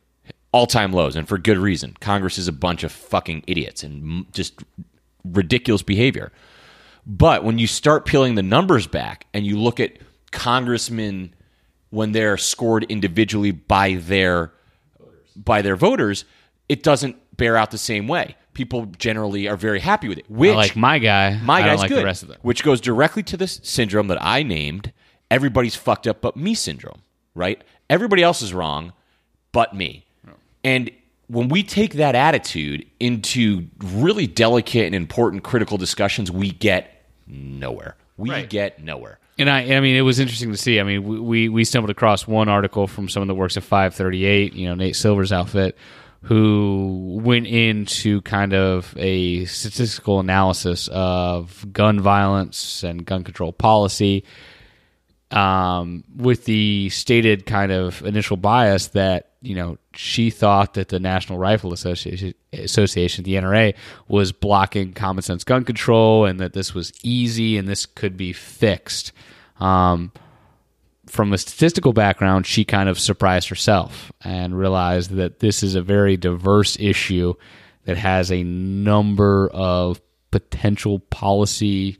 all 0.50 0.66
time 0.66 0.92
lows, 0.92 1.14
and 1.14 1.28
for 1.28 1.38
good 1.38 1.58
reason. 1.58 1.96
Congress 2.00 2.36
is 2.36 2.48
a 2.48 2.52
bunch 2.52 2.82
of 2.82 2.90
fucking 2.90 3.44
idiots 3.46 3.84
and 3.84 4.26
just 4.32 4.60
ridiculous 5.24 5.82
behavior. 5.82 6.32
But 7.06 7.44
when 7.44 7.58
you 7.58 7.66
start 7.66 8.06
peeling 8.06 8.34
the 8.34 8.42
numbers 8.42 8.86
back 8.86 9.26
and 9.32 9.46
you 9.46 9.58
look 9.58 9.80
at 9.80 9.98
congressmen 10.30 11.34
when 11.90 12.12
they're 12.12 12.36
scored 12.36 12.84
individually 12.84 13.50
by 13.50 13.94
their 13.94 14.52
by 15.36 15.62
their 15.62 15.76
voters, 15.76 16.24
it 16.68 16.82
doesn't 16.82 17.16
bear 17.36 17.56
out 17.56 17.70
the 17.70 17.78
same 17.78 18.08
way. 18.08 18.36
People 18.54 18.86
generally 18.98 19.48
are 19.48 19.56
very 19.56 19.80
happy 19.80 20.08
with 20.08 20.18
it. 20.18 20.30
Which 20.30 20.52
I 20.52 20.54
like 20.54 20.76
my 20.76 20.98
guy. 20.98 21.38
my 21.42 21.54
I 21.56 21.60
guy's 21.60 21.68
don't 21.70 21.78
like 21.80 21.88
good, 21.88 21.98
the 22.00 22.04
rest 22.04 22.22
of 22.22 22.28
them. 22.28 22.38
which 22.42 22.62
goes 22.62 22.80
directly 22.80 23.22
to 23.24 23.36
this 23.36 23.60
syndrome 23.62 24.08
that 24.08 24.22
I 24.22 24.42
named. 24.42 24.92
Everybody's 25.30 25.74
fucked 25.74 26.06
up, 26.06 26.20
but 26.20 26.36
me 26.36 26.54
syndrome. 26.54 27.02
Right? 27.34 27.62
Everybody 27.88 28.22
else 28.22 28.42
is 28.42 28.52
wrong, 28.52 28.92
but 29.52 29.74
me. 29.74 30.04
And 30.64 30.90
when 31.28 31.48
we 31.48 31.62
take 31.62 31.94
that 31.94 32.14
attitude 32.14 32.84
into 33.00 33.66
really 33.82 34.26
delicate 34.26 34.84
and 34.86 34.94
important 34.94 35.42
critical 35.42 35.78
discussions, 35.78 36.30
we 36.30 36.50
get 36.52 37.04
nowhere. 37.26 37.96
We 38.18 38.30
Right. 38.30 38.48
get 38.50 38.82
nowhere. 38.84 39.18
And 39.38 39.48
I, 39.48 39.76
I 39.76 39.80
mean, 39.80 39.96
it 39.96 40.02
was 40.02 40.18
interesting 40.20 40.50
to 40.52 40.56
see. 40.58 40.78
I 40.78 40.82
mean, 40.82 41.24
we- 41.26 41.48
we 41.48 41.64
stumbled 41.64 41.90
across 41.90 42.26
one 42.26 42.48
article 42.48 42.86
from 42.86 43.08
someone 43.08 43.28
that 43.28 43.34
works 43.34 43.56
at 43.56 43.62
538, 43.62 44.52
you 44.54 44.68
know, 44.68 44.74
Nate 44.74 44.94
Silver's 44.94 45.32
outfit, 45.32 45.76
who 46.22 47.18
went 47.22 47.46
into 47.46 48.20
kind 48.22 48.52
of 48.52 48.94
a 48.96 49.44
statistical 49.46 50.20
analysis 50.20 50.88
of 50.92 51.66
gun 51.72 51.98
violence 51.98 52.84
and 52.84 53.04
gun 53.04 53.24
control 53.24 53.52
policy, 53.52 54.24
um, 55.30 56.04
with 56.14 56.44
the 56.44 56.90
stated 56.90 57.46
kind 57.46 57.72
of 57.72 58.04
initial 58.04 58.36
bias 58.36 58.88
that 58.88 59.31
you 59.42 59.54
know 59.54 59.76
she 59.94 60.30
thought 60.30 60.74
that 60.74 60.88
the 60.88 61.00
National 61.00 61.38
Rifle 61.38 61.72
Association, 61.72 62.34
the 62.52 63.34
NRA, 63.34 63.74
was 64.08 64.32
blocking 64.32 64.92
common 64.92 65.22
sense 65.22 65.44
gun 65.44 65.64
control, 65.64 66.24
and 66.24 66.40
that 66.40 66.52
this 66.52 66.74
was 66.74 66.92
easy 67.02 67.58
and 67.58 67.68
this 67.68 67.84
could 67.84 68.16
be 68.16 68.32
fixed. 68.32 69.12
Um, 69.60 70.12
from 71.06 71.32
a 71.32 71.38
statistical 71.38 71.92
background, 71.92 72.46
she 72.46 72.64
kind 72.64 72.88
of 72.88 72.98
surprised 72.98 73.48
herself 73.48 74.12
and 74.22 74.56
realized 74.56 75.10
that 75.10 75.40
this 75.40 75.62
is 75.62 75.74
a 75.74 75.82
very 75.82 76.16
diverse 76.16 76.78
issue 76.78 77.34
that 77.84 77.96
has 77.96 78.30
a 78.30 78.42
number 78.44 79.50
of 79.52 80.00
potential 80.30 81.00
policy 81.00 81.98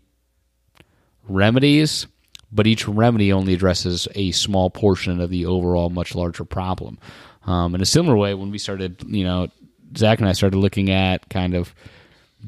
remedies, 1.29 2.07
but 2.51 2.67
each 2.67 2.87
remedy 2.87 3.33
only 3.33 3.55
addresses 3.55 4.07
a 4.15 4.31
small 4.33 4.71
portion 4.71 5.21
of 5.21 5.31
the 5.31 5.47
overall, 5.47 5.91
much 5.91 6.15
larger 6.15 6.45
problem. 6.45 6.99
Um, 7.47 7.75
in 7.75 7.81
a 7.81 7.87
similar 7.87 8.17
way, 8.17 8.35
when 8.35 8.51
we 8.51 8.59
started, 8.59 9.03
you 9.07 9.25
know, 9.25 9.49
Zach 9.97 10.21
and 10.21 10.29
I 10.29 10.33
started 10.33 10.57
looking 10.57 10.91
at 10.91 11.29
kind 11.29 11.55
of 11.55 11.75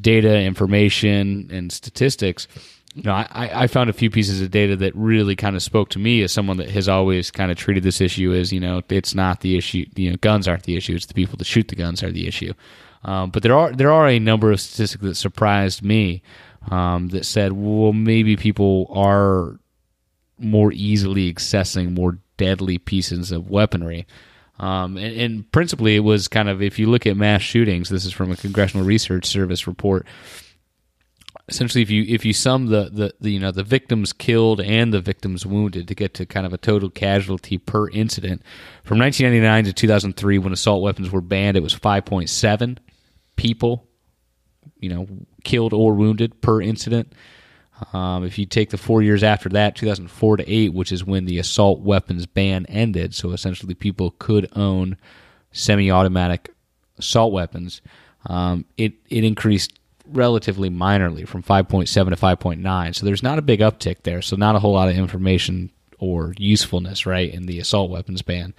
data, 0.01 0.41
information, 0.41 1.49
and 1.53 1.73
statistics. 1.73 2.47
You 2.95 3.03
know, 3.03 3.13
I, 3.13 3.65
I 3.65 3.67
found 3.67 3.91
a 3.91 3.93
few 3.93 4.09
pieces 4.09 4.41
of 4.41 4.51
data 4.53 4.77
that 4.77 4.95
really 4.95 5.35
kind 5.35 5.57
of 5.57 5.63
spoke 5.63 5.91
to 5.91 5.99
me 5.99 6.23
as 6.23 6.33
someone 6.33 6.59
that 6.59 6.71
has 6.71 6.89
always 6.89 7.31
kind 7.31 7.51
of 7.51 7.57
treated 7.57 7.83
this 7.83 8.01
issue 8.01 8.33
as, 8.33 8.53
you 8.53 8.61
know, 8.61 8.83
it's 8.89 9.15
not 9.15 9.41
the 9.41 9.57
issue. 9.57 9.85
You 9.97 10.11
know, 10.11 10.17
guns 10.17 10.47
aren't 10.47 10.63
the 10.63 10.77
issue; 10.77 10.95
it's 10.95 11.07
the 11.07 11.15
people 11.15 11.37
that 11.39 11.47
shoot 11.47 11.69
the 11.69 11.77
guns 11.77 12.03
are 12.03 12.13
the 12.13 12.29
issue. 12.29 12.55
Um, 13.05 13.31
but 13.31 13.43
there 13.43 13.55
are 13.55 13.73
there 13.73 13.93
are 13.93 14.09
a 14.09 14.19
number 14.19 14.53
of 14.53 14.61
statistics 14.61 15.03
that 15.03 15.15
surprised 15.17 15.83
me 15.83 16.23
um, 16.71 17.09
that 17.09 17.27
said, 17.27 17.53
well, 17.53 17.93
maybe 17.93 18.37
people 18.37 18.91
are 18.91 19.59
more 20.39 20.73
easily 20.73 21.33
accessing 21.33 21.93
more 21.93 22.19
deadly 22.37 22.79
pieces 22.79 23.31
of 23.31 23.51
weaponry. 23.51 24.07
Um, 24.59 24.97
and, 24.97 25.17
and 25.17 25.53
principally, 25.53 25.97
it 25.97 26.01
was 26.01 26.29
kind 26.29 26.49
of 26.49 26.63
if 26.63 26.79
you 26.79 26.89
look 26.89 27.07
at 27.07 27.17
mass 27.17 27.43
shootings. 27.43 27.89
This 27.89 28.05
is 28.05 28.13
from 28.13 28.31
a 28.31 28.37
Congressional 28.37 28.87
Research 28.87 29.27
Service 29.27 29.67
report. 29.67 30.07
Essentially, 31.49 31.83
if 31.83 31.91
you 31.91 32.05
if 32.09 32.25
you 32.25 32.33
sum 32.33 32.67
the, 32.67 32.89
the, 32.91 33.15
the 33.21 33.31
you 33.31 33.41
know 33.41 33.51
the 33.51 33.65
victims 33.65 34.13
killed 34.13 34.61
and 34.61 34.95
the 34.95 35.01
victims 35.01 35.45
wounded 35.45 35.89
to 35.89 35.95
get 35.95 36.15
to 36.15 36.25
kind 36.25 36.47
of 36.47 36.55
a 36.55 36.59
total 36.59 36.89
casualty 36.89 37.59
per 37.59 37.91
incident, 37.91 38.43
from 38.83 38.99
1999 38.99 39.65
to 39.65 39.73
2003, 39.73 40.39
when 40.39 40.53
assault 40.53 40.83
weapons 40.83 41.11
were 41.11 41.21
banned, 41.21 41.57
it 41.57 41.63
was 41.63 41.75
5.7 41.75 42.79
people, 43.37 43.87
you 44.79 44.89
know, 44.89 45.07
killed 45.43 45.75
or 45.75 45.95
wounded 45.95 46.41
per 46.41 46.63
incident. 46.63 47.13
Um, 47.93 48.25
if 48.25 48.39
you 48.39 48.47
take 48.47 48.71
the 48.71 48.79
four 48.79 49.03
years 49.03 49.23
after 49.23 49.49
that, 49.51 49.75
2004 49.77 50.39
to 50.39 50.51
8, 50.51 50.73
which 50.73 50.93
is 50.93 51.05
when 51.05 51.25
the 51.25 51.39
assault 51.39 51.81
weapons 51.81 52.27
ban 52.27 52.67
ended, 52.67 53.15
so 53.15 53.33
essentially 53.33 53.75
people 53.75 54.15
could 54.19 54.49
own 54.55 54.97
semi 55.53 55.91
automatic 55.91 56.51
assault 56.99 57.33
weapons, 57.33 57.83
um, 58.27 58.65
it, 58.77 58.95
it 59.11 59.25
increased 59.25 59.79
relatively 60.07 60.71
minorly 60.71 61.27
from 61.27 61.43
5.7 61.43 61.87
to 61.87 62.17
5.9. 62.17 62.95
So 62.95 63.07
there's 63.07 63.23
not 63.23 63.39
a 63.39 63.43
big 63.43 63.61
uptick 63.61 64.03
there. 64.03 64.23
So 64.23 64.37
not 64.37 64.55
a 64.55 64.61
whole 64.61 64.75
lot 64.75 64.89
of 64.89 64.97
information 64.97 65.71
or 65.99 66.35
usefulness, 66.39 67.07
right, 67.07 67.33
in 67.33 67.47
the 67.47 67.59
assault 67.59 67.91
weapons 67.91 68.23
ban. 68.23 68.55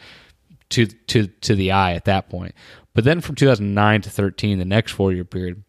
to 0.70 0.88
to 0.88 1.28
to 1.28 1.56
the 1.56 1.72
eye 1.72 1.94
at 1.94 2.06
that 2.06 2.30
point. 2.30 2.56
But 2.94 3.04
then 3.04 3.22
from 3.22 3.36
2009 3.36 4.02
to 4.02 4.10
13, 4.10 4.58
the 4.58 4.66
next 4.66 4.94
four 4.94 5.12
year 5.12 5.26
period, 5.26 5.64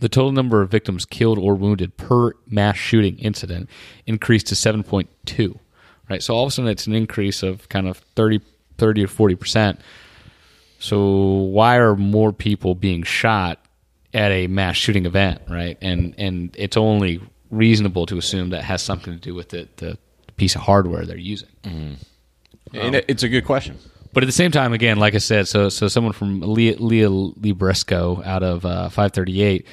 the 0.00 0.08
total 0.08 0.32
number 0.32 0.62
of 0.62 0.70
victims 0.70 1.04
killed 1.04 1.38
or 1.38 1.54
wounded 1.54 1.96
per 1.96 2.32
mass 2.46 2.76
shooting 2.76 3.18
incident 3.18 3.68
increased 4.06 4.48
to 4.48 4.54
7.2. 4.54 5.58
Right, 6.08 6.22
so 6.22 6.34
all 6.34 6.44
of 6.44 6.48
a 6.48 6.50
sudden 6.50 6.70
it's 6.70 6.88
an 6.88 6.94
increase 6.94 7.44
of 7.44 7.68
kind 7.68 7.86
of 7.86 7.98
30, 8.16 8.40
30 8.78 9.04
or 9.04 9.06
40 9.06 9.34
percent. 9.36 9.80
So 10.80 10.98
why 10.98 11.76
are 11.76 11.94
more 11.94 12.32
people 12.32 12.74
being 12.74 13.04
shot 13.04 13.64
at 14.12 14.32
a 14.32 14.48
mass 14.48 14.76
shooting 14.76 15.06
event, 15.06 15.42
right? 15.48 15.78
And 15.80 16.14
and 16.18 16.54
it's 16.58 16.76
only 16.76 17.20
reasonable 17.50 18.06
to 18.06 18.18
assume 18.18 18.50
that 18.50 18.64
has 18.64 18.82
something 18.82 19.12
to 19.12 19.20
do 19.20 19.34
with 19.34 19.50
the, 19.50 19.68
the 19.76 19.98
piece 20.36 20.54
of 20.54 20.62
hardware 20.62 21.04
they're 21.04 21.16
using. 21.16 21.48
Mm-hmm. 21.62 21.94
And 22.72 22.94
it's 23.06 23.22
a 23.22 23.28
good 23.28 23.44
question. 23.44 23.78
But 24.12 24.24
at 24.24 24.26
the 24.26 24.32
same 24.32 24.50
time, 24.50 24.72
again, 24.72 24.98
like 24.98 25.14
I 25.14 25.18
said, 25.18 25.46
so 25.46 25.68
so 25.68 25.88
someone 25.88 26.12
from 26.12 26.40
Leah, 26.40 26.76
Leah 26.78 27.08
Libresco 27.08 28.24
out 28.26 28.42
of 28.42 28.64
uh, 28.64 28.88
538 28.88 29.66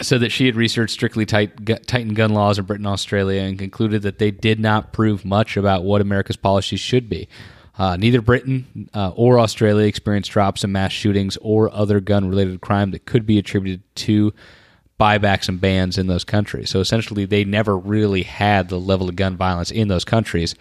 said 0.00 0.20
that 0.20 0.30
she 0.30 0.46
had 0.46 0.56
researched 0.56 0.92
strictly 0.92 1.24
tight, 1.24 1.66
tightened 1.86 2.16
gun 2.16 2.32
laws 2.32 2.58
in 2.58 2.64
Britain 2.64 2.86
and 2.86 2.92
Australia 2.92 3.42
and 3.42 3.58
concluded 3.58 4.02
that 4.02 4.18
they 4.18 4.30
did 4.30 4.58
not 4.58 4.92
prove 4.92 5.24
much 5.24 5.56
about 5.56 5.84
what 5.84 6.00
America's 6.00 6.36
policies 6.36 6.80
should 6.80 7.08
be. 7.08 7.28
Uh, 7.76 7.96
neither 7.96 8.20
Britain 8.20 8.88
uh, 8.94 9.10
or 9.14 9.38
Australia 9.38 9.86
experienced 9.86 10.30
drops 10.30 10.62
in 10.62 10.72
mass 10.72 10.92
shootings 10.92 11.36
or 11.40 11.72
other 11.72 12.00
gun 12.00 12.28
related 12.28 12.60
crime 12.60 12.92
that 12.92 13.04
could 13.04 13.26
be 13.26 13.38
attributed 13.38 13.82
to 13.96 14.32
buybacks 14.98 15.48
and 15.48 15.60
bans 15.60 15.98
in 15.98 16.06
those 16.06 16.24
countries. 16.24 16.70
So 16.70 16.80
essentially, 16.80 17.24
they 17.24 17.44
never 17.44 17.76
really 17.76 18.22
had 18.22 18.68
the 18.68 18.78
level 18.78 19.08
of 19.08 19.16
gun 19.16 19.36
violence 19.36 19.72
in 19.72 19.88
those 19.88 20.04
countries. 20.04 20.54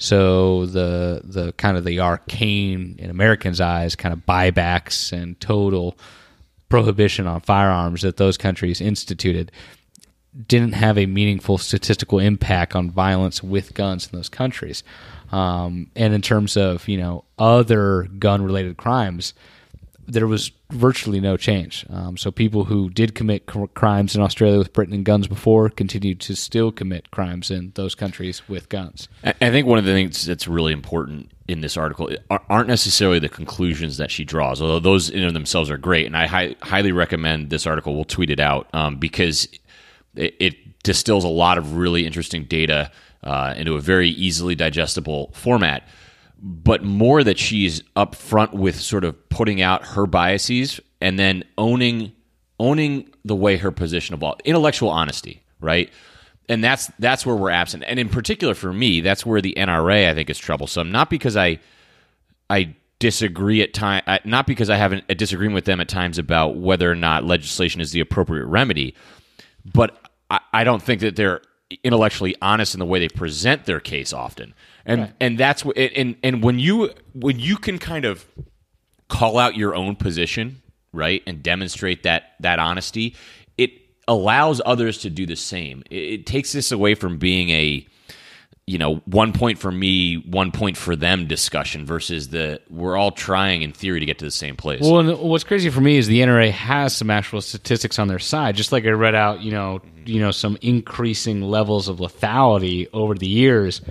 So 0.00 0.64
the 0.64 1.20
the 1.22 1.52
kind 1.52 1.76
of 1.76 1.84
the 1.84 2.00
arcane 2.00 2.96
in 2.98 3.10
Americans' 3.10 3.60
eyes, 3.60 3.94
kind 3.94 4.14
of 4.14 4.24
buybacks 4.24 5.12
and 5.12 5.38
total 5.40 5.96
prohibition 6.70 7.26
on 7.26 7.42
firearms 7.42 8.00
that 8.00 8.16
those 8.16 8.38
countries 8.38 8.80
instituted 8.80 9.52
didn't 10.46 10.72
have 10.72 10.96
a 10.96 11.04
meaningful 11.04 11.58
statistical 11.58 12.18
impact 12.18 12.74
on 12.74 12.90
violence 12.90 13.42
with 13.42 13.74
guns 13.74 14.08
in 14.10 14.16
those 14.16 14.30
countries. 14.30 14.82
Um, 15.32 15.90
and 15.94 16.14
in 16.14 16.22
terms 16.22 16.56
of 16.56 16.88
you 16.88 16.96
know 16.96 17.24
other 17.38 18.04
gun 18.18 18.42
related 18.42 18.78
crimes, 18.78 19.34
there 20.12 20.26
was 20.26 20.52
virtually 20.70 21.20
no 21.20 21.36
change. 21.36 21.86
Um, 21.90 22.16
so 22.16 22.30
people 22.30 22.64
who 22.64 22.90
did 22.90 23.14
commit 23.14 23.46
cr- 23.46 23.66
crimes 23.66 24.14
in 24.14 24.22
Australia 24.22 24.58
with 24.58 24.72
Britain 24.72 24.94
and 24.94 25.04
guns 25.04 25.28
before 25.28 25.68
continued 25.68 26.20
to 26.20 26.34
still 26.34 26.72
commit 26.72 27.10
crimes 27.10 27.50
in 27.50 27.72
those 27.74 27.94
countries 27.94 28.48
with 28.48 28.68
guns. 28.68 29.08
I 29.24 29.34
I 29.40 29.50
think 29.50 29.66
one 29.66 29.78
of 29.78 29.84
the 29.84 29.92
things 29.92 30.24
that's 30.24 30.46
really 30.46 30.72
important 30.72 31.30
in 31.48 31.60
this 31.60 31.76
article 31.76 32.10
aren't 32.48 32.68
necessarily 32.68 33.18
the 33.18 33.28
conclusions 33.28 33.96
that 33.96 34.10
she 34.10 34.24
draws, 34.24 34.62
although 34.62 34.78
those 34.78 35.10
in 35.10 35.22
and 35.24 35.34
themselves 35.34 35.70
are 35.70 35.78
great. 35.78 36.06
And 36.06 36.16
I 36.16 36.26
hi- 36.26 36.54
highly 36.62 36.92
recommend 36.92 37.50
this 37.50 37.66
article. 37.66 37.94
We'll 37.94 38.04
tweet 38.04 38.30
it 38.30 38.40
out 38.40 38.68
um, 38.72 38.96
because 38.96 39.48
it, 40.14 40.34
it 40.38 40.82
distills 40.82 41.24
a 41.24 41.28
lot 41.28 41.58
of 41.58 41.76
really 41.76 42.06
interesting 42.06 42.44
data 42.44 42.90
uh, 43.24 43.54
into 43.56 43.74
a 43.74 43.80
very 43.80 44.10
easily 44.10 44.54
digestible 44.54 45.30
format. 45.34 45.86
But 46.42 46.82
more 46.82 47.22
that 47.22 47.38
she's 47.38 47.82
upfront 47.96 48.54
with 48.54 48.80
sort 48.80 49.04
of 49.04 49.28
putting 49.28 49.60
out 49.60 49.84
her 49.84 50.06
biases 50.06 50.80
and 51.00 51.18
then 51.18 51.44
owning 51.58 52.12
owning 52.58 53.10
the 53.24 53.36
way 53.36 53.56
her 53.56 53.70
position 53.70 54.14
evolved. 54.14 54.42
Intellectual 54.44 54.90
honesty, 54.90 55.42
right? 55.60 55.90
and 56.50 56.64
that's 56.64 56.90
that's 56.98 57.24
where 57.24 57.36
we're 57.36 57.50
absent. 57.50 57.84
And 57.86 58.00
in 58.00 58.08
particular 58.08 58.54
for 58.54 58.72
me, 58.72 59.00
that's 59.00 59.24
where 59.24 59.40
the 59.40 59.54
NRA 59.56 60.10
I 60.10 60.14
think 60.14 60.28
is 60.28 60.38
troublesome. 60.38 60.90
Not 60.90 61.08
because 61.08 61.36
I 61.36 61.60
I 62.50 62.74
disagree 62.98 63.62
at 63.62 63.72
time, 63.72 64.02
not 64.24 64.48
because 64.48 64.68
I 64.68 64.76
have 64.76 64.92
a 64.92 65.14
disagreement 65.14 65.54
with 65.54 65.64
them 65.64 65.80
at 65.80 65.88
times 65.88 66.18
about 66.18 66.56
whether 66.56 66.90
or 66.90 66.96
not 66.96 67.24
legislation 67.24 67.80
is 67.80 67.92
the 67.92 68.00
appropriate 68.00 68.46
remedy, 68.46 68.96
but 69.64 69.96
I, 70.28 70.40
I 70.52 70.64
don't 70.64 70.82
think 70.82 71.00
that 71.02 71.14
they're 71.14 71.40
intellectually 71.84 72.34
honest 72.42 72.74
in 72.74 72.80
the 72.80 72.84
way 72.84 72.98
they 72.98 73.08
present 73.08 73.64
their 73.64 73.78
case 73.78 74.12
often. 74.12 74.52
And 74.84 75.12
and 75.20 75.38
that's 75.38 75.64
what 75.64 75.76
and 75.76 76.16
and 76.22 76.42
when 76.42 76.58
you 76.58 76.90
when 77.14 77.38
you 77.38 77.56
can 77.56 77.78
kind 77.78 78.04
of 78.04 78.24
call 79.08 79.38
out 79.38 79.56
your 79.56 79.74
own 79.74 79.96
position, 79.96 80.62
right, 80.92 81.22
and 81.26 81.42
demonstrate 81.42 82.04
that 82.04 82.34
that 82.40 82.58
honesty, 82.58 83.14
it 83.58 83.72
allows 84.08 84.60
others 84.64 84.98
to 84.98 85.10
do 85.10 85.26
the 85.26 85.36
same. 85.36 85.82
It, 85.90 85.96
it 85.96 86.26
takes 86.26 86.52
this 86.52 86.72
away 86.72 86.94
from 86.94 87.18
being 87.18 87.50
a 87.50 87.86
you 88.66 88.78
know 88.78 88.96
one 89.04 89.32
point 89.32 89.58
for 89.58 89.70
me, 89.70 90.16
one 90.16 90.52
point 90.52 90.76
for 90.76 90.94
them 90.94 91.26
discussion 91.26 91.84
versus 91.84 92.28
the 92.28 92.60
we're 92.70 92.96
all 92.96 93.10
trying 93.10 93.62
in 93.62 93.72
theory 93.72 94.00
to 94.00 94.06
get 94.06 94.18
to 94.20 94.24
the 94.24 94.30
same 94.30 94.56
place. 94.56 94.80
Well, 94.80 95.00
and 95.00 95.18
what's 95.18 95.44
crazy 95.44 95.70
for 95.70 95.80
me 95.80 95.96
is 95.96 96.06
the 96.06 96.20
NRA 96.20 96.50
has 96.52 96.96
some 96.96 97.10
actual 97.10 97.40
statistics 97.40 97.98
on 97.98 98.08
their 98.08 98.18
side. 98.18 98.56
Just 98.56 98.70
like 98.72 98.84
I 98.84 98.90
read 98.90 99.14
out, 99.14 99.40
you 99.40 99.50
know, 99.50 99.80
you 100.06 100.20
know, 100.20 100.30
some 100.30 100.56
increasing 100.62 101.42
levels 101.42 101.88
of 101.88 101.98
lethality 101.98 102.88
over 102.92 103.14
the 103.14 103.26
years. 103.26 103.82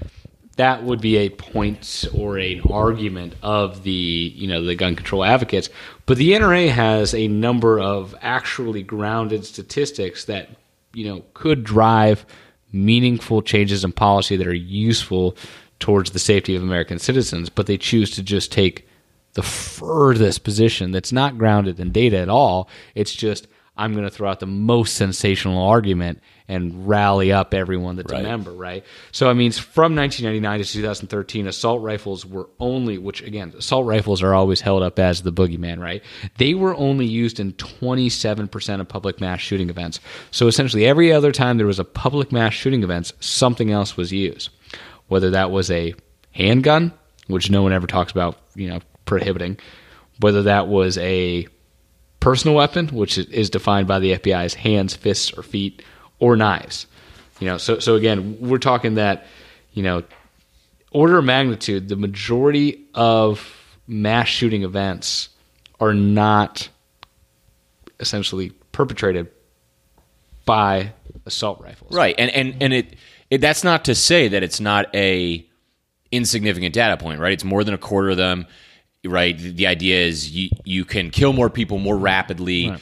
That 0.60 0.84
would 0.84 1.00
be 1.00 1.16
a 1.16 1.30
point 1.30 2.06
or 2.14 2.38
an 2.38 2.60
argument 2.70 3.34
of 3.42 3.84
the 3.84 4.34
you 4.36 4.46
know 4.46 4.62
the 4.62 4.76
gun 4.76 4.98
control 4.98 5.24
advocates. 5.24 5.70
But 6.06 6.18
the 6.18 6.34
NRA 6.34 6.70
has 6.70 7.14
a 7.14 7.30
number 7.30 7.80
of 7.80 8.14
actually 8.22 8.84
grounded 8.84 9.46
statistics 9.46 10.26
that 10.26 10.50
you 10.94 11.08
know 11.08 11.24
could 11.34 11.64
drive 11.64 12.26
meaningful 12.74 13.42
changes 13.42 13.86
in 13.86 13.94
policy 13.94 14.36
that 14.36 14.48
are 14.48 14.54
useful 14.54 15.38
towards 15.80 16.12
the 16.12 16.20
safety 16.20 16.58
of 16.58 16.62
American 16.62 17.00
citizens. 17.00 17.50
But 17.50 17.68
they 17.68 17.78
choose 17.78 18.12
to 18.12 18.22
just 18.22 18.52
take 18.52 18.86
the 19.36 19.42
furthest 19.44 20.44
position 20.44 20.92
that's 20.92 21.14
not 21.14 21.38
grounded 21.38 21.80
in 21.80 21.94
data 21.94 22.18
at 22.18 22.28
all. 22.28 22.68
It's 22.96 23.14
just 23.14 23.48
I'm 23.80 23.94
going 23.94 24.04
to 24.04 24.12
throw 24.12 24.30
out 24.30 24.42
the 24.42 24.46
most 24.46 24.96
sensational 24.96 25.66
argument 25.66 26.22
and 26.50 26.86
rally 26.86 27.32
up 27.32 27.54
everyone 27.54 27.96
that's 27.96 28.12
a 28.12 28.22
member, 28.22 28.52
right? 28.52 28.84
So 29.14 29.30
I 29.30 29.34
mean, 29.34 29.54
from 29.54 29.96
1999 29.96 30.60
to 30.60 30.66
2013, 30.66 31.48
assault 31.48 31.82
rifles 31.82 32.26
were 32.26 32.50
only, 32.60 32.98
which 32.98 33.22
again, 33.22 33.54
assault 33.58 33.86
rifles 33.86 34.22
are 34.22 34.34
always 34.34 34.60
held 34.60 34.84
up 34.84 35.00
as 35.00 35.22
the 35.22 35.32
boogeyman, 35.32 35.80
right? 35.80 36.04
They 36.38 36.56
were 36.56 36.76
only 36.76 37.06
used 37.06 37.40
in 37.40 37.54
27% 37.54 38.82
of 38.82 38.88
public 38.90 39.22
mass 39.22 39.40
shooting 39.40 39.70
events. 39.70 40.02
So 40.32 40.48
essentially, 40.48 40.86
every 40.86 41.14
other 41.14 41.32
time 41.32 41.58
there 41.58 41.66
was 41.66 41.80
a 41.80 41.86
public 41.86 42.34
mass 42.34 42.54
shooting 42.54 42.84
event, 42.84 43.14
something 43.22 43.72
else 43.72 43.96
was 43.96 44.12
used, 44.12 44.50
whether 45.08 45.30
that 45.30 45.52
was 45.52 45.72
a 45.72 45.96
handgun, 46.32 46.92
which 47.28 47.50
no 47.50 47.64
one 47.64 47.72
ever 47.72 47.88
talks 47.88 48.12
about, 48.12 48.40
you 48.56 48.68
know, 48.68 48.80
prohibiting, 49.06 49.58
whether 50.20 50.44
that 50.44 50.68
was 50.68 50.98
a 50.98 51.48
personal 52.20 52.56
weapon, 52.56 52.88
which 52.88 53.18
is- 53.18 53.50
defined 53.50 53.88
by 53.88 54.00
the 54.00 54.14
FBI 54.14 54.44
as 54.44 54.54
hands, 54.54 54.96
fists, 54.96 55.32
or 55.34 55.44
feet, 55.44 55.82
or 56.20 56.36
knives. 56.36 56.86
You 57.40 57.48
know, 57.48 57.58
so 57.58 57.80
so 57.80 57.96
again, 57.96 58.38
we're 58.40 58.58
talking 58.58 58.96
that, 58.96 59.26
you 59.74 59.84
know, 59.84 60.04
order 60.92 61.18
of 61.18 61.26
magnitude, 61.26 61.88
the 61.88 61.96
majority 61.96 62.86
of 62.94 63.56
mass 63.88 64.28
shooting 64.28 64.64
events 64.64 65.30
are 65.80 65.94
not 65.94 66.68
essentially 68.00 68.52
perpetrated 68.72 69.28
by 70.46 70.92
assault 71.26 71.62
rifles. 71.62 71.94
Right, 71.96 72.16
and 72.18 72.32
and 72.32 72.56
and 72.62 72.74
it, 72.74 72.96
it 73.30 73.40
that's 73.40 73.64
not 73.64 73.86
to 73.86 73.96
say 73.96 74.28
that 74.28 74.44
it's 74.44 74.60
not 74.60 74.94
a 74.96 75.46
insignificant 76.12 76.74
data 76.74 76.98
point, 76.98 77.20
right? 77.20 77.34
It's 77.34 77.44
more 77.44 77.64
than 77.64 77.74
a 77.74 77.78
quarter 77.78 78.10
of 78.10 78.18
them, 78.18 78.48
right? 79.06 79.38
The, 79.38 79.68
idea 79.68 80.06
is 80.06 80.32
you 80.32 80.50
you 80.64 80.86
can 80.86 81.10
kill 81.10 81.34
more 81.34 81.50
people 81.50 81.78
more 81.78 81.98
rapidly, 81.98 82.74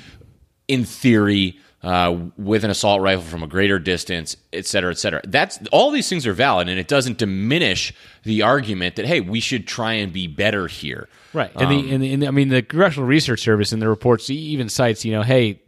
in 0.67 0.83
theory, 0.85 1.57
uh, 1.83 2.17
with 2.37 2.63
an 2.63 2.71
assault 2.71 3.01
rifle 3.01 3.23
from 3.23 3.43
a 3.43 3.47
greater 3.47 3.79
distance, 3.79 4.35
et 4.51 4.65
cetera, 4.65 4.91
et 4.91 4.97
cetera. 4.97 5.21
That's 5.25 5.59
all 5.71 5.91
these 5.91 6.09
things 6.09 6.25
are 6.25 6.33
valid, 6.33 6.69
and 6.69 6.79
it 6.79 6.87
doesn't 6.87 7.17
diminish 7.17 7.93
the 8.23 8.41
argument 8.41 8.95
that 8.95 9.05
hey, 9.05 9.21
we 9.21 9.39
should 9.39 9.67
try 9.67 9.93
and 9.93 10.11
be 10.11 10.27
better 10.27 10.67
here. 10.67 11.07
Right. 11.33 11.51
And, 11.55 11.69
the, 11.69 11.91
and, 11.91 12.01
the, 12.03 12.13
and 12.13 12.23
the- 12.23 12.27
I 12.27 12.31
mean, 12.31 12.49
the 12.49 12.61
Congressional 12.61 13.07
Research 13.07 13.41
Service 13.41 13.71
in 13.71 13.79
the 13.79 13.87
reports 13.87 14.29
even 14.29 14.69
cites, 14.69 15.05
you 15.05 15.11
know, 15.11 15.21
hey, 15.21 15.61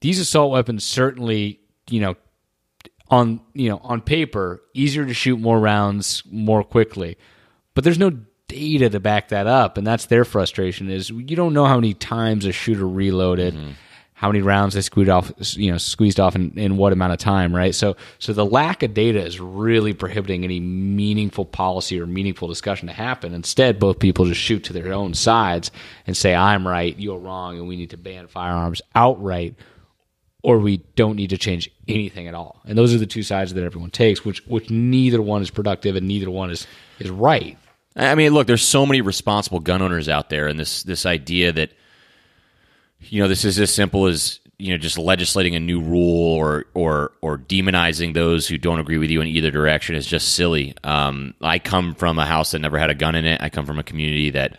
these 0.00 0.20
assault 0.20 0.52
weapons 0.52 0.84
certainly, 0.84 1.60
you 1.88 2.00
know, 2.00 2.14
on 3.10 3.40
you 3.52 3.68
know 3.68 3.80
on 3.84 4.00
paper 4.00 4.62
easier 4.72 5.04
to 5.04 5.12
shoot 5.12 5.38
more 5.38 5.60
rounds 5.60 6.22
more 6.30 6.64
quickly, 6.64 7.18
but 7.74 7.84
there's 7.84 7.98
no 7.98 8.10
data 8.48 8.90
to 8.90 9.00
back 9.00 9.28
that 9.28 9.46
up, 9.46 9.78
and 9.78 9.86
that's 9.86 10.06
their 10.06 10.24
frustration. 10.24 10.90
Is 10.90 11.10
you 11.10 11.36
don't 11.36 11.54
know 11.54 11.66
how 11.66 11.76
many 11.76 11.94
times 11.94 12.46
a 12.46 12.52
shooter 12.52 12.86
reloaded. 12.86 13.54
Mm-hmm. 13.54 13.70
How 14.16 14.28
many 14.28 14.42
rounds 14.42 14.74
they 14.74 14.80
squeezed 14.80 15.10
off, 15.10 15.32
you 15.54 15.72
know, 15.72 15.76
squeezed 15.76 16.20
off 16.20 16.36
in, 16.36 16.56
in 16.56 16.76
what 16.76 16.92
amount 16.92 17.12
of 17.12 17.18
time, 17.18 17.54
right? 17.54 17.74
So, 17.74 17.96
so 18.20 18.32
the 18.32 18.46
lack 18.46 18.84
of 18.84 18.94
data 18.94 19.22
is 19.22 19.40
really 19.40 19.92
prohibiting 19.92 20.44
any 20.44 20.60
meaningful 20.60 21.44
policy 21.44 22.00
or 22.00 22.06
meaningful 22.06 22.46
discussion 22.46 22.86
to 22.86 22.94
happen. 22.94 23.34
Instead, 23.34 23.80
both 23.80 23.98
people 23.98 24.24
just 24.24 24.40
shoot 24.40 24.64
to 24.64 24.72
their 24.72 24.92
own 24.92 25.14
sides 25.14 25.72
and 26.06 26.16
say, 26.16 26.32
"I'm 26.32 26.66
right, 26.66 26.96
you're 26.96 27.18
wrong, 27.18 27.58
and 27.58 27.66
we 27.66 27.76
need 27.76 27.90
to 27.90 27.96
ban 27.96 28.28
firearms 28.28 28.80
outright." 28.94 29.56
or 30.44 30.58
we 30.58 30.76
don't 30.94 31.16
need 31.16 31.30
to 31.30 31.38
change 31.38 31.70
anything 31.88 32.28
at 32.28 32.34
all. 32.34 32.60
And 32.66 32.76
those 32.76 32.94
are 32.94 32.98
the 32.98 33.06
two 33.06 33.22
sides 33.22 33.54
that 33.54 33.64
everyone 33.64 33.90
takes, 33.90 34.26
which 34.26 34.46
which 34.46 34.68
neither 34.70 35.22
one 35.22 35.40
is 35.40 35.50
productive 35.50 35.96
and 35.96 36.06
neither 36.06 36.30
one 36.30 36.50
is 36.50 36.66
is 37.00 37.10
right. 37.10 37.56
I 37.96 38.14
mean, 38.14 38.32
look, 38.32 38.46
there's 38.46 38.62
so 38.62 38.86
many 38.86 39.00
responsible 39.00 39.60
gun 39.60 39.82
owners 39.82 40.08
out 40.08 40.28
there, 40.30 40.48
and 40.48 40.58
this 40.58 40.82
this 40.82 41.06
idea 41.06 41.52
that 41.52 41.70
you 43.00 43.22
know 43.22 43.28
this 43.28 43.44
is 43.44 43.58
as 43.60 43.72
simple 43.72 44.06
as 44.06 44.40
you 44.58 44.72
know 44.72 44.78
just 44.78 44.98
legislating 44.98 45.54
a 45.54 45.60
new 45.60 45.80
rule 45.80 46.34
or 46.34 46.64
or 46.74 47.12
or 47.22 47.38
demonizing 47.38 48.14
those 48.14 48.48
who 48.48 48.58
don't 48.58 48.80
agree 48.80 48.98
with 48.98 49.10
you 49.10 49.20
in 49.20 49.28
either 49.28 49.50
direction 49.50 49.94
is 49.94 50.06
just 50.06 50.34
silly. 50.34 50.74
Um, 50.82 51.34
I 51.40 51.58
come 51.58 51.94
from 51.94 52.18
a 52.18 52.26
house 52.26 52.50
that 52.50 52.58
never 52.60 52.78
had 52.78 52.90
a 52.90 52.94
gun 52.94 53.14
in 53.14 53.26
it. 53.26 53.40
I 53.40 53.48
come 53.48 53.66
from 53.66 53.78
a 53.78 53.84
community 53.84 54.30
that 54.30 54.56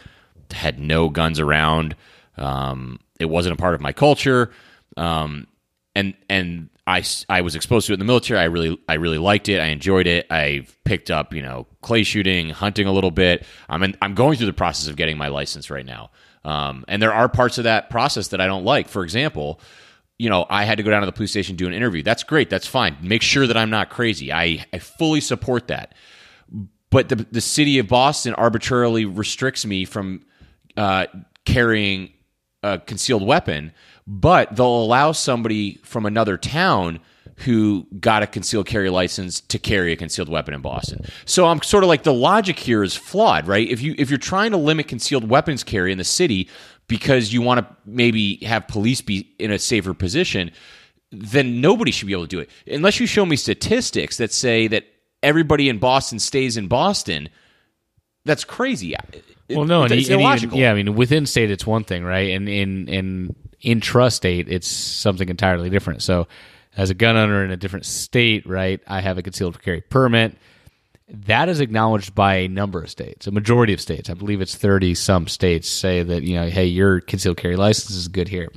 had 0.51 0.79
no 0.79 1.09
guns 1.09 1.39
around. 1.39 1.95
Um, 2.37 2.99
it 3.19 3.25
wasn't 3.25 3.53
a 3.53 3.61
part 3.61 3.75
of 3.75 3.81
my 3.81 3.91
culture, 3.91 4.51
um, 4.95 5.47
and 5.93 6.13
and 6.29 6.69
I, 6.87 7.03
I 7.29 7.41
was 7.41 7.55
exposed 7.55 7.87
to 7.87 7.93
it 7.93 7.95
in 7.95 7.99
the 7.99 8.05
military. 8.05 8.39
I 8.39 8.45
really 8.45 8.79
I 8.87 8.95
really 8.95 9.17
liked 9.17 9.49
it. 9.49 9.59
I 9.59 9.67
enjoyed 9.67 10.05
it. 10.05 10.31
I've 10.31 10.77
picked 10.83 11.09
up 11.09 11.33
you 11.33 11.41
know 11.41 11.67
clay 11.81 12.03
shooting, 12.03 12.49
hunting 12.49 12.87
a 12.87 12.91
little 12.91 13.11
bit. 13.11 13.45
I'm 13.69 13.81
in, 13.83 13.97
I'm 14.01 14.13
going 14.13 14.37
through 14.37 14.47
the 14.47 14.53
process 14.53 14.87
of 14.87 14.95
getting 14.95 15.17
my 15.17 15.29
license 15.29 15.69
right 15.69 15.85
now. 15.85 16.11
Um, 16.43 16.85
and 16.87 17.01
there 17.01 17.13
are 17.13 17.27
parts 17.27 17.57
of 17.57 17.63
that 17.63 17.89
process 17.89 18.27
that 18.29 18.39
I 18.39 18.45
don't 18.45 18.63
like. 18.63 18.87
For 18.87 19.03
example, 19.03 19.59
you 20.19 20.29
know, 20.29 20.45
I 20.49 20.63
had 20.63 20.77
to 20.77 20.83
go 20.83 20.91
down 20.91 21.01
to 21.01 21.07
the 21.07 21.11
police 21.11 21.31
station 21.31 21.55
do 21.55 21.67
an 21.67 21.73
interview. 21.73 22.03
That's 22.03 22.23
great. 22.23 22.49
That's 22.49 22.67
fine. 22.67 22.97
Make 23.01 23.23
sure 23.23 23.47
that 23.47 23.57
I'm 23.57 23.71
not 23.71 23.89
crazy. 23.89 24.31
I, 24.31 24.63
I 24.71 24.79
fully 24.79 25.21
support 25.21 25.67
that. 25.67 25.95
But 26.91 27.09
the 27.09 27.15
the 27.15 27.41
city 27.41 27.79
of 27.79 27.87
Boston 27.87 28.35
arbitrarily 28.35 29.05
restricts 29.05 29.65
me 29.65 29.85
from 29.85 30.23
uh, 30.77 31.07
carrying 31.45 32.13
a 32.63 32.79
concealed 32.79 33.25
weapon, 33.25 33.73
but 34.07 34.55
they'll 34.55 34.83
allow 34.83 35.11
somebody 35.11 35.79
from 35.83 36.05
another 36.05 36.37
town 36.37 36.99
who 37.39 37.85
got 37.99 38.23
a 38.23 38.27
concealed 38.27 38.65
carry 38.65 38.89
license 38.89 39.41
to 39.41 39.59
carry 39.59 39.91
a 39.91 39.95
concealed 39.97 40.29
weapon 40.29 40.53
in 40.53 40.61
Boston. 40.61 41.03
So 41.25 41.47
I'm 41.47 41.61
sort 41.61 41.83
of 41.83 41.89
like 41.89 42.03
the 42.03 42.13
logic 42.13 42.57
here 42.57 42.81
is 42.83 42.95
flawed, 42.95 43.47
right? 43.47 43.67
If 43.67 43.81
you 43.81 43.93
if 43.97 44.09
you're 44.09 44.17
trying 44.19 44.51
to 44.51 44.57
limit 44.57 44.87
concealed 44.87 45.29
weapons 45.29 45.63
carry 45.63 45.91
in 45.91 45.97
the 45.97 46.03
city 46.05 46.49
because 46.87 47.33
you 47.33 47.41
want 47.41 47.59
to 47.59 47.75
maybe 47.85 48.37
have 48.45 48.67
police 48.67 49.01
be 49.01 49.33
in 49.39 49.51
a 49.51 49.59
safer 49.59 49.93
position, 49.93 50.51
then 51.11 51.59
nobody 51.59 51.91
should 51.91 52.05
be 52.07 52.13
able 52.13 52.23
to 52.23 52.29
do 52.29 52.39
it. 52.39 52.49
Unless 52.67 52.99
you 53.01 53.07
show 53.07 53.25
me 53.25 53.35
statistics 53.35 54.15
that 54.17 54.31
say 54.31 54.67
that 54.67 54.85
everybody 55.23 55.67
in 55.67 55.77
Boston 55.79 56.19
stays 56.19 56.55
in 56.57 56.67
Boston, 56.67 57.27
that's 58.23 58.43
crazy. 58.45 58.93
It- 59.11 59.23
Well, 59.49 59.65
no, 59.65 59.83
it's, 59.83 59.91
and, 59.91 59.99
it's 59.99 60.09
and 60.09 60.13
even- 60.21 60.25
illogical. 60.25 60.57
yeah, 60.57 60.71
I 60.71 60.75
mean, 60.75 60.95
within 60.95 61.25
state, 61.25 61.51
it's 61.51 61.67
one 61.67 61.83
thing, 61.83 62.03
right? 62.03 62.29
And 62.31 62.47
in 62.47 62.87
in 62.87 63.35
intrastate, 63.65 64.47
it's 64.47 64.67
something 64.67 65.29
entirely 65.29 65.69
different. 65.69 66.01
So, 66.01 66.27
as 66.77 66.89
a 66.89 66.93
gun 66.93 67.15
owner 67.15 67.43
in 67.43 67.51
a 67.51 67.57
different 67.57 67.85
state, 67.85 68.45
right, 68.45 68.81
I 68.85 68.99
have 68.99 69.17
a 69.17 69.23
concealed 69.23 69.61
carry 69.61 69.81
permit. 69.81 70.35
That 71.07 71.49
is 71.49 71.59
acknowledged 71.59 72.15
by 72.15 72.35
a 72.35 72.47
number 72.47 72.81
of 72.81 72.89
states, 72.89 73.27
a 73.27 73.31
majority 73.31 73.73
of 73.73 73.79
states. 73.79 74.09
I 74.09 74.13
believe 74.13 74.41
it's 74.41 74.55
thirty 74.55 74.93
some 74.95 75.27
states 75.27 75.69
say 75.69 76.03
that 76.03 76.23
you 76.23 76.35
know, 76.35 76.47
hey, 76.49 76.65
your 76.65 76.99
concealed 76.99 77.37
carry 77.37 77.55
license 77.55 77.95
is 77.95 78.07
good 78.07 78.27
here 78.27 78.49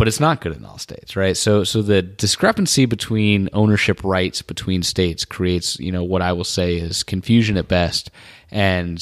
but 0.00 0.08
it's 0.08 0.18
not 0.18 0.40
good 0.40 0.56
in 0.56 0.64
all 0.64 0.78
states, 0.78 1.14
right? 1.14 1.36
So 1.36 1.62
so 1.62 1.82
the 1.82 2.00
discrepancy 2.00 2.86
between 2.86 3.50
ownership 3.52 4.02
rights 4.02 4.40
between 4.40 4.82
states 4.82 5.26
creates, 5.26 5.78
you 5.78 5.92
know, 5.92 6.02
what 6.02 6.22
I 6.22 6.32
will 6.32 6.44
say 6.44 6.76
is 6.76 7.02
confusion 7.02 7.58
at 7.58 7.68
best 7.68 8.10
and 8.50 8.96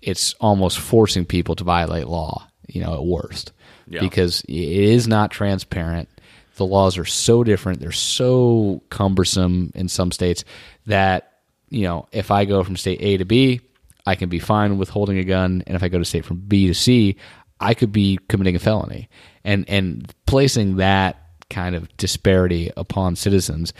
it's 0.00 0.34
almost 0.34 0.78
forcing 0.78 1.24
people 1.24 1.56
to 1.56 1.64
violate 1.64 2.06
law, 2.06 2.46
you 2.68 2.82
know, 2.82 2.94
at 2.94 3.04
worst. 3.04 3.50
Yeah. 3.88 4.00
Because 4.00 4.40
it 4.42 4.54
is 4.54 5.06
not 5.06 5.30
transparent. 5.30 6.08
The 6.56 6.66
laws 6.66 6.96
are 6.96 7.04
so 7.04 7.44
different, 7.44 7.80
they're 7.80 7.92
so 7.92 8.82
cumbersome 8.90 9.72
in 9.74 9.88
some 9.88 10.10
states 10.10 10.44
that, 10.86 11.34
you 11.68 11.82
know, 11.82 12.08
if 12.12 12.30
I 12.30 12.46
go 12.46 12.64
from 12.64 12.76
state 12.76 13.00
A 13.02 13.18
to 13.18 13.24
B, 13.24 13.60
I 14.06 14.14
can 14.14 14.28
be 14.28 14.38
fine 14.38 14.78
with 14.78 14.88
holding 14.88 15.18
a 15.18 15.24
gun, 15.24 15.62
and 15.66 15.76
if 15.76 15.82
I 15.82 15.88
go 15.88 15.98
to 15.98 16.04
state 16.04 16.24
from 16.24 16.38
B 16.38 16.68
to 16.68 16.74
C, 16.74 17.16
I 17.60 17.74
could 17.74 17.92
be 17.92 18.18
committing 18.28 18.56
a 18.56 18.58
felony. 18.58 19.08
And 19.44 19.68
and 19.68 20.12
placing 20.26 20.76
that 20.76 21.20
kind 21.50 21.74
of 21.74 21.94
disparity 21.96 22.70
upon 22.76 23.16
citizens 23.16 23.72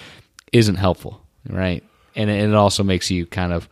isn't 0.52 0.76
helpful, 0.76 1.20
right? 1.48 1.82
And 2.14 2.30
it, 2.30 2.48
it 2.48 2.54
also 2.54 2.82
makes 2.82 3.10
you 3.10 3.26
kind 3.26 3.52
of 3.52 3.68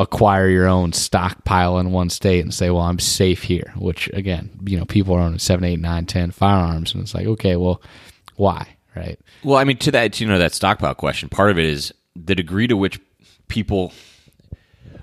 acquire 0.00 0.48
your 0.48 0.66
own 0.66 0.92
stockpile 0.92 1.78
in 1.78 1.92
one 1.92 2.08
state 2.10 2.40
and 2.40 2.52
say, 2.52 2.70
"Well, 2.70 2.82
I'm 2.82 2.98
safe 2.98 3.42
here." 3.42 3.72
Which 3.76 4.08
again, 4.12 4.50
you 4.64 4.78
know, 4.78 4.86
people 4.86 5.14
are 5.14 5.20
owning 5.20 5.38
seven, 5.38 5.64
eight, 5.64 5.78
nine, 5.78 6.06
ten 6.06 6.30
firearms, 6.30 6.94
and 6.94 7.02
it's 7.02 7.14
like, 7.14 7.26
okay, 7.26 7.56
well, 7.56 7.82
why, 8.36 8.76
right? 8.96 9.18
Well, 9.44 9.58
I 9.58 9.64
mean, 9.64 9.76
to 9.78 9.90
that, 9.92 10.20
you 10.20 10.26
know, 10.26 10.38
that 10.38 10.54
stockpile 10.54 10.94
question, 10.94 11.28
part 11.28 11.50
of 11.50 11.58
it 11.58 11.66
is 11.66 11.92
the 12.16 12.34
degree 12.34 12.66
to 12.66 12.76
which 12.76 12.98
people, 13.48 13.92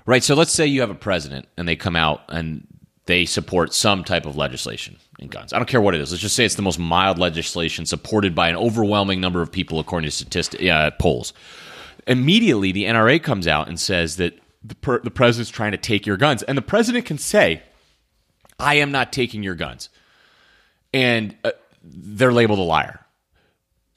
right? 0.06 0.24
So 0.24 0.34
let's 0.34 0.52
say 0.52 0.66
you 0.66 0.80
have 0.80 0.90
a 0.90 0.94
president 0.94 1.46
and 1.56 1.68
they 1.68 1.76
come 1.76 1.96
out 1.96 2.22
and 2.28 2.66
they 3.06 3.24
support 3.24 3.72
some 3.72 4.04
type 4.04 4.26
of 4.26 4.36
legislation 4.36 4.98
in 5.18 5.28
guns. 5.28 5.52
I 5.52 5.58
don't 5.58 5.68
care 5.68 5.80
what 5.80 5.94
it 5.94 6.00
is. 6.00 6.10
Let's 6.10 6.20
just 6.20 6.36
say 6.36 6.44
it's 6.44 6.56
the 6.56 6.62
most 6.62 6.78
mild 6.78 7.18
legislation 7.18 7.86
supported 7.86 8.34
by 8.34 8.48
an 8.48 8.56
overwhelming 8.56 9.20
number 9.20 9.40
of 9.40 9.50
people 9.50 9.78
according 9.78 10.10
to 10.10 10.14
statistic 10.14 10.68
uh, 10.68 10.90
polls. 10.98 11.32
Immediately, 12.06 12.72
the 12.72 12.84
NRA 12.84 13.22
comes 13.22 13.46
out 13.46 13.68
and 13.68 13.78
says 13.78 14.16
that 14.16 14.38
the, 14.68 14.74
per- 14.74 15.00
the 15.00 15.10
president's 15.10 15.50
trying 15.50 15.72
to 15.72 15.78
take 15.78 16.06
your 16.06 16.16
guns, 16.16 16.42
and 16.42 16.56
the 16.56 16.62
president 16.62 17.06
can 17.06 17.18
say, 17.18 17.62
"I 18.58 18.74
am 18.76 18.92
not 18.92 19.12
taking 19.12 19.42
your 19.42 19.54
guns," 19.54 19.88
and 20.94 21.36
uh, 21.44 21.52
they're 21.82 22.32
labeled 22.32 22.58
a 22.58 22.62
liar 22.62 23.04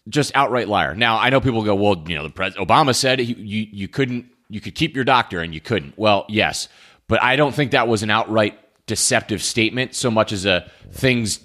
just 0.10 0.32
outright 0.36 0.68
liar. 0.68 0.96
Now 0.96 1.20
I 1.20 1.30
know 1.30 1.40
people 1.40 1.64
go, 1.64 1.76
well, 1.76 2.04
you 2.08 2.16
know, 2.16 2.24
the 2.24 2.30
pres- 2.32 2.56
Obama 2.56 2.96
said 2.96 3.20
he, 3.20 3.34
you 3.34 3.68
you 3.72 3.88
couldn't 3.88 4.26
you 4.50 4.60
could 4.60 4.76
keep 4.76 4.96
your 4.96 5.06
doctor 5.06 5.42
and 5.42 5.54
you 5.54 5.62
couldn't. 5.62 5.98
Well, 5.98 6.26
yes, 6.28 6.68
but 7.08 7.22
I 7.22 7.36
don't 7.36 7.54
think 7.54 7.72
that 7.72 7.88
was 7.88 8.02
an 8.04 8.10
outright 8.10 8.58
deceptive 8.88 9.42
statement 9.44 9.94
so 9.96 10.10
much 10.10 10.32
as 10.32 10.46
a 10.46 10.70
things 10.92 11.40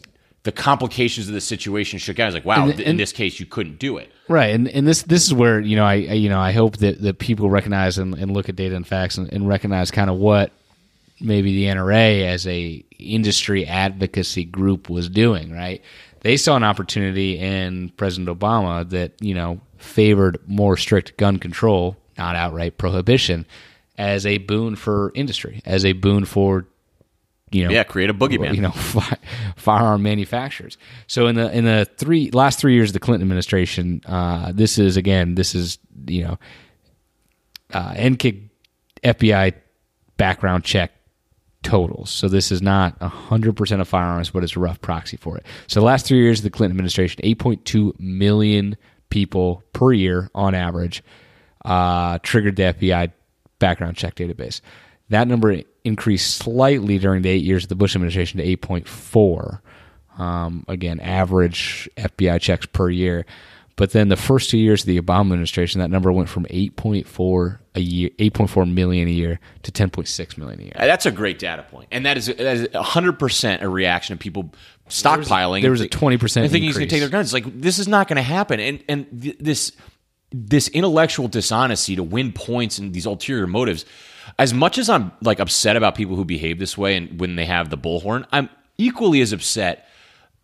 the 0.45 0.53
complications 0.53 1.29
of 1.29 1.35
the 1.35 1.41
situation 1.41 1.99
shook 1.99 2.19
out. 2.19 2.25
I 2.25 2.27
was 2.27 2.35
like, 2.35 2.45
wow, 2.47 2.65
And- 2.67 2.77
th- 2.77 2.89
in 2.89 2.97
this 2.97 3.13
case 3.13 3.39
you 3.39 3.47
couldn't 3.47 3.79
do 3.79 3.99
it. 3.99 4.11
Right, 4.29 4.55
and 4.55 4.69
and 4.69 4.87
this 4.87 5.03
this 5.03 5.25
is 5.25 5.33
where 5.33 5.61
you 5.61 5.77
know 5.77 5.85
I, 5.85 5.95
I 5.95 6.15
you 6.15 6.29
know 6.29 6.41
I 6.41 6.51
hope 6.53 6.79
that, 6.79 7.01
that 7.03 7.19
people 7.19 7.49
recognize 7.49 7.99
and, 7.99 8.15
and 8.15 8.33
look 8.33 8.49
at 8.49 8.57
data 8.57 8.75
and 8.75 8.87
facts 8.87 9.19
and, 9.19 9.33
and 9.33 9.47
recognize 9.47 9.91
kind 9.93 10.11
of 10.11 10.17
what 10.17 10.51
maybe 11.21 11.55
the 11.55 11.65
NRA 11.67 12.23
as 12.27 12.47
a 12.47 12.85
industry 12.99 13.67
advocacy 13.67 14.45
group 14.45 14.91
was 14.91 15.09
doing. 15.09 15.53
Right, 15.53 15.81
they 16.23 16.37
saw 16.37 16.57
an 16.57 16.65
opportunity 16.65 17.39
in 17.39 17.91
President 17.91 18.29
Obama 18.29 18.89
that 18.91 19.13
you 19.21 19.35
know 19.35 19.61
favored 19.79 20.41
more 20.49 20.77
strict 20.77 21.17
gun 21.17 21.39
control, 21.39 21.97
not 22.19 22.35
outright 22.35 22.79
prohibition, 22.79 23.47
as 23.97 24.27
a 24.27 24.39
boon 24.39 24.75
for 24.75 25.13
industry, 25.15 25.63
as 25.65 25.85
a 25.85 25.93
boon 25.93 26.25
for 26.25 26.67
you 27.51 27.65
know 27.65 27.71
Yeah, 27.71 27.85
create 27.85 28.11
a 28.11 28.15
boogeyman. 28.15 28.55
you 28.55 28.61
know 28.63 28.71
fi- 28.73 29.19
firearm 29.57 30.03
manufacturers. 30.03 30.77
So 31.07 31.27
in 31.27 31.37
the 31.37 31.51
in 31.57 31.65
the 31.65 31.89
three 31.97 32.31
last 32.33 32.59
three 32.59 32.75
years 32.75 32.91
of 32.91 32.95
the 32.95 33.01
Clinton 33.01 33.23
administration, 33.23 34.01
uh, 34.07 34.53
this 34.53 34.79
is 34.79 34.97
again 34.97 35.35
this 35.37 35.55
is 35.55 35.79
you 36.07 36.25
know 36.25 36.39
uh, 37.73 37.95
NICS 37.95 38.39
FBI 39.03 39.55
background 40.17 40.65
check 40.65 40.93
totals. 41.63 42.11
So 42.11 42.29
this 42.29 42.51
is 42.53 42.63
not 42.63 43.01
hundred 43.03 43.57
percent 43.57 43.81
of 43.81 43.89
firearms, 43.89 44.31
but 44.31 44.43
it's 44.45 44.57
a 44.57 44.61
rough 44.61 44.81
proxy 44.81 45.17
for 45.17 45.37
it. 45.37 45.45
So 45.67 45.81
the 45.81 45.87
last 45.87 46.07
three 46.07 46.19
years 46.19 46.41
of 46.41 46.45
the 46.45 46.51
Clinton 46.51 46.77
administration, 46.77 47.21
eight 47.25 47.39
point 47.39 47.65
two 47.65 47.95
million 47.99 48.77
people 49.11 49.63
per 49.73 49.93
year 49.93 50.31
on 50.35 50.55
average 50.55 51.03
uh, 51.65 52.19
triggered 52.23 52.57
the 52.57 52.63
FBI 52.65 53.13
background 53.59 53.97
check 53.97 54.15
database. 54.17 54.61
That 55.09 55.29
number 55.29 55.63
increased 55.85 56.37
slightly 56.37 56.99
during 56.99 57.23
the 57.23 57.31
eight 57.31 57.45
years 57.45 57.65
of 57.65 57.69
the 57.69 57.77
Bush 57.77 57.95
administration 57.95 58.41
to 58.41 58.57
8.4. 58.57 59.61
Um, 60.19 60.65
again, 60.69 60.99
average 61.01 61.89
FBI 61.97 62.41
checks 62.41 62.67
per 62.67 62.91
year. 62.91 63.25
But 63.77 63.91
then 63.91 64.09
the 64.09 64.17
first 64.17 64.49
two 64.49 64.57
years 64.57 64.83
of 64.83 64.87
the 64.87 64.99
Obama 64.99 65.33
administration, 65.33 65.81
that 65.81 65.91
number 65.91 66.11
went 66.11 66.31
from 66.31 66.47
8.4 66.47 67.59
a 67.75 67.81
year, 67.81 68.11
8.4 68.19 68.73
million 68.73 69.07
a 69.07 69.11
year 69.11 69.39
to 69.65 69.71
10.6 69.71 70.39
million 70.39 70.61
a 70.61 70.63
year. 70.65 70.73
That's 70.75 71.05
a 71.05 71.11
great 71.11 71.39
data 71.39 71.63
point, 71.63 71.89
and 71.93 72.07
that 72.07 72.17
is 72.17 72.27
that 72.27 72.41
is 72.41 72.69
hundred 72.75 73.19
percent 73.19 73.63
a 73.63 73.69
reaction 73.69 74.15
of 74.15 74.19
people 74.19 74.51
stockpiling. 74.89 75.61
there 75.61 75.71
was 75.71 75.83
a 75.83 75.89
20% 75.89 76.13
and 76.13 76.51
thinking 76.51 76.63
he's 76.63 76.79
going 76.79 76.89
to 76.89 76.95
take 76.95 77.01
their 77.01 77.11
guns. 77.11 77.35
Like 77.35 77.45
this 77.61 77.79
is 77.79 77.87
not 77.87 78.09
going 78.09 78.17
to 78.17 78.23
happen, 78.23 78.61
and 78.61 78.83
and 78.89 79.23
th- 79.23 79.37
this 79.39 79.73
this 80.33 80.69
intellectual 80.69 81.29
dishonesty 81.29 81.97
to 81.97 82.03
win 82.03 82.33
points 82.33 82.79
and 82.79 82.95
these 82.95 83.05
ulterior 83.05 83.47
motives. 83.47 83.85
As 84.39 84.53
much 84.53 84.79
as 84.79 84.89
I'm 84.89 85.13
like 85.23 85.41
upset 85.41 85.77
about 85.77 85.95
people 85.95 86.17
who 86.17 86.25
behave 86.25 86.59
this 86.59 86.77
way 86.77 86.97
and 86.97 87.21
when 87.21 87.37
they 87.37 87.47
have 87.47 87.71
the 87.71 87.79
bullhorn, 87.79 88.27
I'm 88.33 88.49
equally 88.79 89.21
as 89.21 89.33
upset 89.33 89.89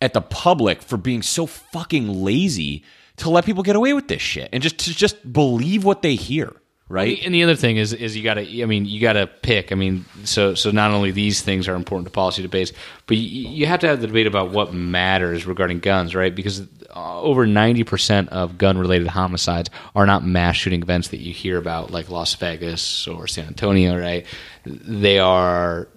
at 0.01 0.13
the 0.13 0.21
public 0.21 0.81
for 0.81 0.97
being 0.97 1.21
so 1.21 1.45
fucking 1.45 2.07
lazy 2.07 2.83
to 3.17 3.29
let 3.29 3.45
people 3.45 3.63
get 3.63 3.75
away 3.75 3.93
with 3.93 4.07
this 4.07 4.21
shit 4.21 4.49
and 4.51 4.63
just 4.63 4.77
to 4.79 4.93
just 4.93 5.31
believe 5.31 5.83
what 5.83 6.01
they 6.01 6.15
hear. 6.15 6.53
Right? 6.93 7.19
And 7.25 7.33
the 7.33 7.41
other 7.41 7.55
thing 7.55 7.77
is, 7.77 7.91
is 7.91 8.15
you 8.15 8.23
got 8.23 8.35
to. 8.35 8.61
I 8.61 8.65
mean, 8.65 8.85
you 8.85 9.01
got 9.01 9.13
to 9.13 9.25
pick. 9.25 9.71
I 9.71 9.75
mean, 9.75 10.05
so 10.25 10.53
so 10.53 10.69
not 10.69 10.91
only 10.91 11.09
these 11.09 11.41
things 11.41 11.67
are 11.67 11.73
important 11.73 12.05
to 12.05 12.11
policy 12.11 12.43
debates, 12.43 12.71
but 13.07 13.17
you, 13.17 13.49
you 13.49 13.65
have 13.65 13.79
to 13.79 13.87
have 13.87 13.99
the 13.99 14.07
debate 14.07 14.27
about 14.27 14.51
what 14.51 14.73
matters 14.73 15.47
regarding 15.47 15.79
guns, 15.79 16.13
right? 16.13 16.33
Because 16.33 16.61
uh, 16.95 17.19
over 17.21 17.47
ninety 17.47 17.83
percent 17.83 18.29
of 18.29 18.59
gun-related 18.59 19.07
homicides 19.07 19.71
are 19.95 20.05
not 20.05 20.23
mass 20.23 20.55
shooting 20.55 20.83
events 20.83 21.07
that 21.07 21.17
you 21.17 21.33
hear 21.33 21.57
about, 21.57 21.89
like 21.89 22.09
Las 22.09 22.35
Vegas 22.35 23.07
or 23.07 23.25
San 23.25 23.47
Antonio, 23.47 23.99
right? 23.99 24.27
They 24.63 25.17
are 25.17 25.87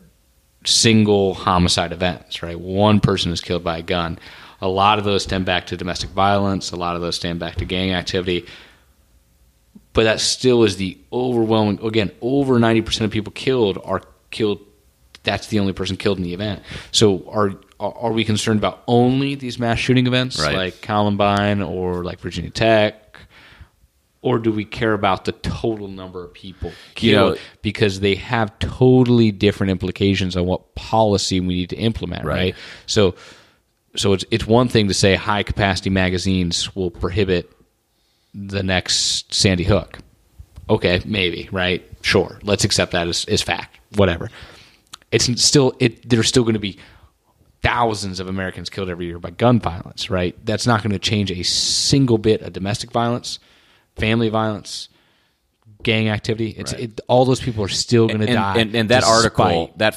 single 0.65 1.35
homicide 1.35 1.93
events, 1.93 2.43
right? 2.43 2.59
One 2.59 3.01
person 3.01 3.33
is 3.33 3.43
killed 3.43 3.63
by 3.63 3.79
a 3.79 3.83
gun. 3.83 4.19
A 4.63 4.69
lot 4.69 4.99
of 4.99 5.05
those 5.05 5.25
stem 5.25 5.45
back 5.45 5.67
to 5.67 5.77
domestic 5.77 6.09
violence. 6.09 6.71
A 6.73 6.77
lot 6.77 6.97
of 6.97 7.03
those 7.03 7.17
stem 7.17 7.39
back 7.39 7.57
to 7.57 7.67
gang 7.67 7.93
activity 7.93 8.47
but 9.97 10.05
that 10.05 10.21
still 10.21 10.63
is 10.63 10.77
the 10.77 10.97
overwhelming 11.13 11.81
again 11.85 12.13
over 12.21 12.59
90% 12.61 13.01
of 13.01 13.11
people 13.11 13.33
killed 13.33 13.79
are 13.85 14.03
killed 14.31 14.61
that's 15.25 15.49
the 15.49 15.59
only 15.59 15.73
person 15.73 15.97
killed 15.97 16.19
in 16.19 16.23
the 16.25 16.35
event 16.35 16.63
so 16.93 17.29
are 17.29 17.53
are 17.81 18.13
we 18.13 18.25
concerned 18.25 18.59
about 18.61 18.83
only 18.87 19.35
these 19.35 19.59
mass 19.59 19.79
shooting 19.79 20.07
events 20.07 20.39
Right. 20.41 20.55
like 20.55 20.81
columbine 20.83 21.63
or 21.63 22.05
like 22.05 22.21
virginia 22.21 22.51
tech 22.51 23.03
or 24.23 24.39
do 24.39 24.51
we 24.51 24.65
care 24.65 24.93
about 24.93 25.25
the 25.25 25.33
total 25.33 25.89
number 25.89 26.25
of 26.25 26.33
people 26.35 26.71
You 26.71 26.75
killed 26.95 27.35
know- 27.37 27.41
because 27.63 28.01
they 28.01 28.15
have 28.17 28.59
totally 28.59 29.31
different 29.33 29.71
implications 29.71 30.37
on 30.37 30.47
what 30.47 30.75
policy 30.75 31.41
we 31.41 31.55
need 31.55 31.71
to 31.71 31.77
implement 31.77 32.25
right, 32.25 32.37
Right. 32.37 32.55
so 32.87 33.15
so 33.97 34.13
it's 34.13 34.25
it's 34.31 34.47
one 34.47 34.69
thing 34.69 34.89
to 34.89 34.95
say 34.95 35.15
high 35.15 35.43
capacity 35.43 35.91
magazines 35.91 36.75
will 36.77 36.91
prohibit 36.91 37.51
the 38.37 38.63
next 38.63 39.33
Sandy 39.33 39.65
Hook. 39.65 39.99
Okay, 40.69 41.01
maybe, 41.05 41.49
right? 41.53 41.83
Sure. 42.03 42.39
Let's 42.43 42.65
accept 42.65 42.93
that 42.93 43.09
as, 43.09 43.25
as 43.27 43.43
fact. 43.43 43.79
Whatever. 43.95 44.31
It's 45.11 45.43
still 45.43 45.75
it 45.79 46.09
there's 46.09 46.29
still 46.29 46.43
going 46.43 46.55
to 46.55 46.61
be 46.61 46.79
thousands 47.63 48.21
of 48.21 48.29
Americans 48.29 48.69
killed 48.69 48.91
every 48.91 49.07
year 49.07 49.19
by 49.19 49.31
gun 49.31 49.61
violence, 49.61 50.11
right? 50.11 50.37
That's 50.45 50.67
not 50.67 50.83
going 50.83 50.93
to 50.93 50.99
change 50.99 51.31
a 51.31 51.43
single 51.43 52.19
bit 52.19 52.43
of 52.43 52.53
domestic 52.53 52.91
violence, 52.91 53.39
family 53.97 54.29
violence, 54.29 54.89
gang 55.83 56.09
activity. 56.09 56.51
It's 56.51 56.73
it, 56.73 57.01
all 57.07 57.25
those 57.25 57.41
people 57.41 57.65
are 57.65 57.69
still 57.69 58.09
going 58.09 58.21
to 58.21 58.27
die. 58.27 58.59
and, 58.59 58.75
and 58.75 58.89
that 58.91 59.05
article, 59.05 59.73
that 59.77 59.95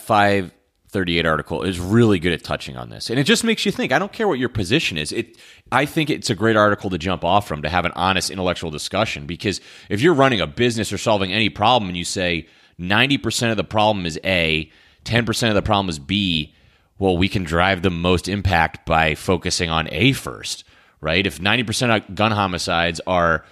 538 0.92 1.26
article, 1.28 1.62
is 1.62 1.80
really 1.80 2.18
good 2.18 2.34
at 2.34 2.44
touching 2.44 2.76
on 2.76 2.90
this. 2.90 3.12
And 3.12 3.20
it 3.20 3.26
just 3.26 3.44
makes 3.44 3.64
you 3.64 3.72
think. 3.72 3.92
I 3.92 4.00
don't 4.00 4.12
care 4.12 4.28
what 4.28 4.40
your 4.40 4.50
position 4.50 4.98
is. 4.98 5.12
It, 5.12 5.38
I 5.72 5.86
think 5.86 6.10
it's 6.10 6.32
a 6.32 6.36
great 6.36 6.56
article 6.56 6.90
to 6.90 6.98
jump 6.98 7.24
off 7.24 7.48
from 7.48 7.62
to 7.62 7.70
have 7.70 7.86
an 7.86 7.92
honest 7.96 8.32
intellectual 8.32 8.72
discussion. 8.72 9.28
Because 9.28 9.62
if 9.90 10.02
you're 10.02 10.16
running 10.16 10.42
a 10.42 10.48
business 10.48 10.92
or 10.92 10.98
solving 10.98 11.32
any 11.32 11.50
problem 11.50 11.90
and 11.90 11.98
you 11.98 12.04
say 12.04 12.48
90% 12.80 13.52
of 13.52 13.58
the 13.58 13.64
problem 13.64 14.08
is 14.08 14.20
A, 14.24 14.72
10% 15.06 15.50
of 15.50 15.54
the 15.54 15.62
problem 15.62 15.90
is 15.90 16.00
B, 16.00 16.56
well, 16.98 17.16
we 17.18 17.30
can 17.30 17.44
drive 17.44 17.84
the 17.84 17.92
most 17.92 18.28
impact 18.28 18.88
by 18.88 19.14
focusing 19.14 19.70
on 19.70 19.88
A 19.92 20.14
first, 20.14 20.64
right? 21.02 21.26
If 21.26 21.40
90% 21.40 21.96
of 21.96 22.16
gun 22.16 22.32
homicides 22.32 23.00
are 23.06 23.46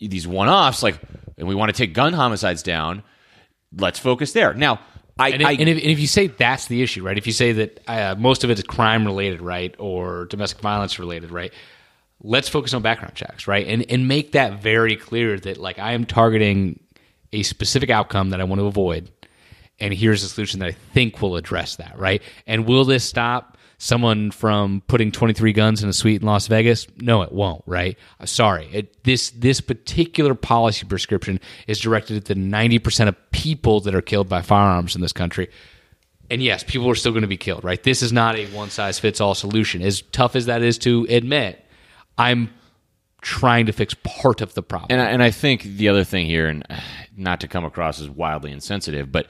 these 0.00 0.28
one 0.28 0.48
offs, 0.48 0.84
like, 0.84 1.00
and 1.36 1.48
we 1.48 1.56
want 1.56 1.74
to 1.74 1.76
take 1.76 1.92
gun 1.92 2.12
homicides 2.12 2.62
down, 2.62 3.02
let's 3.76 3.98
focus 3.98 4.32
there. 4.32 4.54
Now, 4.54 4.78
I, 5.18 5.30
And, 5.30 5.46
I 5.46 5.52
if, 5.52 5.60
and, 5.60 5.68
if, 5.68 5.76
and 5.78 5.86
if 5.86 6.00
you 6.00 6.06
say 6.06 6.26
that's 6.26 6.66
the 6.66 6.82
issue, 6.82 7.04
right? 7.04 7.16
If 7.16 7.26
you 7.26 7.32
say 7.32 7.52
that 7.52 7.80
uh, 7.86 8.14
most 8.18 8.44
of 8.44 8.50
it 8.50 8.58
is 8.58 8.64
crime 8.64 9.04
related, 9.04 9.40
right, 9.40 9.74
or 9.78 10.26
domestic 10.26 10.60
violence 10.60 10.98
related, 10.98 11.30
right? 11.30 11.52
Let's 12.22 12.48
focus 12.48 12.74
on 12.74 12.82
background 12.82 13.14
checks, 13.14 13.46
right, 13.46 13.66
and 13.66 13.84
and 13.90 14.08
make 14.08 14.32
that 14.32 14.62
very 14.62 14.96
clear 14.96 15.38
that 15.40 15.58
like 15.58 15.78
I 15.78 15.92
am 15.92 16.06
targeting 16.06 16.80
a 17.32 17.42
specific 17.42 17.90
outcome 17.90 18.30
that 18.30 18.40
I 18.40 18.44
want 18.44 18.60
to 18.60 18.66
avoid, 18.66 19.10
and 19.78 19.92
here's 19.92 20.22
a 20.22 20.28
solution 20.28 20.60
that 20.60 20.68
I 20.70 20.72
think 20.72 21.20
will 21.20 21.36
address 21.36 21.76
that, 21.76 21.98
right? 21.98 22.22
And 22.46 22.66
will 22.66 22.84
this 22.84 23.04
stop 23.04 23.58
someone 23.78 24.30
from 24.30 24.82
putting 24.86 25.12
23 25.12 25.52
guns 25.52 25.82
in 25.82 25.88
a 25.88 25.92
suite 25.92 26.20
in 26.20 26.26
Las 26.26 26.46
Vegas? 26.46 26.86
No, 27.00 27.22
it 27.22 27.32
won't, 27.32 27.62
right? 27.66 27.98
Uh, 28.20 28.26
Sorry. 28.26 28.68
It, 28.72 29.04
this 29.04 29.30
this 29.30 29.60
particular 29.60 30.34
policy 30.34 30.86
prescription 30.86 31.40
is 31.66 31.78
directed 31.80 32.16
at 32.16 32.24
the 32.26 32.34
90% 32.34 33.08
of 33.08 33.16
people 33.32 33.80
that 33.80 33.94
are 33.94 34.02
killed 34.02 34.28
by 34.28 34.42
firearms 34.42 34.94
in 34.94 35.02
this 35.02 35.12
country. 35.12 35.48
And 36.30 36.42
yes, 36.42 36.64
people 36.64 36.88
are 36.88 36.94
still 36.94 37.12
going 37.12 37.22
to 37.22 37.28
be 37.28 37.36
killed, 37.36 37.64
right? 37.64 37.82
This 37.82 38.02
is 38.02 38.12
not 38.12 38.36
a 38.36 38.46
one 38.46 38.70
size 38.70 38.98
fits 38.98 39.20
all 39.20 39.34
solution. 39.34 39.82
As 39.82 40.02
tough 40.02 40.36
as 40.36 40.46
that 40.46 40.62
is 40.62 40.78
to 40.78 41.06
admit, 41.10 41.62
I'm 42.16 42.50
trying 43.20 43.66
to 43.66 43.72
fix 43.72 43.94
part 44.04 44.40
of 44.40 44.54
the 44.54 44.62
problem. 44.62 44.88
and 44.90 45.00
I, 45.00 45.06
and 45.06 45.22
I 45.22 45.30
think 45.30 45.62
the 45.62 45.88
other 45.88 46.04
thing 46.04 46.26
here, 46.26 46.46
and 46.46 46.64
uh, 46.68 46.78
not 47.16 47.40
to 47.40 47.48
come 47.48 47.64
across 47.64 48.00
as 48.00 48.08
wildly 48.08 48.52
insensitive, 48.52 49.10
but 49.10 49.26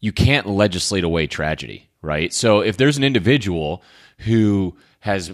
you 0.00 0.12
can't 0.12 0.46
legislate 0.46 1.04
away 1.04 1.26
tragedy, 1.26 1.89
right? 2.02 2.32
So 2.32 2.60
if 2.60 2.76
there's 2.76 2.96
an 2.96 3.04
individual 3.04 3.82
who 4.18 4.76
has, 5.00 5.32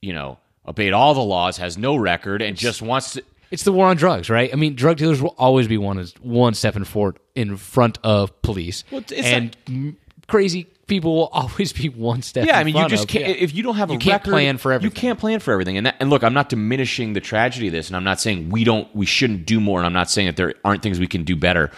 you 0.00 0.12
know, 0.12 0.38
obeyed 0.66 0.92
all 0.92 1.14
the 1.14 1.20
laws, 1.20 1.56
has 1.58 1.76
no 1.76 1.96
record, 1.96 2.42
and 2.42 2.56
just 2.56 2.82
wants 2.82 3.14
to, 3.14 3.24
It's 3.50 3.64
the 3.64 3.72
war 3.72 3.86
on 3.86 3.96
drugs, 3.96 4.30
right? 4.30 4.50
I 4.52 4.56
mean, 4.56 4.74
drug 4.74 4.96
dealers 4.96 5.20
will 5.20 5.34
always 5.38 5.66
be 5.68 5.76
one 5.78 6.04
one 6.22 6.54
step 6.54 6.76
in 6.76 6.84
front 6.84 7.16
in 7.34 7.56
front 7.56 7.98
of 8.04 8.40
police, 8.42 8.84
Well, 8.90 9.00
it's 9.00 9.12
and 9.12 9.56
m 9.68 9.96
crazy 10.28 10.66
people 10.86 11.14
will 11.16 11.26
always 11.32 11.72
be 11.72 11.88
one 11.88 12.22
step. 12.22 12.46
Yeah, 12.46 12.58
I 12.58 12.64
mean, 12.64 12.76
you 12.76 12.88
just 12.88 13.04
of- 13.04 13.08
can't. 13.08 13.26
yeah. 13.26 13.34
If 13.34 13.54
you 13.54 13.62
don't 13.62 13.76
have 13.76 13.90
a 13.90 13.94
you 13.94 13.98
can't 13.98 14.22
record, 14.22 14.30
plan 14.32 14.58
for 14.58 14.72
everything. 14.72 14.94
You 14.94 15.00
can't 15.00 15.18
plan 15.18 15.40
for 15.40 15.52
everything. 15.52 15.76
And 15.78 15.86
that, 15.86 15.96
and 16.00 16.10
look, 16.10 16.22
I'm 16.22 16.34
not 16.34 16.48
diminishing 16.48 17.12
the 17.14 17.20
tragedy 17.20 17.66
of 17.68 17.72
this, 17.72 17.88
and 17.88 17.96
I'm 17.96 18.04
not 18.04 18.20
saying 18.20 18.50
we 18.50 18.62
don't, 18.64 18.94
we 18.94 19.06
shouldn't 19.06 19.46
do 19.46 19.58
more, 19.60 19.78
and 19.80 19.86
I'm 19.86 19.92
not 19.92 20.10
saying 20.10 20.26
that 20.28 20.36
there 20.36 20.54
aren't 20.64 20.82
things 20.82 21.00
we 21.00 21.06
can 21.08 21.24
do 21.24 21.34
better. 21.36 21.70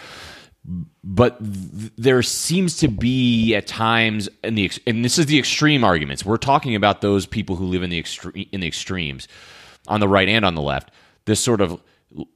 But 1.06 1.38
th- 1.38 1.92
there 1.98 2.22
seems 2.22 2.78
to 2.78 2.88
be 2.88 3.54
at 3.54 3.66
times, 3.66 4.28
in 4.42 4.54
the 4.54 4.64
ex- 4.64 4.80
and 4.86 5.04
this 5.04 5.18
is 5.18 5.26
the 5.26 5.38
extreme 5.38 5.84
arguments. 5.84 6.24
We're 6.24 6.38
talking 6.38 6.74
about 6.74 7.02
those 7.02 7.26
people 7.26 7.56
who 7.56 7.66
live 7.66 7.82
in 7.82 7.90
the 7.90 8.02
extre- 8.02 8.48
in 8.50 8.60
the 8.60 8.66
extremes, 8.66 9.28
on 9.86 10.00
the 10.00 10.08
right 10.08 10.28
and 10.28 10.46
on 10.46 10.54
the 10.54 10.62
left. 10.62 10.90
This 11.26 11.40
sort 11.40 11.60
of 11.60 11.80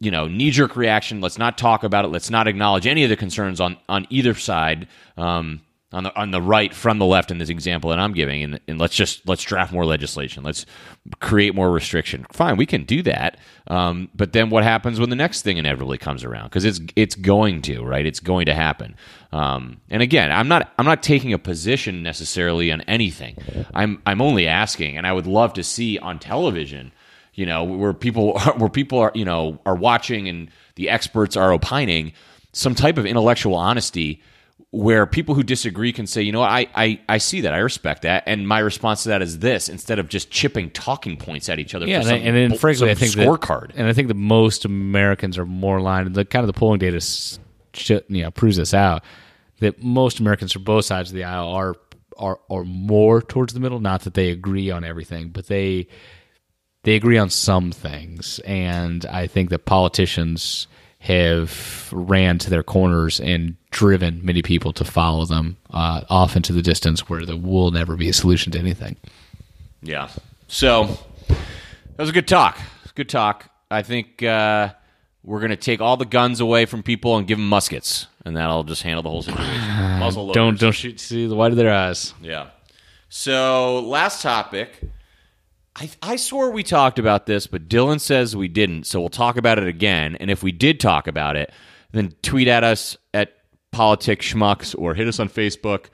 you 0.00 0.10
know 0.10 0.28
knee 0.28 0.50
jerk 0.50 0.76
reaction. 0.76 1.22
Let's 1.22 1.38
not 1.38 1.56
talk 1.56 1.82
about 1.82 2.04
it. 2.04 2.08
Let's 2.08 2.28
not 2.28 2.46
acknowledge 2.46 2.86
any 2.86 3.04
of 3.04 3.10
the 3.10 3.16
concerns 3.16 3.58
on 3.58 3.78
on 3.88 4.06
either 4.10 4.34
side. 4.34 4.86
Um, 5.16 5.62
on 5.90 6.04
the 6.04 6.14
on 6.14 6.32
the 6.32 6.42
right 6.42 6.74
from 6.74 6.98
the 6.98 7.06
left 7.06 7.30
in 7.30 7.38
this 7.38 7.48
example 7.48 7.88
that 7.90 7.98
I'm 7.98 8.12
giving, 8.12 8.42
and, 8.42 8.60
and 8.68 8.78
let's 8.78 8.94
just 8.94 9.26
let's 9.26 9.42
draft 9.42 9.72
more 9.72 9.86
legislation. 9.86 10.42
Let's 10.42 10.66
create 11.20 11.54
more 11.54 11.70
restriction. 11.70 12.26
Fine, 12.30 12.58
we 12.58 12.66
can 12.66 12.84
do 12.84 13.02
that. 13.02 13.38
Um, 13.68 14.10
but 14.14 14.34
then 14.34 14.50
what 14.50 14.64
happens 14.64 15.00
when 15.00 15.08
the 15.08 15.16
next 15.16 15.42
thing 15.42 15.56
inevitably 15.56 15.96
comes 15.96 16.24
around? 16.24 16.44
Because 16.44 16.66
it's 16.66 16.80
it's 16.94 17.14
going 17.14 17.62
to 17.62 17.82
right. 17.82 18.04
It's 18.04 18.20
going 18.20 18.46
to 18.46 18.54
happen. 18.54 18.96
Um, 19.32 19.80
and 19.88 20.02
again, 20.02 20.30
I'm 20.30 20.46
not 20.46 20.70
I'm 20.78 20.84
not 20.84 21.02
taking 21.02 21.32
a 21.32 21.38
position 21.38 22.02
necessarily 22.02 22.70
on 22.70 22.82
anything. 22.82 23.38
I'm 23.72 24.02
I'm 24.04 24.20
only 24.20 24.46
asking, 24.46 24.98
and 24.98 25.06
I 25.06 25.12
would 25.12 25.26
love 25.26 25.54
to 25.54 25.64
see 25.64 25.98
on 25.98 26.18
television 26.18 26.92
you 27.32 27.46
know 27.46 27.62
where 27.64 27.94
people 27.94 28.32
are, 28.44 28.58
where 28.58 28.68
people 28.68 28.98
are 28.98 29.12
you 29.14 29.24
know 29.24 29.58
are 29.64 29.76
watching 29.76 30.28
and 30.28 30.50
the 30.74 30.90
experts 30.90 31.36
are 31.36 31.52
opining 31.52 32.12
some 32.52 32.74
type 32.74 32.98
of 32.98 33.06
intellectual 33.06 33.54
honesty 33.54 34.20
where 34.70 35.06
people 35.06 35.34
who 35.34 35.42
disagree 35.42 35.92
can 35.94 36.06
say 36.06 36.20
you 36.20 36.30
know 36.30 36.42
I, 36.42 36.66
I 36.74 37.00
i 37.08 37.16
see 37.16 37.40
that 37.40 37.54
i 37.54 37.58
respect 37.58 38.02
that 38.02 38.24
and 38.26 38.46
my 38.46 38.58
response 38.58 39.04
to 39.04 39.08
that 39.08 39.22
is 39.22 39.38
this 39.38 39.70
instead 39.70 39.98
of 39.98 40.10
just 40.10 40.30
chipping 40.30 40.70
talking 40.70 41.16
points 41.16 41.48
at 41.48 41.58
each 41.58 41.74
other 41.74 41.86
Yeah, 41.86 42.02
for 42.02 42.10
and, 42.10 42.22
some, 42.22 42.36
and, 42.36 42.60
frankly, 42.60 42.90
I 42.90 42.94
think 42.94 43.14
that- 43.14 43.26
scorecard 43.26 43.72
and 43.76 43.86
I 43.86 43.94
think 43.94 44.08
that 44.08 44.14
most 44.14 44.66
Americans 44.66 45.38
are 45.38 45.46
more 45.46 45.78
aligned. 45.78 46.14
The 46.14 46.26
kind 46.26 46.42
of 46.46 46.48
the 46.48 46.58
polling 46.58 46.80
data, 46.80 47.00
you 48.08 48.22
know, 48.22 48.30
proves 48.30 48.58
this 48.58 48.74
out. 48.74 49.04
That 49.60 49.82
most 49.82 50.20
Americans 50.20 50.52
from 50.52 50.64
both 50.64 50.84
sides 50.84 51.10
of 51.10 51.16
the 51.16 51.24
aisle 51.24 51.48
are 51.48 51.74
are 52.18 52.38
are 52.50 52.64
more 52.64 53.22
towards 53.22 53.54
the 53.54 53.60
middle. 53.60 53.80
Not 53.80 54.02
that 54.02 54.14
they 54.14 54.30
agree 54.30 54.70
on 54.70 54.84
everything, 54.84 55.30
but 55.30 55.46
they 55.46 55.88
they 56.82 56.94
agree 56.94 57.16
on 57.18 57.30
some 57.30 57.72
things. 57.72 58.38
And 58.40 59.06
I 59.06 59.26
think 59.26 59.50
that 59.50 59.64
politicians 59.64 60.66
have 61.00 61.88
ran 61.92 62.38
to 62.38 62.50
their 62.50 62.62
corners 62.62 63.20
and 63.20 63.56
driven 63.70 64.24
many 64.24 64.42
people 64.42 64.72
to 64.72 64.84
follow 64.84 65.24
them 65.24 65.56
uh, 65.70 66.02
off 66.10 66.36
into 66.36 66.52
the 66.52 66.62
distance, 66.62 67.08
where 67.08 67.24
there 67.24 67.36
will 67.36 67.70
never 67.70 67.96
be 67.96 68.08
a 68.08 68.12
solution 68.12 68.50
to 68.52 68.58
anything. 68.58 68.96
yeah 69.82 70.08
so 70.48 70.98
that 71.28 71.98
was 71.98 72.08
a 72.08 72.12
good 72.12 72.26
talk 72.26 72.58
good 72.94 73.08
talk 73.08 73.48
i 73.70 73.82
think 73.82 74.22
uh, 74.22 74.70
we're 75.22 75.38
going 75.40 75.50
to 75.50 75.56
take 75.56 75.80
all 75.80 75.96
the 75.96 76.06
guns 76.06 76.40
away 76.40 76.64
from 76.64 76.82
people 76.82 77.16
and 77.16 77.26
give 77.28 77.38
them 77.38 77.48
muskets 77.48 78.06
and 78.24 78.36
that'll 78.36 78.64
just 78.64 78.82
handle 78.82 79.02
the 79.02 79.08
whole 79.10 79.22
situation 79.22 79.60
muzzle. 80.00 80.32
Don't 80.32 80.58
don't 80.58 80.72
shoot 80.72 80.98
see 81.00 81.26
the 81.26 81.34
white 81.34 81.50
of 81.52 81.56
their 81.56 81.72
eyes. 81.72 82.12
Yeah. 82.20 82.48
So 83.08 83.80
last 83.80 84.20
topic. 84.22 84.80
I, 85.76 85.90
I 86.02 86.16
swore 86.16 86.50
we 86.50 86.62
talked 86.62 86.98
about 86.98 87.26
this, 87.26 87.46
but 87.46 87.68
Dylan 87.68 88.00
says 88.00 88.34
we 88.34 88.48
didn't. 88.48 88.84
So 88.84 89.00
we'll 89.00 89.08
talk 89.08 89.36
about 89.36 89.58
it 89.58 89.66
again. 89.66 90.16
And 90.16 90.30
if 90.30 90.42
we 90.42 90.50
did 90.52 90.80
talk 90.80 91.06
about 91.06 91.36
it, 91.36 91.52
then 91.92 92.12
tweet 92.22 92.48
at 92.48 92.64
us 92.64 92.96
at 93.14 93.34
Politic 93.70 94.20
Schmucks 94.20 94.74
or 94.76 94.94
hit 94.94 95.06
us 95.06 95.20
on 95.20 95.28
Facebook 95.28 95.86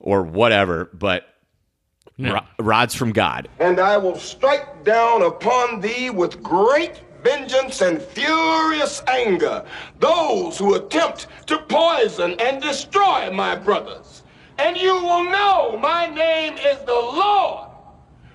or 0.00 0.22
whatever. 0.22 0.90
But 0.92 1.26
Ro- 2.18 2.40
rods 2.58 2.94
from 2.94 3.12
God. 3.12 3.48
and 3.58 3.80
I 3.80 3.96
will 3.96 4.18
strike 4.18 4.84
down 4.84 5.22
upon 5.22 5.80
thee 5.80 6.10
with 6.10 6.42
great 6.42 7.00
vengeance 7.24 7.80
and 7.80 8.00
furious 8.02 9.02
anger 9.08 9.64
those 9.98 10.58
who 10.58 10.74
attempt 10.74 11.26
to 11.46 11.58
poison 11.68 12.36
and 12.38 12.60
destroy 12.60 13.30
my 13.32 13.56
brothers. 13.56 14.22
And 14.58 14.76
you 14.76 14.94
will 14.94 15.24
know 15.24 15.78
my 15.78 16.06
name 16.06 16.54
is 16.54 16.78
the 16.80 16.92
Lord 16.92 17.68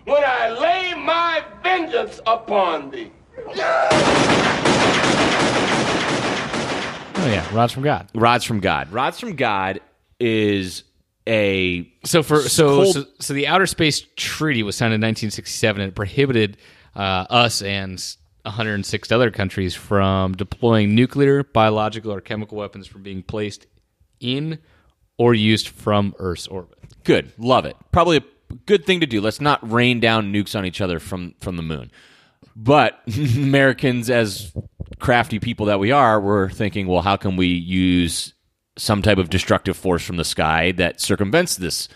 when 0.08 0.24
I 0.24 0.50
lay 0.58 0.94
my 0.94 1.44
vengeance 1.62 2.22
upon 2.26 2.92
thee. 2.92 3.12
Oh 7.20 7.30
yeah, 7.30 7.46
rods 7.54 7.74
from 7.74 7.84
God. 7.84 8.08
Rods 8.16 8.46
from 8.46 8.62
God. 8.62 8.90
Rods 8.92 9.20
from 9.20 9.36
God 9.36 9.82
is 10.20 10.84
a 11.28 11.92
So 12.06 12.24
for 12.24 12.40
so, 12.40 12.68
Cold- 12.70 12.94
so 12.94 13.04
so 13.20 13.34
the 13.34 13.48
Outer 13.48 13.66
Space 13.66 14.06
Treaty 14.16 14.64
was 14.64 14.78
signed 14.78 14.94
in 14.94 15.02
1967 15.02 15.82
and 15.82 15.92
it 15.92 15.96
prohibited 15.96 16.56
uh, 16.96 17.26
us 17.30 17.62
and 17.62 18.02
106 18.44 19.12
other 19.12 19.30
countries 19.30 19.76
from 19.76 20.36
deploying 20.36 20.96
nuclear, 20.96 21.44
biological, 21.44 22.14
or 22.14 22.22
chemical 22.22 22.58
weapons 22.58 22.88
from 22.88 23.04
being 23.04 23.24
placed 23.24 23.68
in 24.22 24.60
or 25.18 25.34
used 25.34 25.68
from 25.68 26.16
Earth's 26.18 26.48
orbit. 26.48 26.78
Good. 27.04 27.34
Love 27.38 27.66
it. 27.66 27.76
Probably 27.92 28.18
a 28.18 28.22
good 28.66 28.86
thing 28.86 29.00
to 29.00 29.06
do. 29.06 29.22
Let's 29.22 29.42
not 29.42 29.70
rain 29.70 30.00
down 30.00 30.34
nukes 30.34 30.58
on 30.58 30.66
each 30.66 30.82
other 30.82 31.00
from 31.00 31.36
from 31.40 31.58
the 31.58 31.64
moon. 31.64 31.92
But 32.56 33.00
Americans, 33.36 34.10
as 34.10 34.52
crafty 35.00 35.40
people 35.40 35.68
that 35.68 35.80
we 35.80 35.92
are, 35.92 36.20
were 36.20 36.50
thinking, 36.50 36.88
well, 36.88 37.02
how 37.02 37.16
can 37.16 37.36
we 37.36 37.48
use 37.48 38.34
some 38.78 39.02
type 39.02 39.18
of 39.18 39.30
destructive 39.30 39.78
force 39.78 40.04
from 40.04 40.18
the 40.18 40.26
sky 40.26 40.72
that 40.74 41.00
circumvents 41.00 41.56
this 41.58 41.88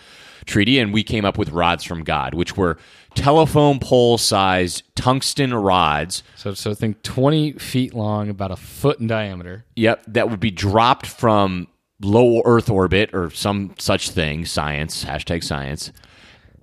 treaty? 0.46 0.80
And 0.80 0.94
we 0.94 1.04
came 1.04 1.26
up 1.26 1.38
with 1.38 1.50
rods 1.50 1.84
from 1.84 2.04
God, 2.04 2.34
which 2.34 2.56
were 2.56 2.78
telephone 3.16 3.80
pole 3.80 4.18
sized 4.18 4.84
tungsten 4.96 5.54
rods. 5.54 6.24
So 6.36 6.54
so 6.54 6.74
think 6.74 7.02
20 7.04 7.54
feet 7.54 7.94
long, 7.94 8.30
about 8.30 8.52
a 8.52 8.56
foot 8.56 9.00
in 9.00 9.08
diameter. 9.08 9.66
Yep, 9.76 10.06
that 10.08 10.30
would 10.30 10.40
be 10.40 10.52
dropped 10.52 11.08
from 11.08 11.68
low 12.02 12.42
Earth 12.46 12.70
orbit 12.70 13.14
or 13.14 13.30
some 13.32 13.74
such 13.78 14.10
thing. 14.12 14.46
Science 14.46 15.06
hashtag 15.06 15.44
science, 15.44 15.92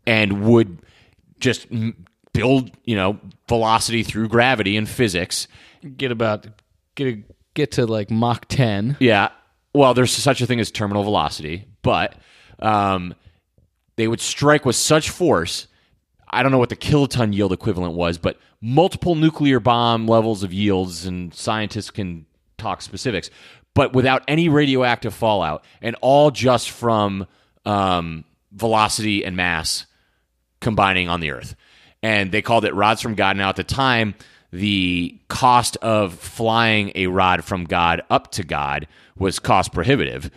and 0.08 0.40
would 0.42 0.78
just 1.38 1.66
build 2.32 2.70
you 2.84 2.96
know 2.96 3.20
velocity 3.46 4.02
through 4.02 4.28
gravity 4.28 4.76
and 4.76 4.88
physics. 4.88 5.46
Get 5.96 6.10
about 6.10 6.46
get 6.94 7.06
a, 7.06 7.22
get 7.54 7.72
to 7.72 7.86
like 7.86 8.10
Mach 8.10 8.46
10. 8.48 8.96
Yeah, 9.00 9.28
well, 9.74 9.92
there's 9.92 10.10
such 10.10 10.40
a 10.40 10.46
thing 10.46 10.60
as 10.60 10.70
terminal 10.70 11.04
velocity, 11.04 11.68
but 11.82 12.14
um, 12.58 13.14
they 13.96 14.08
would 14.08 14.20
strike 14.20 14.64
with 14.64 14.76
such 14.76 15.10
force. 15.10 15.68
I 16.30 16.42
don't 16.42 16.52
know 16.52 16.58
what 16.58 16.70
the 16.70 16.76
kiloton 16.76 17.34
yield 17.34 17.52
equivalent 17.52 17.94
was, 17.94 18.16
but 18.16 18.38
multiple 18.62 19.14
nuclear 19.14 19.60
bomb 19.60 20.06
levels 20.06 20.42
of 20.42 20.52
yields, 20.52 21.04
and 21.06 21.34
scientists 21.34 21.90
can 21.90 22.24
talk 22.56 22.80
specifics, 22.80 23.30
but 23.74 23.92
without 23.92 24.22
any 24.26 24.48
radioactive 24.48 25.14
fallout, 25.14 25.64
and 25.82 25.96
all 26.00 26.30
just 26.30 26.70
from 26.70 27.26
um, 27.64 28.24
velocity 28.52 29.24
and 29.24 29.36
mass 29.36 29.86
combining 30.60 31.08
on 31.08 31.20
the 31.20 31.30
Earth. 31.30 31.54
And 32.02 32.30
they 32.32 32.42
called 32.42 32.64
it 32.64 32.74
rods 32.74 33.00
from 33.00 33.14
God. 33.14 33.36
Now, 33.36 33.48
at 33.48 33.56
the 33.56 33.64
time, 33.64 34.14
the 34.52 35.18
cost 35.28 35.76
of 35.78 36.14
flying 36.14 36.92
a 36.94 37.08
rod 37.08 37.44
from 37.44 37.64
God 37.64 38.02
up 38.08 38.30
to 38.32 38.44
God 38.44 38.86
was 39.16 39.38
cost 39.38 39.72
prohibitive. 39.72 40.30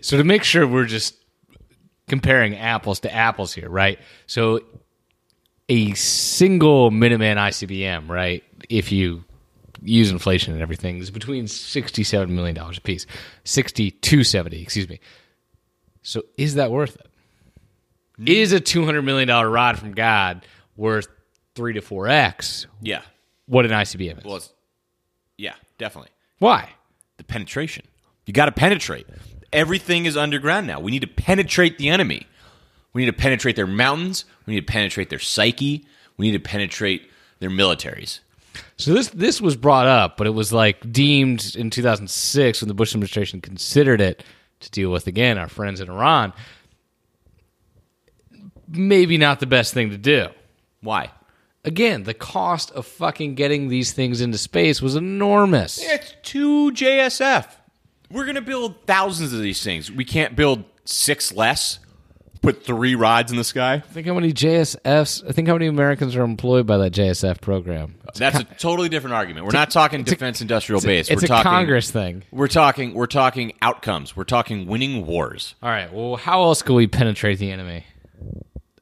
So 0.00 0.16
to 0.16 0.24
make 0.24 0.42
sure 0.42 0.66
we're 0.66 0.86
just 0.86 1.16
comparing 2.08 2.56
apples 2.56 3.00
to 3.00 3.14
apples 3.14 3.54
here, 3.54 3.68
right? 3.68 3.98
So 4.26 4.60
a 5.68 5.94
single 5.94 6.90
Minuteman 6.90 7.36
ICBM, 7.36 8.08
right? 8.08 8.42
If 8.68 8.90
you 8.90 9.24
use 9.80 10.10
inflation 10.10 10.52
and 10.52 10.62
everything, 10.62 10.98
is 10.98 11.10
between 11.10 11.46
sixty-seven 11.46 12.34
million 12.34 12.54
dollars 12.54 12.78
a 12.78 12.80
piece, 12.80 13.06
sixty-two 13.44 14.24
seventy, 14.24 14.60
excuse 14.60 14.88
me. 14.88 15.00
So 16.02 16.24
is 16.36 16.54
that 16.56 16.70
worth 16.70 16.96
it? 16.96 17.06
Mm-hmm. 18.24 18.28
Is 18.28 18.52
a 18.52 18.60
two 18.60 18.84
hundred 18.84 19.02
million 19.02 19.28
dollar 19.28 19.48
rod 19.48 19.78
from 19.78 19.92
God 19.92 20.44
worth 20.76 21.08
three 21.54 21.74
to 21.74 21.80
four 21.80 22.08
x 22.08 22.66
Yeah. 22.80 23.02
what 23.46 23.64
an 23.64 23.70
ICBM 23.72 24.18
is? 24.18 24.24
Well, 24.24 24.36
it's, 24.36 24.52
yeah, 25.36 25.54
definitely. 25.78 26.10
Why? 26.38 26.70
The 27.18 27.24
penetration. 27.24 27.84
You 28.26 28.32
got 28.32 28.46
to 28.46 28.52
penetrate. 28.52 29.06
Everything 29.52 30.06
is 30.06 30.16
underground 30.16 30.66
now. 30.66 30.80
We 30.80 30.90
need 30.90 31.02
to 31.02 31.08
penetrate 31.08 31.76
the 31.78 31.88
enemy. 31.88 32.26
We 32.94 33.02
need 33.04 33.10
to 33.10 33.16
penetrate 33.16 33.56
their 33.56 33.66
mountains. 33.66 34.24
We 34.46 34.54
need 34.54 34.66
to 34.66 34.72
penetrate 34.72 35.10
their 35.10 35.18
psyche. 35.18 35.86
We 36.16 36.26
need 36.30 36.42
to 36.42 36.48
penetrate 36.48 37.10
their 37.40 37.50
militaries. 37.50 38.20
So 38.76 38.92
this 38.94 39.08
this 39.08 39.40
was 39.40 39.56
brought 39.56 39.86
up, 39.86 40.16
but 40.16 40.26
it 40.26 40.30
was 40.34 40.52
like 40.52 40.90
deemed 40.92 41.54
in 41.56 41.70
2006 41.70 42.60
when 42.60 42.68
the 42.68 42.74
Bush 42.74 42.94
administration 42.94 43.40
considered 43.40 44.00
it 44.00 44.22
to 44.60 44.70
deal 44.70 44.90
with 44.90 45.06
again 45.06 45.38
our 45.38 45.48
friends 45.48 45.80
in 45.80 45.88
Iran. 45.90 46.32
Maybe 48.72 49.18
not 49.18 49.40
the 49.40 49.46
best 49.46 49.74
thing 49.74 49.90
to 49.90 49.98
do. 49.98 50.28
Why? 50.80 51.10
Again, 51.64 52.02
the 52.02 52.14
cost 52.14 52.72
of 52.72 52.86
fucking 52.86 53.36
getting 53.36 53.68
these 53.68 53.92
things 53.92 54.20
into 54.20 54.38
space 54.38 54.82
was 54.82 54.96
enormous. 54.96 55.78
It's 55.80 56.14
two 56.22 56.72
JSF. 56.72 57.46
We're 58.10 58.24
going 58.24 58.34
to 58.34 58.42
build 58.42 58.84
thousands 58.86 59.32
of 59.32 59.40
these 59.40 59.62
things. 59.62 59.90
We 59.90 60.04
can't 60.04 60.34
build 60.34 60.64
six 60.84 61.32
less. 61.32 61.78
Put 62.42 62.64
three 62.64 62.96
rods 62.96 63.30
in 63.30 63.38
the 63.38 63.44
sky. 63.44 63.78
Think 63.78 64.08
how 64.08 64.14
many 64.14 64.32
JSFs? 64.32 65.28
I 65.28 65.30
think 65.30 65.46
how 65.46 65.54
many 65.54 65.68
Americans 65.68 66.16
are 66.16 66.24
employed 66.24 66.66
by 66.66 66.76
that 66.78 66.92
JSF 66.92 67.40
program. 67.40 67.94
That's 68.16 68.40
a 68.40 68.42
totally 68.42 68.88
different 68.88 69.14
argument. 69.14 69.46
We're 69.46 69.52
not 69.52 69.70
talking 69.70 70.02
defense 70.02 70.40
industrial 70.40 70.80
base. 70.80 71.08
It's 71.08 71.22
we're 71.22 71.26
a 71.26 71.28
talking 71.28 71.52
Congress 71.52 71.92
thing. 71.92 72.24
We're 72.32 72.48
talking. 72.48 72.94
We're 72.94 73.06
talking 73.06 73.52
outcomes. 73.62 74.16
We're 74.16 74.24
talking 74.24 74.66
winning 74.66 75.06
wars. 75.06 75.54
All 75.62 75.70
right. 75.70 75.92
Well, 75.92 76.16
how 76.16 76.42
else 76.42 76.62
could 76.62 76.74
we 76.74 76.88
penetrate 76.88 77.38
the 77.38 77.52
enemy? 77.52 77.84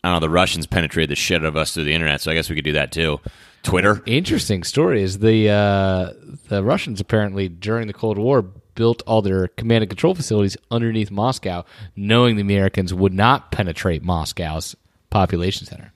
I 0.02 0.08
don't 0.08 0.16
know. 0.16 0.20
The 0.20 0.30
Russians 0.30 0.66
penetrated 0.66 1.10
the 1.10 1.16
shit 1.16 1.42
out 1.42 1.46
of 1.46 1.56
us 1.56 1.74
through 1.74 1.84
the 1.84 1.92
internet, 1.92 2.20
so 2.20 2.30
I 2.30 2.34
guess 2.34 2.48
we 2.48 2.56
could 2.56 2.64
do 2.64 2.72
that 2.72 2.90
too. 2.92 3.20
Twitter. 3.62 4.02
Interesting 4.06 4.62
story 4.64 5.02
is 5.02 5.18
the 5.18 5.50
uh, 5.50 6.12
the 6.48 6.62
Russians 6.64 7.00
apparently 7.00 7.48
during 7.48 7.86
the 7.86 7.92
Cold 7.92 8.16
War 8.16 8.40
built 8.42 9.02
all 9.06 9.20
their 9.20 9.48
command 9.48 9.82
and 9.82 9.90
control 9.90 10.14
facilities 10.14 10.56
underneath 10.70 11.10
Moscow, 11.10 11.64
knowing 11.96 12.36
the 12.36 12.42
Americans 12.42 12.94
would 12.94 13.12
not 13.12 13.52
penetrate 13.52 14.02
Moscow's 14.02 14.74
population 15.10 15.66
center. 15.66 15.92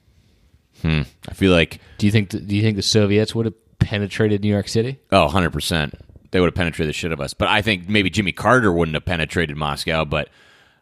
Hmm. 0.82 1.02
I 1.26 1.32
feel 1.32 1.52
like 1.52 1.80
Do 1.96 2.04
you 2.04 2.12
think? 2.12 2.28
do 2.28 2.54
you 2.54 2.60
think 2.60 2.76
the 2.76 2.82
Soviets 2.82 3.34
would 3.34 3.46
have 3.46 3.78
penetrated 3.78 4.42
New 4.42 4.48
York 4.52 4.68
City? 4.68 4.98
oh, 5.12 5.22
100 5.24 5.50
percent. 5.50 5.94
They 6.30 6.40
would 6.40 6.48
have 6.48 6.54
penetrated 6.54 6.90
the 6.90 6.92
shit 6.98 7.12
of 7.12 7.20
us. 7.20 7.32
But 7.32 7.48
I 7.48 7.62
think 7.62 7.88
maybe 7.88 8.10
Jimmy 8.10 8.32
Carter 8.32 8.70
wouldn't 8.70 8.94
have 8.94 9.06
penetrated 9.06 9.56
Moscow, 9.56 10.04
but. 10.04 10.28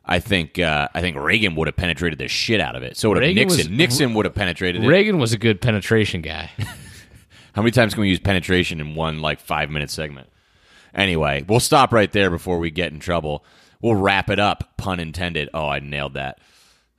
I 0.04 0.18
think 0.18 0.58
uh, 0.58 0.88
I 0.94 1.00
think 1.00 1.16
Reagan 1.16 1.54
would 1.54 1.68
have 1.68 1.76
penetrated 1.76 2.18
the 2.18 2.28
shit 2.28 2.60
out 2.60 2.76
of 2.76 2.82
it. 2.82 2.96
So 2.96 3.08
would 3.10 3.18
have 3.18 3.22
Reagan 3.22 3.48
was- 3.48 3.56
Nixon. 3.58 3.76
Nixon 3.76 4.14
would 4.14 4.24
have 4.26 4.34
penetrated 4.34 4.82
it. 4.84 4.86
Reagan 4.88 5.18
was 5.18 5.32
a 5.32 5.38
good 5.38 5.60
penetration 5.60 6.22
guy. 6.22 6.50
How 7.54 7.62
many 7.62 7.70
times 7.70 7.94
can 7.94 8.00
we 8.00 8.08
use 8.08 8.18
penetration 8.18 8.80
in 8.80 8.94
one 8.94 9.20
like 9.20 9.38
five 9.40 9.70
minute 9.70 9.90
segment? 9.90 10.28
Anyway, 10.94 11.44
we'll 11.48 11.60
stop 11.60 11.92
right 11.92 12.10
there 12.12 12.30
before 12.30 12.58
we 12.58 12.70
get 12.70 12.92
in 12.92 12.98
trouble. 12.98 13.44
We'll 13.80 13.94
wrap 13.94 14.30
it 14.30 14.38
up, 14.38 14.76
pun 14.76 15.00
intended. 15.00 15.48
Oh, 15.54 15.66
I 15.68 15.78
nailed 15.80 16.14
that. 16.14 16.38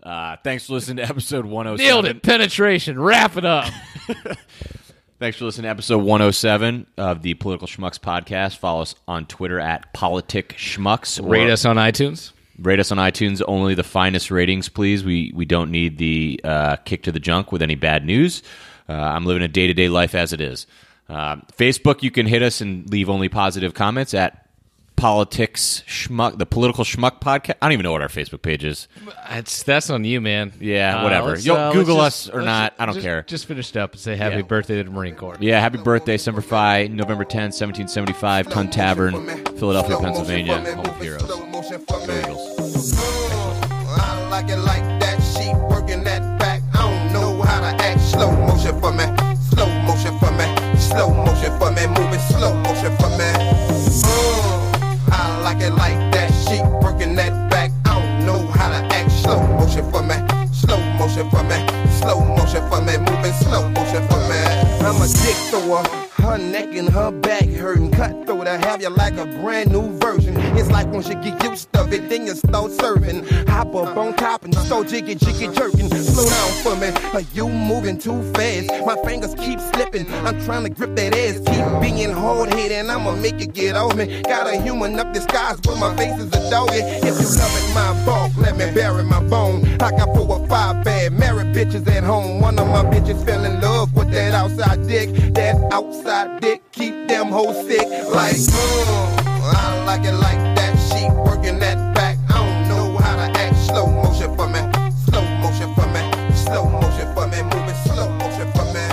Uh, 0.01 0.35
thanks 0.43 0.67
for 0.67 0.73
listening 0.73 0.97
to 0.97 1.03
episode 1.09 1.45
107. 1.45 1.77
Nailed 1.85 2.05
it. 2.05 2.23
Penetration. 2.23 2.99
Wrap 2.99 3.37
it 3.37 3.45
up. 3.45 3.71
Thanks 5.19 5.37
for 5.37 5.45
listening 5.45 5.63
to 5.63 5.69
episode 5.69 5.99
107 5.99 6.87
of 6.97 7.21
the 7.21 7.35
Political 7.35 7.69
Schmucks 7.69 7.97
podcast. 7.97 8.57
Follow 8.57 8.81
us 8.81 8.95
on 9.07 9.25
Twitter 9.25 9.57
at 9.57 9.93
Politic 9.93 10.49
Schmucks. 10.57 11.25
Rate 11.25 11.49
us 11.49 11.63
on 11.63 11.77
iTunes. 11.77 12.32
Rate 12.59 12.79
us 12.79 12.91
on 12.91 12.97
iTunes. 12.97 13.41
Only 13.47 13.73
the 13.73 13.83
finest 13.83 14.29
ratings, 14.29 14.69
please. 14.69 15.03
We 15.03 15.31
we 15.35 15.45
don't 15.45 15.71
need 15.71 15.97
the 15.97 16.39
uh, 16.43 16.75
kick 16.77 17.03
to 17.03 17.11
the 17.11 17.19
junk 17.19 17.51
with 17.51 17.61
any 17.61 17.75
bad 17.75 18.05
news. 18.05 18.43
Uh, 18.87 18.93
I'm 18.93 19.25
living 19.25 19.43
a 19.43 19.47
day 19.47 19.67
to 19.67 19.73
day 19.73 19.89
life 19.89 20.13
as 20.13 20.33
it 20.33 20.41
is. 20.41 20.67
Uh, 21.09 21.37
Facebook, 21.57 22.03
you 22.03 22.11
can 22.11 22.25
hit 22.25 22.41
us 22.41 22.61
and 22.61 22.89
leave 22.89 23.09
only 23.09 23.29
positive 23.29 23.73
comments 23.73 24.13
at 24.13 24.42
Politics 24.95 25.83
Schmuck, 25.87 26.37
the 26.37 26.45
Political 26.45 26.83
Schmuck 26.85 27.19
podcast. 27.19 27.55
I 27.61 27.65
don't 27.65 27.73
even 27.73 27.83
know 27.83 27.91
what 27.91 28.01
our 28.01 28.07
Facebook 28.07 28.41
page 28.41 28.63
is. 28.63 28.87
That's 29.29 29.63
that's 29.63 29.89
on 29.89 30.03
you, 30.05 30.21
man. 30.21 30.53
Yeah, 30.59 30.99
Uh, 30.99 31.03
whatever. 31.03 31.29
let's, 31.31 31.45
Yo, 31.45 31.55
uh, 31.55 31.57
let's 31.65 31.75
Google 31.75 31.97
just- 31.97 32.29
us 32.29 32.33
or 32.35 32.41
not. 32.41 32.71
just- 32.71 32.81
I 32.81 32.85
don't 32.85 32.95
just- 32.95 33.05
care. 33.05 33.23
Just 33.27 33.45
finished 33.45 33.75
up 33.77 33.91
and 33.91 33.99
say 33.99 34.15
happy 34.15 34.37
Yeah. 34.37 34.41
birthday 34.43 34.77
to 34.77 34.83
the 34.83 34.91
Marine 34.91 35.15
Corps. 35.15 35.37
Yeah, 35.39 35.59
happy 35.59 35.77
birthday, 35.77 36.17
Semper 36.17 36.41
Fi, 36.41 36.87
November 36.87 37.25
10th, 37.25 37.53
1775, 37.53 38.49
Tun 38.49 38.69
Tavern, 38.69 39.13
Philadelphia, 39.57 39.97
Pennsylvania, 39.97 40.59
home 40.75 40.85
of 40.85 41.01
heroes. 41.01 41.23
Go 41.23 41.43
Eagles. 42.09 42.93
For 65.03 65.25
me. 65.25 65.33
Slow 65.49 66.02
motion 66.23 66.51
neck 66.51 66.73
and 66.73 66.89
her 66.89 67.11
back 67.11 67.43
me. 67.47 67.59
I'm 67.59 67.83
a 67.83 67.89
dick 67.89 68.25
thrower. 68.25 68.45
Her 68.45 68.77
a 69.19 69.25
brand 69.41 69.71
new 69.71 69.97
version. 69.99 70.35
It's 70.57 70.69
like 70.69 70.87
once 70.87 71.07
you 71.09 71.15
get 71.15 71.43
used 71.43 71.71
to 71.73 71.83
it, 71.91 72.09
then 72.09 72.25
you 72.25 72.35
start 72.35 72.71
serving. 72.71 73.25
Hop 73.47 73.75
up 73.75 73.97
on 73.97 74.15
top 74.15 74.45
and 74.45 74.55
start 74.55 74.87
jiggy 74.87 75.15
jiggy 75.15 75.47
jerking. 75.53 75.89
Slow 75.89 76.25
down 76.29 76.51
for 76.63 76.75
me, 76.75 76.89
are 77.13 77.25
you 77.33 77.49
moving 77.49 77.97
too 77.97 78.21
fast? 78.33 78.69
My 78.85 78.95
fingers 79.03 79.35
keep 79.35 79.59
slipping. 79.59 80.11
I'm 80.25 80.43
trying 80.45 80.63
to 80.63 80.69
grip 80.69 80.95
that 80.95 81.15
ass, 81.15 81.37
keep 81.45 81.81
being 81.81 82.11
hard 82.11 82.53
headed. 82.53 82.89
I'ma 82.89 83.15
make 83.15 83.41
it 83.41 83.53
get 83.53 83.75
off 83.75 83.95
me. 83.95 84.21
Got 84.23 84.47
a 84.47 84.61
human 84.61 84.99
up 84.99 85.13
disguise, 85.13 85.59
but 85.61 85.77
my 85.77 85.95
face 85.95 86.17
is 86.19 86.27
a 86.33 86.49
doggy. 86.49 86.79
If 86.79 87.15
you 87.21 87.29
loving 87.41 87.73
my 87.73 88.05
bulk, 88.05 88.31
let 88.37 88.57
me 88.57 88.73
bury 88.73 89.03
my 89.03 89.21
bone. 89.23 89.65
I 89.81 89.91
got 89.91 90.15
four 90.15 90.39
or 90.39 90.47
five 90.47 90.83
bad 90.83 91.13
married 91.13 91.55
bitches 91.55 91.87
at 91.87 92.03
home. 92.03 92.41
One 92.41 92.57
of 92.59 92.67
my 92.67 92.83
bitches 92.83 93.23
fell 93.25 93.43
in 93.43 93.61
love 93.61 93.93
with 93.95 94.11
that 94.11 94.33
outside 94.33 94.87
dick. 94.87 95.09
That 95.33 95.55
outside 95.71 96.12
dick 96.39 96.61
keep 96.71 97.07
them 97.07 97.27
hoes 97.27 97.55
sick. 97.67 97.87
Like, 98.13 98.35
mm, 98.35 99.53
I 99.55 99.83
like 99.85 100.05
it 100.05 100.13
like 100.13 100.41
that. 100.57 100.73
She 100.87 101.09
working 101.09 101.57
that 101.59 101.77
back. 101.95 102.17
I 102.29 102.37
don't 102.37 102.69
know 102.69 102.97
how 102.97 103.15
to 103.15 103.39
act. 103.39 103.55
Slow 103.57 103.87
motion 103.87 104.35
for 104.35 104.47
me. 104.47 104.61
Slow 105.09 105.25
motion 105.41 105.73
for 105.73 105.87
me. 105.89 106.01
Slow 106.35 106.65
motion 106.69 107.07
for 107.15 107.27
me. 107.27 107.41
Moving 107.41 107.79
slow 107.85 108.09
motion 108.21 108.47
for 108.53 108.65
me. 108.75 108.85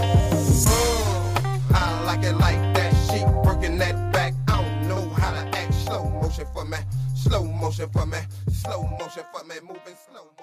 Mm, 0.64 1.74
I 1.74 2.04
like 2.04 2.22
it 2.24 2.36
like 2.36 2.62
that. 2.76 2.92
She 3.06 3.24
working 3.46 3.76
that 3.78 3.96
back. 4.12 4.32
I 4.48 4.62
don't 4.62 4.88
know 4.88 5.08
how 5.10 5.30
to 5.32 5.58
act. 5.58 5.74
Slow 5.74 6.08
motion 6.08 6.46
for 6.54 6.64
me. 6.64 6.78
Slow 7.14 7.44
motion 7.44 7.88
for 7.90 8.06
me. 8.06 8.18
Slow 8.50 8.82
motion 8.98 9.24
for 9.32 9.44
me. 9.44 9.56
Moving 9.62 9.96
slow. 10.08 10.39